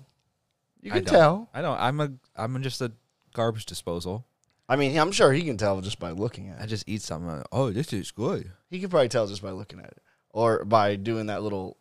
you 0.80 0.92
I 0.92 0.96
can 0.96 1.04
don't. 1.04 1.14
tell. 1.14 1.50
I 1.52 1.62
don't. 1.62 1.78
I'm 1.78 2.00
a. 2.00 2.12
I'm 2.36 2.62
just 2.62 2.80
a 2.80 2.92
garbage 3.32 3.66
disposal. 3.66 4.24
I 4.68 4.76
mean, 4.76 4.96
I'm 4.96 5.12
sure 5.12 5.32
he 5.32 5.42
can 5.42 5.56
tell 5.56 5.80
just 5.80 5.98
by 5.98 6.10
looking 6.12 6.48
at 6.48 6.58
it. 6.58 6.60
I 6.60 6.64
it. 6.64 6.68
just 6.68 6.88
eat 6.88 7.02
something. 7.02 7.28
I'm 7.28 7.38
like, 7.38 7.46
oh, 7.52 7.70
this 7.70 7.92
is 7.92 8.10
good. 8.10 8.50
He 8.70 8.80
could 8.80 8.90
probably 8.90 9.08
tell 9.08 9.26
just 9.26 9.42
by 9.42 9.50
looking 9.50 9.80
at 9.80 9.86
it, 9.86 10.02
or 10.30 10.64
by 10.64 10.96
doing 10.96 11.26
that 11.26 11.42
little 11.42 11.76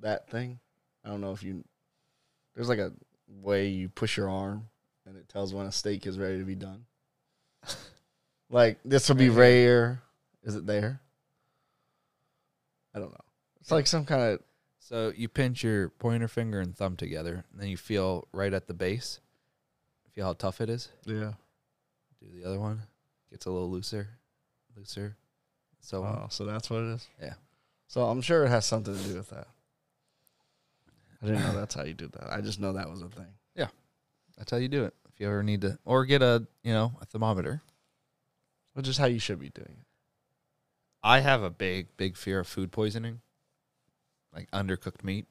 that 0.00 0.30
thing. 0.30 0.58
I 1.04 1.08
don't 1.10 1.20
know 1.20 1.32
if 1.32 1.42
you. 1.42 1.64
There's 2.54 2.68
like 2.68 2.78
a 2.78 2.92
way 3.28 3.68
you 3.68 3.88
push 3.88 4.16
your 4.16 4.30
arm, 4.30 4.68
and 5.04 5.16
it 5.16 5.28
tells 5.28 5.52
when 5.52 5.66
a 5.66 5.72
steak 5.72 6.06
is 6.06 6.18
ready 6.18 6.38
to 6.38 6.44
be 6.44 6.54
done. 6.54 6.86
like 8.50 8.78
this 8.84 9.08
will 9.08 9.16
be 9.16 9.28
rare. 9.28 10.02
Is 10.44 10.54
it 10.54 10.66
there? 10.66 11.00
I 12.94 13.00
don't 13.00 13.10
know. 13.10 13.24
It's 13.60 13.70
like 13.70 13.86
some 13.86 14.04
kind 14.06 14.22
of 14.22 14.40
So 14.88 15.12
you 15.16 15.28
pinch 15.28 15.64
your 15.64 15.88
pointer 15.88 16.28
finger 16.28 16.60
and 16.60 16.76
thumb 16.76 16.94
together, 16.94 17.44
and 17.50 17.60
then 17.60 17.68
you 17.68 17.76
feel 17.76 18.28
right 18.32 18.54
at 18.54 18.68
the 18.68 18.72
base. 18.72 19.18
Feel 20.14 20.26
how 20.26 20.32
tough 20.34 20.60
it 20.60 20.70
is. 20.70 20.90
yeah. 21.04 21.32
Do 22.20 22.28
the 22.32 22.44
other 22.46 22.60
one. 22.60 22.82
Gets 23.28 23.46
a 23.46 23.50
little 23.50 23.68
looser, 23.68 24.10
looser. 24.76 25.16
So 25.80 26.04
oh, 26.04 26.06
on. 26.06 26.22
Oh, 26.22 26.26
so 26.30 26.44
that's 26.44 26.70
what 26.70 26.84
it 26.84 26.94
is. 26.94 27.08
Yeah. 27.20 27.34
So 27.88 28.04
I'm 28.04 28.22
sure 28.22 28.44
it 28.44 28.48
has 28.48 28.64
something 28.64 28.96
to 28.96 29.02
do 29.02 29.16
with 29.16 29.28
that. 29.30 29.48
I 31.20 31.26
didn't 31.26 31.42
know 31.42 31.56
that's 31.56 31.74
how 31.74 31.82
you 31.82 31.94
do 31.94 32.06
that. 32.06 32.32
I 32.32 32.40
just 32.40 32.60
know 32.60 32.74
that 32.74 32.88
was 32.88 33.02
a 33.02 33.08
thing. 33.08 33.26
Yeah. 33.56 33.68
That's 34.38 34.52
how 34.52 34.58
you 34.58 34.68
do 34.68 34.84
it. 34.84 34.94
if 35.12 35.18
you 35.18 35.26
ever 35.26 35.42
need 35.42 35.62
to, 35.62 35.80
or 35.84 36.04
get 36.04 36.22
a 36.22 36.46
you 36.62 36.72
know 36.72 36.92
a 37.00 37.06
thermometer. 37.06 37.60
Which 38.74 38.86
is 38.86 38.98
how 38.98 39.06
you 39.06 39.18
should 39.18 39.40
be 39.40 39.50
doing 39.50 39.78
it. 39.80 39.86
I 41.02 41.20
have 41.20 41.42
a 41.42 41.50
big, 41.50 41.88
big 41.96 42.16
fear 42.16 42.38
of 42.38 42.46
food 42.46 42.70
poisoning, 42.70 43.20
like 44.36 44.50
undercooked 44.50 45.02
meat. 45.02 45.26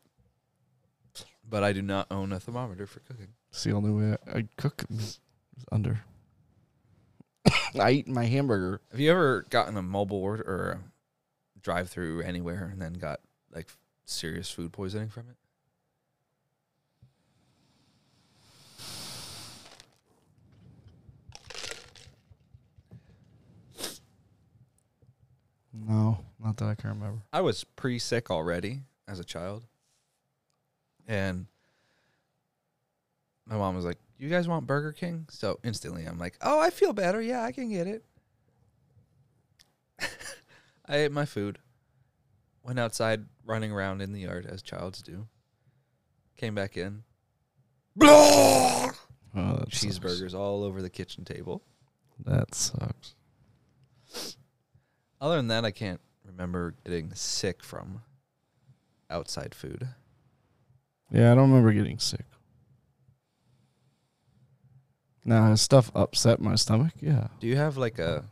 But 1.47 1.63
I 1.63 1.73
do 1.73 1.83
not 1.83 2.07
own 2.09 2.33
a 2.33 2.39
thermometer 2.39 2.87
for 2.87 2.99
cooking. 3.01 3.27
It's 3.51 3.63
the 3.63 3.71
only 3.71 3.91
way 3.91 4.17
I, 4.27 4.39
I 4.39 4.47
cook 4.57 4.83
is, 4.89 5.19
is 5.57 5.65
under. 5.71 6.01
I 7.79 7.91
eat 7.91 8.07
my 8.07 8.25
hamburger. 8.25 8.81
Have 8.89 8.99
you 8.99 9.11
ever 9.11 9.45
gotten 9.51 9.77
a 9.77 9.83
mobile 9.83 10.17
order 10.17 10.43
or 10.43 10.71
a 10.71 11.59
drive 11.61 11.89
through 11.89 12.21
anywhere 12.21 12.67
and 12.71 12.81
then 12.81 12.93
got 12.93 13.19
like 13.53 13.67
serious 14.05 14.49
food 14.49 14.73
poisoning 14.73 15.09
from 15.09 15.27
it? 15.29 15.35
No, 25.87 26.17
not 26.43 26.57
that 26.57 26.65
I 26.65 26.73
can 26.73 26.89
remember. 26.89 27.21
I 27.31 27.41
was 27.41 27.63
pretty 27.63 27.99
sick 27.99 28.31
already 28.31 28.81
as 29.07 29.19
a 29.19 29.23
child. 29.23 29.65
And 31.07 31.45
my 33.45 33.55
mom 33.57 33.75
was 33.75 33.85
like, 33.85 33.97
You 34.17 34.29
guys 34.29 34.47
want 34.47 34.65
Burger 34.67 34.91
King? 34.91 35.27
So 35.29 35.59
instantly 35.63 36.05
I'm 36.05 36.17
like, 36.17 36.37
Oh, 36.41 36.59
I 36.59 36.69
feel 36.69 36.93
better. 36.93 37.21
Yeah, 37.21 37.43
I 37.43 37.51
can 37.51 37.69
get 37.69 37.87
it. 37.87 38.03
I 40.87 40.97
ate 40.97 41.11
my 41.11 41.25
food, 41.25 41.59
went 42.63 42.79
outside 42.79 43.25
running 43.45 43.71
around 43.71 44.01
in 44.01 44.11
the 44.13 44.21
yard 44.21 44.45
as 44.45 44.61
childs 44.61 45.01
do, 45.01 45.27
came 46.37 46.53
back 46.55 46.75
in, 46.77 47.03
Oh, 48.01 48.91
that 49.33 49.73
sucks. 49.73 49.85
cheeseburgers 49.99 50.33
all 50.33 50.63
over 50.63 50.81
the 50.81 50.89
kitchen 50.89 51.23
table. 51.25 51.61
That 52.25 52.53
sucks. 52.55 53.15
Other 55.19 55.37
than 55.37 55.47
that, 55.47 55.65
I 55.65 55.71
can't 55.71 56.01
remember 56.25 56.75
getting 56.85 57.13
sick 57.13 57.63
from 57.63 58.01
outside 59.09 59.53
food. 59.55 59.89
Yeah, 61.11 61.31
I 61.31 61.35
don't 61.35 61.49
remember 61.49 61.71
getting 61.71 61.99
sick. 61.99 62.25
Now, 65.23 65.47
has 65.47 65.61
stuff 65.61 65.91
upset 65.95 66.39
my 66.39 66.55
stomach? 66.55 66.93
Yeah. 67.01 67.27
Do 67.39 67.47
you 67.47 67.55
have 67.55 67.77
like 67.77 67.97
a 67.99 68.25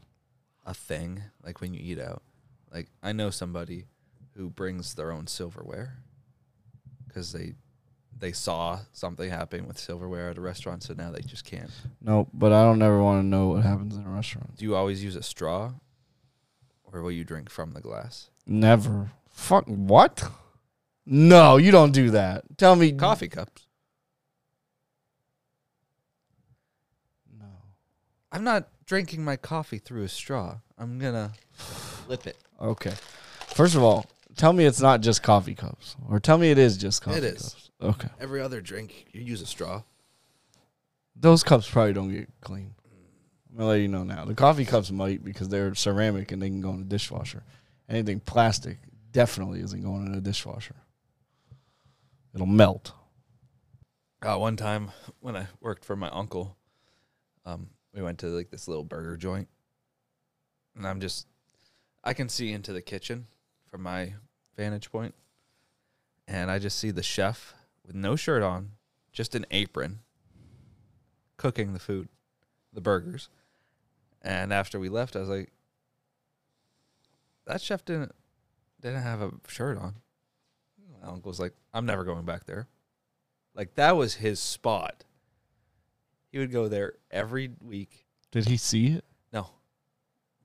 a 0.66 0.74
thing 0.74 1.24
like 1.44 1.60
when 1.60 1.74
you 1.74 1.80
eat 1.82 2.00
out? 2.00 2.22
Like 2.72 2.88
I 3.02 3.12
know 3.12 3.30
somebody 3.30 3.86
who 4.36 4.50
brings 4.50 4.96
their 4.96 5.12
own 5.12 5.28
silverware 5.28 5.98
because 7.08 7.32
they 7.32 7.54
they 8.18 8.32
saw 8.32 8.80
something 8.92 9.30
happening 9.30 9.68
with 9.68 9.78
silverware 9.78 10.30
at 10.30 10.38
a 10.38 10.42
restaurant, 10.42 10.84
so 10.84 10.94
now 10.94 11.12
they 11.12 11.22
just 11.22 11.46
can't. 11.46 11.72
No, 12.02 12.28
but 12.34 12.54
I 12.54 12.64
don't 12.64 12.82
ever 12.82 13.02
want 13.02 13.24
to 13.24 13.28
know 13.28 13.50
what 13.50 13.64
happens 13.64 13.96
in 13.98 14.06
a 14.06 14.10
restaurant. 14.10 14.56
Do 14.58 14.66
you 14.66 14.76
always 14.76 15.04
use 15.04 15.16
a 15.16 15.24
straw, 15.24 15.74
or 16.84 17.02
will 17.02 17.12
you 17.12 17.24
drink 17.24 17.50
from 17.50 17.74
the 17.74 17.82
glass? 17.82 18.30
Never. 18.46 19.12
Fuck 19.30 19.66
what? 19.66 20.24
No, 21.06 21.58
you 21.58 21.72
don't 21.72 21.92
do 21.92 22.12
that. 22.12 22.44
Tell 22.58 22.76
me 22.76 22.92
Coffee 22.94 23.28
cups. 23.28 23.68
No. 27.38 27.46
I'm 28.32 28.44
not 28.44 28.70
drinking 28.86 29.24
my 29.24 29.36
coffee 29.36 29.80
through 29.80 30.04
a 30.04 30.10
straw. 30.10 30.60
I'm 30.78 31.00
gonna 31.00 31.34
flip 31.54 32.28
it. 32.28 32.38
Okay. 32.62 32.94
First 33.48 33.76
of 33.76 33.84
all, 33.84 34.06
tell 34.36 34.54
me 34.54 34.66
it's 34.66 34.82
not 34.82 35.02
just 35.02 35.24
coffee 35.24 35.56
cups, 35.56 35.96
or 36.10 36.20
tell 36.20 36.38
me 36.38 36.52
it 36.52 36.58
is 36.58 36.78
just 36.78 37.02
coffee 37.02 37.22
cups. 37.22 37.28
It 37.28 37.36
is. 37.36 37.44
cups. 37.44 37.72
Okay. 37.82 38.08
Every 38.20 38.42
other 38.42 38.62
drink, 38.62 39.08
you 39.12 39.22
use 39.22 39.42
a 39.42 39.46
straw. 39.46 39.84
Those 41.16 41.44
cups 41.44 41.70
probably 41.70 41.94
don't 41.94 42.12
get 42.12 42.30
clean. 42.42 42.74
I'm 43.52 43.58
gonna 43.58 43.70
let 43.70 43.82
you 43.82 43.88
know 43.88 44.04
now. 44.04 44.26
The 44.26 44.34
coffee 44.34 44.66
cups 44.66 44.90
might 44.90 45.24
because 45.24 45.50
they're 45.50 45.76
ceramic 45.76 46.32
and 46.32 46.42
they 46.42 46.50
can 46.50 46.62
go 46.62 46.72
in 46.72 46.82
a 46.82 46.86
dishwasher. 46.86 47.44
Anything 47.88 48.20
plastic 48.20 48.78
definitely 49.12 49.60
isn't 49.62 49.84
going 49.84 50.08
in 50.08 50.16
a 50.16 50.22
dishwasher. 50.22 50.76
It'll 52.34 52.48
melt. 52.48 52.94
Uh, 54.22 54.38
one 54.38 54.56
time 54.56 54.92
when 55.20 55.36
I 55.36 55.48
worked 55.62 55.86
for 55.86 55.96
my 55.96 56.10
uncle, 56.10 56.58
um, 57.46 57.70
we 57.94 58.02
went 58.02 58.20
to 58.20 58.28
like 58.28 58.50
this 58.50 58.68
little 58.68 58.84
burger 58.84 59.18
joint, 59.18 59.50
and 60.76 60.88
I'm 60.88 61.00
just, 61.00 61.28
I 62.04 62.14
can 62.14 62.30
see 62.30 62.52
into 62.52 62.74
the 62.74 62.82
kitchen 62.82 63.28
from 63.70 63.84
my 63.84 64.14
vantage 64.56 64.92
point, 64.92 65.14
and 66.28 66.50
I 66.50 66.58
just 66.58 66.80
see 66.80 66.90
the 66.90 67.04
chef 67.04 67.54
with 67.86 67.96
no 67.96 68.16
shirt 68.16 68.42
on, 68.42 68.72
just 69.12 69.36
an 69.36 69.46
apron, 69.52 70.00
cooking 71.38 71.74
the 71.74 71.80
food, 71.80 72.08
the 72.72 72.82
burgers, 72.82 73.30
and 74.22 74.54
after 74.54 74.80
we 74.80 74.90
left, 74.90 75.16
I 75.16 75.20
was 75.20 75.30
like, 75.30 75.52
that 77.46 77.62
chef 77.62 77.84
didn't 77.84 78.14
didn't 78.82 79.04
have 79.04 79.22
a 79.22 79.32
shirt 79.48 79.78
on. 79.78 79.96
Uncle's 81.04 81.40
like, 81.40 81.54
I'm 81.74 81.86
never 81.86 82.04
going 82.04 82.26
back 82.26 82.46
there. 82.46 82.68
Like 83.56 83.76
that 83.76 83.96
was 83.96 84.16
his 84.16 84.40
spot. 84.40 85.04
He 86.32 86.40
would 86.40 86.52
go 86.52 86.68
there 86.68 86.94
every 87.12 87.52
week. 87.62 88.06
Did 88.32 88.48
he 88.48 88.58
see 88.58 88.88
it? 88.88 89.06
No. 89.32 89.50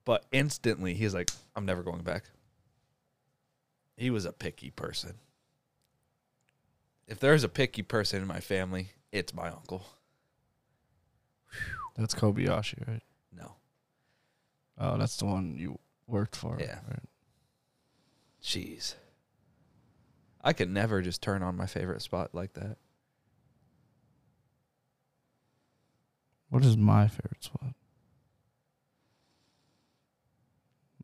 But 0.04 0.24
instantly 0.32 0.94
he's 0.94 1.14
like, 1.14 1.30
I'm 1.56 1.64
never 1.64 1.82
going 1.82 2.02
back. 2.02 2.24
He 3.96 4.11
was 4.11 4.24
a 4.24 4.32
picky 4.32 4.70
person. 4.70 5.14
If 7.06 7.18
there's 7.18 7.42
a 7.42 7.48
picky 7.48 7.82
person 7.82 8.20
in 8.20 8.28
my 8.28 8.40
family, 8.40 8.90
it's 9.12 9.34
my 9.34 9.48
uncle. 9.48 9.86
That's 11.96 12.14
Kobayashi, 12.14 12.86
right? 12.86 13.02
No. 13.34 13.56
Oh, 14.78 14.98
that's 14.98 15.16
the 15.16 15.24
one 15.24 15.56
you 15.59 15.78
worked 16.06 16.36
for. 16.36 16.59
Yeah. 16.61 16.78
Right? 16.86 17.09
Jeez. 18.42 18.94
I 20.43 20.53
could 20.53 20.70
never 20.70 21.03
just 21.03 21.22
turn 21.22 21.43
on 21.43 21.57
my 21.57 21.66
favorite 21.66 22.03
spot 22.03 22.34
like 22.34 22.55
that. 22.55 22.76
What 26.51 26.64
is 26.64 26.76
my 26.76 27.09
favorite 27.09 27.45
spot? 27.45 27.74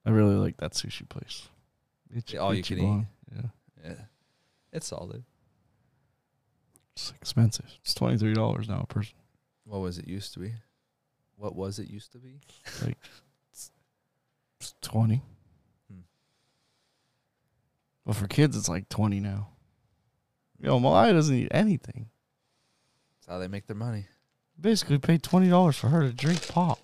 I 0.07 0.11
really 0.11 0.35
like 0.35 0.57
that 0.59 0.72
sushi 0.72 1.09
place. 1.09 1.49
Ichi- 2.14 2.39
all 2.39 2.55
you 2.55 2.62
can 2.62 2.78
Ichiban. 2.78 3.07
Yeah. 3.35 3.43
Yeah. 3.85 3.95
It's 4.72 4.87
solid. 4.87 5.24
It's 6.95 7.12
expensive. 7.20 7.66
It's 7.82 7.95
twenty 7.95 8.18
three 8.18 8.35
dollars 8.35 8.68
now 8.68 8.80
a 8.82 8.87
person. 8.87 9.14
What 9.64 9.80
was 9.80 9.99
it 9.99 10.07
used 10.07 10.32
to 10.35 10.41
be? 10.41 10.53
What 11.37 11.57
was 11.57 11.78
it 11.78 11.89
used 11.89 12.12
to 12.12 12.18
be? 12.18 12.41
It's 14.61 14.74
twenty. 14.80 15.22
But 18.07 18.16
for 18.16 18.26
kids 18.26 18.57
it's 18.57 18.68
like 18.68 18.88
twenty 18.88 19.20
now. 19.20 19.48
Yo, 20.61 20.78
Malaya 20.78 21.12
doesn't 21.12 21.34
eat 21.34 21.48
anything. 21.50 22.09
That's 23.16 23.26
how 23.28 23.38
they 23.38 23.48
make 23.48 23.66
their 23.66 23.76
money. 23.76 24.07
Basically 24.61 24.98
paid 24.98 25.22
twenty 25.22 25.48
dollars 25.48 25.76
for 25.76 25.88
her 25.88 26.02
to 26.02 26.12
drink 26.12 26.46
pop. 26.48 26.78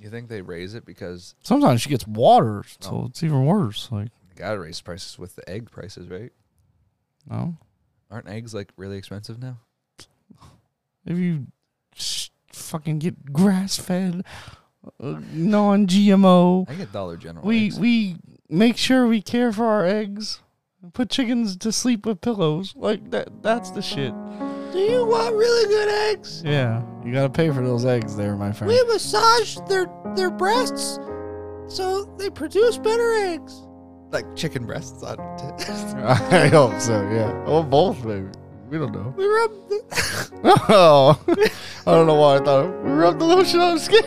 You 0.00 0.10
think 0.10 0.28
they 0.28 0.42
raise 0.42 0.74
it 0.74 0.84
because 0.84 1.34
Sometimes 1.42 1.80
she 1.80 1.88
gets 1.88 2.06
water, 2.06 2.64
so 2.80 2.90
Oh. 2.90 3.04
it's 3.06 3.22
even 3.22 3.46
worse. 3.46 3.88
Like, 3.90 4.08
they 4.28 4.34
gotta 4.40 4.58
raise 4.60 4.80
prices 4.80 5.18
with 5.18 5.34
the 5.36 5.48
egg 5.48 5.70
prices, 5.70 6.08
right? 6.08 6.32
no. 7.30 7.56
Aren't 8.10 8.28
eggs 8.28 8.52
like 8.54 8.70
really 8.76 8.96
expensive 8.98 9.40
now? 9.40 9.58
If 11.06 11.18
you 11.18 11.46
sh- 11.94 12.28
fucking 12.52 12.98
get 13.00 13.32
grass 13.32 13.76
fed, 13.76 14.24
uh, 15.02 15.20
non 15.32 15.86
GMO, 15.86 16.68
I 16.68 16.74
get 16.74 16.92
Dollar 16.92 17.16
General. 17.16 17.44
we 17.46 17.66
eggs. 17.66 17.78
we 17.80 18.16
make 18.48 18.76
sure 18.76 19.06
we 19.06 19.22
care 19.22 19.52
for 19.52 19.66
our 19.66 19.84
eggs. 19.84 20.40
Put 20.92 21.08
chickens 21.08 21.56
to 21.58 21.72
sleep 21.72 22.04
with 22.04 22.20
pillows. 22.20 22.74
Like 22.76 23.10
that. 23.10 23.42
That's 23.42 23.70
the 23.70 23.80
shit. 23.80 24.12
Do 24.72 24.78
you 24.78 25.06
want 25.06 25.34
really 25.34 25.66
good 25.68 25.88
eggs? 26.12 26.42
Yeah, 26.44 26.82
you 27.04 27.12
gotta 27.12 27.30
pay 27.30 27.50
for 27.50 27.62
those 27.62 27.84
eggs, 27.86 28.16
there, 28.16 28.36
my 28.36 28.52
friend. 28.52 28.68
We 28.72 28.82
massage 28.92 29.56
their 29.68 29.86
their 30.14 30.30
breasts 30.30 30.98
so 31.68 32.04
they 32.18 32.28
produce 32.28 32.76
better 32.76 33.14
eggs. 33.14 33.62
like 34.10 34.26
chicken 34.36 34.66
breasts 34.66 35.02
on 35.02 35.14
it. 35.40 35.68
I 36.32 36.48
hope 36.48 36.78
so. 36.80 37.00
Yeah. 37.10 37.32
Well, 37.44 37.62
both 37.62 38.04
maybe. 38.04 38.28
We 38.68 38.78
don't 38.78 38.92
know. 38.92 39.14
We 39.16 39.26
rub 39.26 39.50
the 39.68 40.30
oh, 40.68 41.18
I 41.86 41.94
don't 41.94 42.06
know 42.06 42.14
why 42.14 42.36
I 42.36 42.38
thought 42.40 42.66
we 42.84 42.90
rubbed 42.90 43.20
the 43.20 43.24
lotion 43.24 43.60
on 43.60 43.74
his 43.74 43.84
skin. 43.84 44.02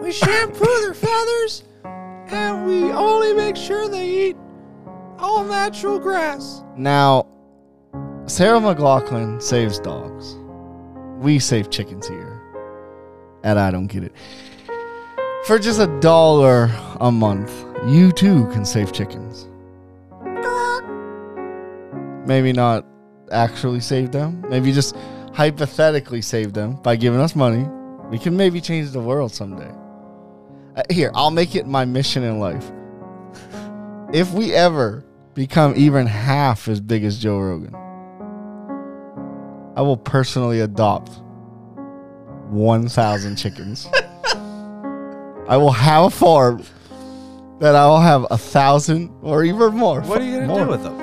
We 0.00 0.12
shampoo 0.12 0.80
their 0.82 0.94
feathers, 0.94 1.64
and 1.84 2.66
we 2.66 2.92
only 2.92 3.32
make 3.34 3.56
sure 3.56 3.88
they 3.88 4.28
eat 4.28 4.36
all 5.18 5.44
natural 5.44 5.98
grass. 5.98 6.62
Now, 6.76 7.26
Sarah 8.26 8.60
McLachlan 8.60 9.40
saves 9.42 9.78
dogs. 9.78 10.36
We 11.18 11.38
save 11.38 11.70
chickens 11.70 12.06
here. 12.06 12.42
And 13.42 13.58
I 13.58 13.70
don't 13.70 13.86
get 13.86 14.04
it. 14.04 14.12
For 15.46 15.58
just 15.58 15.80
a 15.80 15.86
dollar 16.00 16.70
a 17.00 17.10
month, 17.12 17.52
you 17.86 18.10
too 18.12 18.46
can 18.52 18.64
save 18.64 18.92
chickens. 18.92 19.48
Maybe 22.26 22.52
not 22.52 22.84
actually 23.30 23.80
save 23.80 24.10
them. 24.12 24.44
Maybe 24.48 24.72
just 24.72 24.96
hypothetically 25.32 26.22
save 26.22 26.52
them 26.52 26.76
by 26.82 26.96
giving 26.96 27.20
us 27.20 27.36
money, 27.36 27.68
we 28.10 28.18
can 28.18 28.36
maybe 28.36 28.60
change 28.60 28.90
the 28.90 29.00
world 29.00 29.32
someday. 29.32 29.70
Uh, 30.76 30.82
here, 30.90 31.10
I'll 31.14 31.30
make 31.30 31.54
it 31.54 31.66
my 31.66 31.84
mission 31.84 32.22
in 32.22 32.38
life. 32.38 32.70
If 34.12 34.32
we 34.32 34.52
ever 34.54 35.04
become 35.34 35.74
even 35.76 36.06
half 36.06 36.68
as 36.68 36.80
big 36.80 37.02
as 37.04 37.18
Joe 37.18 37.38
Rogan, 37.40 37.74
I 39.76 39.82
will 39.82 39.96
personally 39.96 40.60
adopt 40.60 41.10
1,000 42.50 43.34
chickens. 43.36 43.88
I 45.48 45.56
will 45.56 45.72
have 45.72 46.04
a 46.04 46.10
farm 46.10 46.62
that 47.58 47.74
I 47.74 47.86
will 47.86 48.00
have 48.00 48.26
a 48.30 48.38
thousand 48.38 49.10
or 49.22 49.42
even 49.44 49.74
more. 49.74 50.00
What 50.02 50.20
are 50.20 50.24
you 50.24 50.36
gonna 50.36 50.46
More. 50.46 50.64
do 50.64 50.70
with 50.70 50.82
them? 50.84 51.00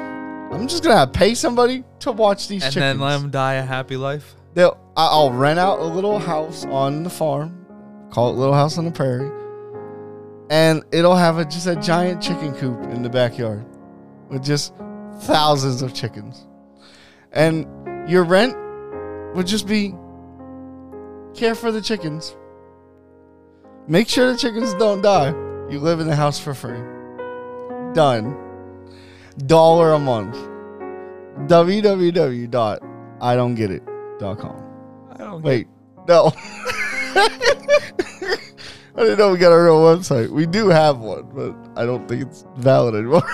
I'm 0.53 0.67
just 0.67 0.83
gonna 0.83 1.05
pay 1.05 1.35
somebody 1.35 1.83
to 1.99 2.11
watch 2.13 2.47
these 2.47 2.63
And 2.63 2.73
chickens. 2.73 2.99
then 2.99 3.05
let 3.05 3.19
them 3.21 3.31
die 3.31 3.55
a 3.55 3.63
happy 3.63 3.97
life. 3.97 4.35
They'll, 4.53 4.77
I'll 4.95 5.31
rent 5.31 5.59
out 5.59 5.79
a 5.79 5.85
little 5.85 6.19
house 6.19 6.65
on 6.65 7.03
the 7.03 7.09
farm, 7.09 7.65
call 8.11 8.29
it 8.29 8.33
Little 8.33 8.53
House 8.53 8.77
on 8.77 8.85
the 8.85 8.91
Prairie, 8.91 9.31
and 10.49 10.83
it'll 10.91 11.15
have 11.15 11.39
a, 11.39 11.45
just 11.45 11.65
a 11.65 11.75
giant 11.75 12.21
chicken 12.21 12.53
coop 12.53 12.79
in 12.91 13.01
the 13.01 13.09
backyard 13.09 13.65
with 14.29 14.43
just 14.43 14.73
thousands 15.21 15.81
of 15.81 15.93
chickens. 15.93 16.45
And 17.31 17.65
your 18.07 18.23
rent 18.23 18.55
would 19.35 19.47
just 19.47 19.67
be 19.67 19.95
care 21.33 21.55
for 21.55 21.71
the 21.71 21.81
chickens. 21.81 22.35
Make 23.87 24.07
sure 24.07 24.31
the 24.31 24.37
chickens 24.37 24.75
don't 24.75 25.01
die. 25.01 25.29
You 25.69 25.79
live 25.79 25.99
in 25.99 26.07
the 26.07 26.15
house 26.15 26.39
for 26.39 26.53
free. 26.53 26.79
Done. 27.93 28.37
Dollar 29.47 29.93
a 29.93 29.99
month. 29.99 30.35
www.idon'tgetit.com. 31.49 32.89
I 33.21 33.35
don't 33.35 33.55
Wait, 35.41 35.67
no. 36.07 36.31
I 38.95 38.97
didn't 38.97 39.17
know 39.17 39.31
we 39.31 39.39
got 39.39 39.51
a 39.51 39.59
real 39.61 39.81
website. 39.81 40.29
We 40.29 40.45
do 40.45 40.67
have 40.69 40.99
one, 40.99 41.23
but 41.33 41.55
I 41.79 41.85
don't 41.85 42.07
think 42.07 42.21
it's 42.23 42.45
valid 42.57 42.93
anymore. 42.95 43.21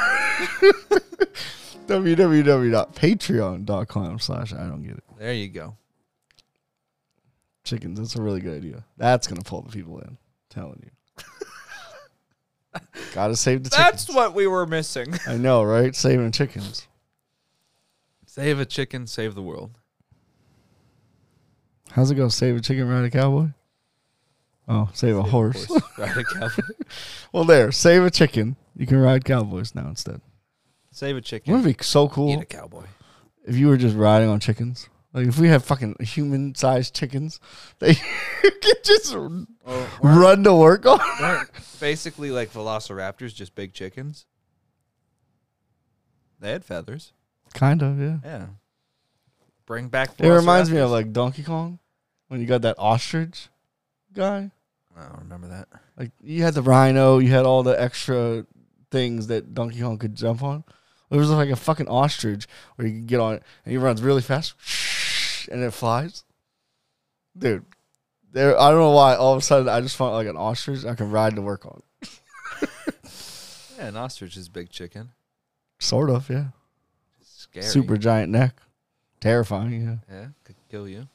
www.patreon.com 1.87 4.19
slash 4.19 4.53
I 4.53 4.67
don't 4.67 4.83
get 4.83 4.97
it. 4.97 5.03
There 5.17 5.33
you 5.33 5.49
go. 5.49 5.75
Chickens, 7.63 7.99
that's 7.99 8.15
a 8.15 8.21
really 8.21 8.39
good 8.39 8.55
idea. 8.57 8.85
That's 8.97 9.27
gonna 9.27 9.41
pull 9.41 9.61
the 9.63 9.71
people 9.71 9.99
in. 9.99 10.17
telling 10.49 10.81
you. 10.83 10.91
Gotta 13.13 13.35
save 13.35 13.63
the 13.63 13.69
chickens. 13.69 13.91
That's 13.91 14.09
what 14.15 14.33
we 14.33 14.47
were 14.47 14.65
missing. 14.65 15.13
I 15.27 15.37
know, 15.37 15.63
right? 15.63 15.95
Saving 15.95 16.31
chickens. 16.31 16.87
Save 18.25 18.59
a 18.59 18.65
chicken, 18.65 19.07
save 19.07 19.35
the 19.35 19.41
world. 19.41 19.78
How's 21.91 22.11
it 22.11 22.15
go? 22.15 22.27
Save 22.29 22.57
a 22.57 22.61
chicken, 22.61 22.87
ride 22.87 23.05
a 23.05 23.09
cowboy? 23.09 23.47
Oh, 24.67 24.89
save 24.93 25.17
a 25.17 25.23
horse. 25.23 25.67
Ride 25.97 26.17
a 26.17 26.23
cowboy. 26.39 26.63
well, 27.33 27.43
there. 27.43 27.71
Save 27.71 28.03
a 28.03 28.11
chicken. 28.11 28.55
You 28.75 28.85
can 28.85 28.97
ride 28.97 29.25
cowboys 29.25 29.73
now 29.73 29.87
instead. 29.87 30.21
Save 30.91 31.17
a 31.17 31.21
chicken. 31.21 31.53
Wouldn't 31.53 31.69
it 31.69 31.77
be 31.79 31.83
so 31.83 32.05
Eat 32.05 32.11
cool 32.11 32.39
a 32.39 32.45
cowboy. 32.45 32.85
if 33.45 33.55
you 33.55 33.67
were 33.67 33.77
just 33.77 33.95
riding 33.95 34.29
on 34.29 34.39
chickens? 34.39 34.87
Like 35.11 35.25
if 35.27 35.39
we 35.39 35.47
had 35.47 35.63
fucking 35.63 35.95
human-sized 36.01 36.93
chickens, 36.93 37.39
they 37.79 37.95
could 37.95 38.83
just 38.83 39.15
oh, 39.15 39.45
run 40.03 40.43
to 40.43 40.53
work 40.53 40.85
on. 40.85 40.99
Basically 41.79 42.29
like 42.29 42.53
velociraptors, 42.53 43.33
just 43.33 43.55
big 43.55 43.73
chickens. 43.73 44.27
They 46.39 46.51
had 46.51 46.63
feathers. 46.63 47.13
Kind 47.53 47.81
of, 47.81 47.99
yeah. 47.99 48.17
Yeah. 48.23 48.45
Bring 49.69 49.87
back. 49.87 50.09
It 50.17 50.27
reminds 50.27 50.71
me 50.71 50.79
of 50.79 50.89
like 50.89 51.13
Donkey 51.13 51.43
Kong 51.43 51.77
when 52.27 52.41
you 52.41 52.47
got 52.47 52.63
that 52.63 52.79
ostrich 52.79 53.49
guy. 54.11 54.49
I 54.97 55.03
don't 55.03 55.19
remember 55.19 55.47
that. 55.49 55.67
Like 55.95 56.09
you 56.23 56.41
had 56.41 56.55
the 56.55 56.63
rhino, 56.63 57.19
you 57.19 57.29
had 57.29 57.45
all 57.45 57.61
the 57.61 57.79
extra 57.79 58.47
things 58.89 59.27
that 59.27 59.53
Donkey 59.53 59.81
Kong 59.81 59.99
could 59.99 60.15
jump 60.15 60.41
on. 60.41 60.63
It 61.11 61.17
was 61.17 61.29
like 61.29 61.51
a 61.51 61.55
fucking 61.55 61.87
ostrich 61.87 62.47
where 62.75 62.87
you 62.87 62.95
could 62.95 63.05
get 63.05 63.19
on 63.19 63.35
it 63.35 63.43
and 63.63 63.71
he 63.71 63.77
runs 63.77 64.01
really 64.01 64.23
fast 64.23 64.55
and 65.51 65.61
it 65.61 65.69
flies. 65.69 66.23
Dude, 67.37 67.63
there 68.31 68.59
I 68.59 68.71
don't 68.71 68.79
know 68.79 68.89
why 68.89 69.13
all 69.13 69.33
of 69.33 69.37
a 69.37 69.43
sudden 69.43 69.69
I 69.69 69.81
just 69.81 69.95
found 69.95 70.13
like 70.13 70.27
an 70.27 70.35
ostrich 70.35 70.83
I 70.83 70.95
can 70.95 71.11
ride 71.11 71.35
to 71.35 71.43
work 71.43 71.67
on. 71.67 71.83
Yeah, 73.77 73.87
an 73.87 73.95
ostrich 73.95 74.35
is 74.35 74.49
big 74.49 74.71
chicken. 74.71 75.11
Sort 75.79 76.09
of, 76.09 76.29
yeah. 76.29 76.47
Scary. 77.21 77.63
Super 77.65 77.95
giant 77.95 78.29
neck. 78.29 78.61
Terrifying, 79.21 79.83
yeah. 80.09 80.15
Yeah, 80.15 80.27
could 80.43 80.55
kill 80.69 80.87
you. 80.87 81.07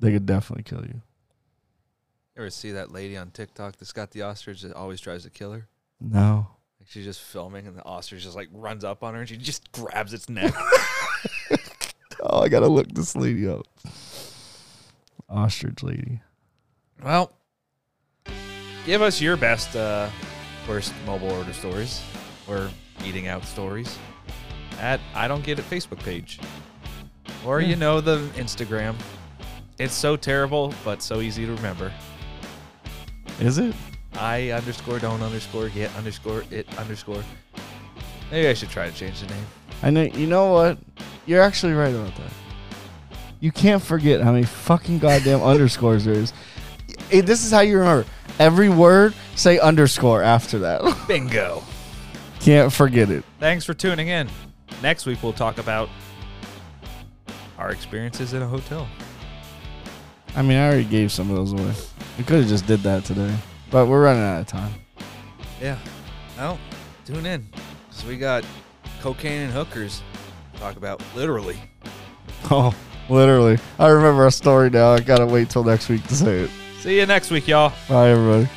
They 0.00 0.12
could 0.12 0.26
definitely 0.26 0.64
kill 0.64 0.82
you. 0.82 1.00
You 2.36 2.42
ever 2.42 2.50
see 2.50 2.72
that 2.72 2.90
lady 2.92 3.16
on 3.16 3.30
TikTok 3.30 3.76
that's 3.76 3.92
got 3.92 4.10
the 4.10 4.22
ostrich 4.22 4.62
that 4.62 4.72
always 4.74 5.00
tries 5.00 5.22
to 5.22 5.30
kill 5.30 5.52
her? 5.52 5.66
No. 6.00 6.48
Like 6.80 6.88
she's 6.88 7.04
just 7.04 7.20
filming 7.20 7.66
and 7.66 7.76
the 7.76 7.84
ostrich 7.84 8.22
just 8.22 8.34
like 8.36 8.48
runs 8.52 8.84
up 8.84 9.02
on 9.02 9.14
her 9.14 9.20
and 9.20 9.28
she 9.28 9.36
just 9.36 9.70
grabs 9.72 10.12
its 10.12 10.28
neck. 10.30 10.52
Oh, 12.20 12.40
I 12.42 12.48
gotta 12.48 12.68
look 12.68 12.88
this 12.92 13.14
lady 13.14 13.46
up. 13.46 13.66
Ostrich 15.28 15.82
lady. 15.82 16.20
well, 17.02 17.32
give 18.86 19.02
us 19.02 19.20
your 19.20 19.36
best 19.36 19.74
uh, 19.76 20.08
worst 20.68 20.92
mobile 21.06 21.30
order 21.32 21.52
stories 21.52 22.02
or 22.48 22.70
eating 23.04 23.26
out 23.28 23.44
stories 23.44 23.96
at 24.80 25.00
I 25.14 25.28
don't 25.28 25.44
get 25.44 25.58
it 25.58 25.68
Facebook 25.70 26.00
page. 26.02 26.40
Or 27.44 27.60
you 27.60 27.76
know 27.76 28.00
the 28.00 28.18
Instagram. 28.36 28.94
It's 29.78 29.94
so 29.94 30.16
terrible 30.16 30.72
but 30.84 31.02
so 31.02 31.20
easy 31.20 31.44
to 31.46 31.52
remember. 31.52 31.92
Is 33.40 33.58
it? 33.58 33.74
I 34.16 34.50
underscore 34.50 34.98
don't 35.00 35.20
underscore 35.22 35.68
get 35.68 35.94
underscore 35.96 36.44
it 36.50 36.66
underscore. 36.78 37.22
Maybe 38.30 38.48
I 38.48 38.54
should 38.54 38.70
try 38.70 38.88
to 38.88 38.96
change 38.96 39.20
the 39.20 39.26
name. 39.26 39.46
I 39.82 39.90
know. 39.90 40.02
You 40.02 40.26
know 40.26 40.52
what? 40.52 40.78
You're 41.26 41.42
actually 41.42 41.72
right 41.72 41.92
about 41.94 42.14
that. 42.16 42.30
You 43.40 43.52
can't 43.52 43.82
forget 43.82 44.20
how 44.22 44.32
many 44.32 44.44
fucking 44.44 44.98
goddamn 45.00 45.42
underscores 45.42 46.04
there 46.04 46.14
is. 46.14 46.32
Eh, 47.10 47.20
This 47.20 47.44
is 47.44 47.50
how 47.50 47.60
you 47.60 47.78
remember 47.78 48.06
every 48.38 48.68
word. 48.68 49.14
Say 49.34 49.58
underscore 49.58 50.22
after 50.22 50.58
that. 50.60 50.80
Bingo. 51.08 51.62
can't 52.40 52.72
forget 52.72 53.10
it. 53.10 53.24
Thanks 53.40 53.64
for 53.64 53.74
tuning 53.74 54.08
in. 54.08 54.28
Next 54.82 55.04
week 55.06 55.22
we'll 55.22 55.32
talk 55.32 55.58
about 55.58 55.88
our 57.58 57.70
experiences 57.70 58.32
in 58.32 58.42
a 58.42 58.46
hotel. 58.46 58.86
I 60.36 60.42
mean, 60.42 60.58
I 60.58 60.66
already 60.66 60.84
gave 60.84 61.12
some 61.12 61.30
of 61.30 61.36
those 61.36 61.52
away. 61.52 61.72
We 62.18 62.24
could 62.24 62.40
have 62.40 62.48
just 62.48 62.66
did 62.66 62.80
that 62.80 63.04
today, 63.04 63.34
but 63.70 63.86
we're 63.86 64.02
running 64.02 64.22
out 64.22 64.40
of 64.40 64.46
time. 64.46 64.72
Yeah. 65.60 65.78
Well, 66.36 66.58
tune 67.04 67.26
in. 67.26 67.46
So 67.90 68.08
we 68.08 68.16
got 68.16 68.44
cocaine 69.00 69.42
and 69.42 69.52
hookers. 69.52 70.02
to 70.54 70.58
Talk 70.60 70.76
about 70.76 71.02
literally. 71.14 71.56
Oh, 72.50 72.74
literally. 73.08 73.58
I 73.78 73.88
remember 73.88 74.26
a 74.26 74.30
story 74.30 74.68
now. 74.68 74.92
I 74.92 75.00
gotta 75.00 75.24
wait 75.24 75.48
till 75.48 75.64
next 75.64 75.88
week 75.88 76.06
to 76.08 76.14
say 76.14 76.40
it. 76.40 76.50
See 76.80 76.98
you 77.00 77.06
next 77.06 77.30
week, 77.30 77.48
y'all. 77.48 77.72
Bye, 77.88 78.10
everybody. 78.10 78.50